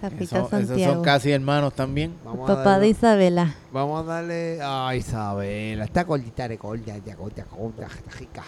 Jafita 0.00 0.24
Eso- 0.24 0.36
esos 0.38 0.50
Santiago. 0.68 0.94
son 0.94 1.02
casi 1.04 1.30
hermanos 1.32 1.74
también. 1.74 2.14
Vamos 2.24 2.48
a 2.48 2.54
Papá 2.56 2.70
darle, 2.70 2.86
de 2.86 2.90
Isabela. 2.92 3.54
Vamos 3.72 4.00
a 4.00 4.04
darle 4.04 4.60
a 4.62 4.94
Isabela. 4.96 5.84
Esta 5.84 6.04
gordita 6.04 6.48
de 6.48 6.56
gorda, 6.56 6.94
de 6.98 7.14
gorda, 7.14 7.44
gorda, 7.56 7.86
está 7.86 8.18
rica. 8.18 8.42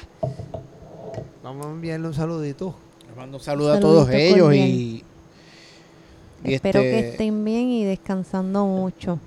Vamos 1.42 1.66
a 1.66 1.70
enviarle 1.70 2.06
un 2.06 2.14
saludito. 2.14 2.74
Les 3.10 3.16
mando 3.16 3.38
un 3.38 3.42
saludo 3.42 3.72
a 3.72 3.80
todos 3.80 4.08
ellos 4.10 4.46
cordial. 4.46 4.68
y, 4.68 5.04
y 6.44 6.54
Espero 6.54 6.78
este, 6.78 6.90
que 6.90 7.08
estén 7.10 7.44
bien 7.44 7.68
y 7.68 7.84
descansando 7.84 8.64
mucho. 8.66 9.18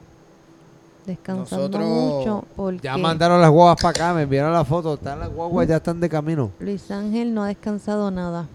Descansando 1.06 1.68
Nosotros 1.68 1.86
mucho 1.86 2.46
porque 2.56 2.80
Ya 2.82 2.96
mandaron 2.96 3.42
las 3.42 3.50
guaguas 3.50 3.76
para 3.82 3.90
acá, 3.90 4.14
me 4.14 4.22
enviaron 4.22 4.54
la 4.54 4.64
foto. 4.64 4.94
Están 4.94 5.20
las 5.20 5.30
guaguas, 5.30 5.68
ya 5.68 5.76
están 5.76 6.00
de 6.00 6.08
camino. 6.08 6.50
Luis 6.60 6.90
Ángel 6.92 7.34
no 7.34 7.44
ha 7.44 7.48
descansado 7.48 8.10
nada. 8.10 8.48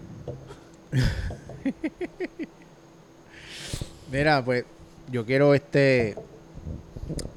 Mira, 4.11 4.43
pues 4.43 4.65
yo 5.11 5.27
quiero 5.27 5.53
este 5.53 6.15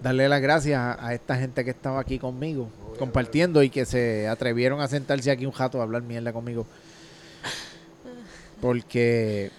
darle 0.03 0.30
las 0.30 0.40
gracias 0.40 0.80
a, 0.80 1.07
a 1.09 1.12
esta 1.12 1.36
gente 1.36 1.62
que 1.62 1.72
estaba 1.72 2.01
aquí 2.01 2.18
conmigo, 2.18 2.70
compartiendo 2.99 3.62
y 3.62 3.68
que 3.68 3.84
se 3.84 4.28
atrevieron 4.28 4.80
a 4.80 4.88
sentarse 4.88 5.30
aquí 5.30 5.45
un 5.45 5.53
rato 5.53 5.78
a 5.78 5.82
hablar 5.82 6.01
mierda 6.01 6.32
conmigo. 6.32 6.64
Porque 8.62 9.50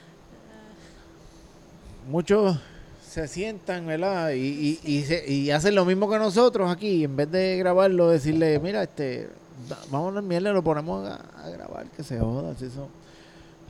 muchos 2.09 2.57
se 3.05 3.27
sientan, 3.27 3.85
¿verdad? 3.85 4.31
Y, 4.31 4.39
y, 4.39 4.79
y, 4.85 5.03
se- 5.03 5.29
y 5.31 5.51
hacen 5.51 5.75
lo 5.75 5.83
mismo 5.85 6.09
que 6.09 6.17
nosotros 6.17 6.71
aquí. 6.71 7.03
En 7.03 7.15
vez 7.15 7.29
de 7.29 7.57
grabarlo, 7.57 8.09
decirle, 8.09 8.57
mira, 8.59 8.81
este, 8.81 9.29
vamos 9.91 10.15
a 10.15 10.21
mierda, 10.21 10.53
lo 10.53 10.63
ponemos 10.63 11.07
a, 11.07 11.15
a 11.43 11.49
grabar, 11.49 11.85
que 11.91 12.01
se 12.01 12.17
joda. 12.17 12.55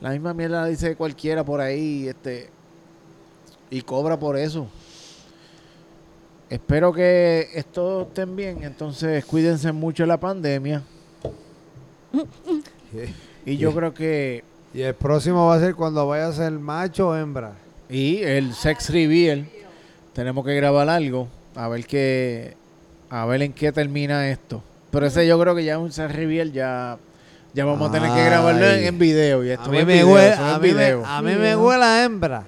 la 0.00 0.10
misma 0.10 0.32
mierda 0.34 0.62
la 0.62 0.68
dice 0.68 0.94
cualquiera 0.96 1.44
por 1.44 1.60
ahí, 1.60 2.06
este, 2.08 2.48
y 3.70 3.82
cobra 3.82 4.16
por 4.18 4.38
eso. 4.38 4.68
Espero 6.48 6.92
que 6.92 7.48
esto 7.54 8.02
estén 8.02 8.36
bien, 8.36 8.62
entonces 8.62 9.24
cuídense 9.24 9.72
mucho 9.72 10.04
de 10.04 10.06
la 10.06 10.20
pandemia. 10.20 10.82
Y 13.46 13.58
yo 13.58 13.74
creo 13.74 13.92
que 13.92 14.42
Y 14.74 14.82
el 14.82 14.94
próximo 14.94 15.46
va 15.46 15.54
a 15.54 15.60
ser 15.60 15.76
cuando 15.76 16.04
vaya 16.08 16.26
a 16.26 16.32
ser 16.32 16.50
macho 16.50 17.10
o 17.10 17.16
hembra. 17.16 17.52
Y 17.88 18.22
el 18.22 18.54
sex 18.54 18.90
reveal, 18.90 19.46
tenemos 20.12 20.44
que 20.44 20.54
grabar 20.56 20.88
algo, 20.88 21.28
a 21.54 21.68
ver 21.68 21.86
qué, 21.86 22.56
a 23.08 23.24
ver 23.24 23.42
en 23.42 23.52
qué 23.52 23.70
termina 23.70 24.28
esto. 24.28 24.64
Pero 24.90 25.06
ese 25.06 25.26
yo 25.28 25.38
creo 25.38 25.54
que 25.54 25.64
ya 25.64 25.78
un 25.78 25.92
sex 25.92 26.12
reveal 26.12 26.52
ya, 26.52 26.98
ya 27.52 27.64
vamos 27.64 27.88
a 27.88 27.92
tener 27.92 28.12
que 28.12 28.24
grabarlo 28.24 28.66
en, 28.66 28.80
Ay. 28.80 28.86
en 28.86 28.98
video. 28.98 29.44
Y 29.44 29.50
esto 29.50 29.62
A 29.62 29.66
es 29.66 29.70
mí 29.70 29.78
me 29.78 29.92
video, 29.94 30.08
huele, 30.08 30.28
es 30.30 30.38
a 30.38 30.58
mí 30.58 30.72
me, 30.72 30.90
a 31.04 31.22
mí 31.22 31.34
me 31.36 31.56
huele 31.56 31.84
a 31.84 32.04
hembra. 32.04 32.44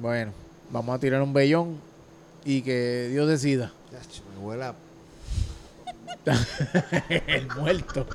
Bueno, 0.00 0.30
vamos 0.70 0.94
a 0.94 1.00
tirar 1.00 1.20
un 1.20 1.32
vellón 1.32 1.80
y 2.44 2.62
que 2.62 3.08
Dios 3.10 3.28
decida. 3.28 3.72
Me 4.38 4.44
huele 4.44 4.64
a... 4.66 4.74
El 7.26 7.48
muerto 7.56 8.06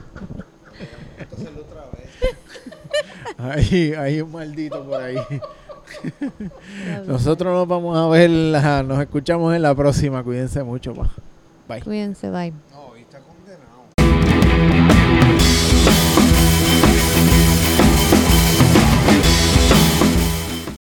hay, 3.38 3.94
hay 3.94 4.22
un 4.22 4.32
maldito 4.32 4.84
por 4.84 5.02
ahí. 5.02 5.18
Nosotros 7.06 7.54
nos 7.54 7.68
vamos 7.68 7.98
a 7.98 8.08
ver, 8.08 8.30
nos 8.30 9.00
escuchamos 9.00 9.56
en 9.56 9.62
la 9.62 9.76
próxima. 9.76 10.24
Cuídense 10.24 10.64
mucho. 10.64 10.94
Pa. 10.94 11.10
Bye. 11.68 11.82
Cuídense, 11.82 12.30
bye. 12.30 12.54
No, 12.72 12.96
está 12.96 13.20
condenado. 13.20 14.88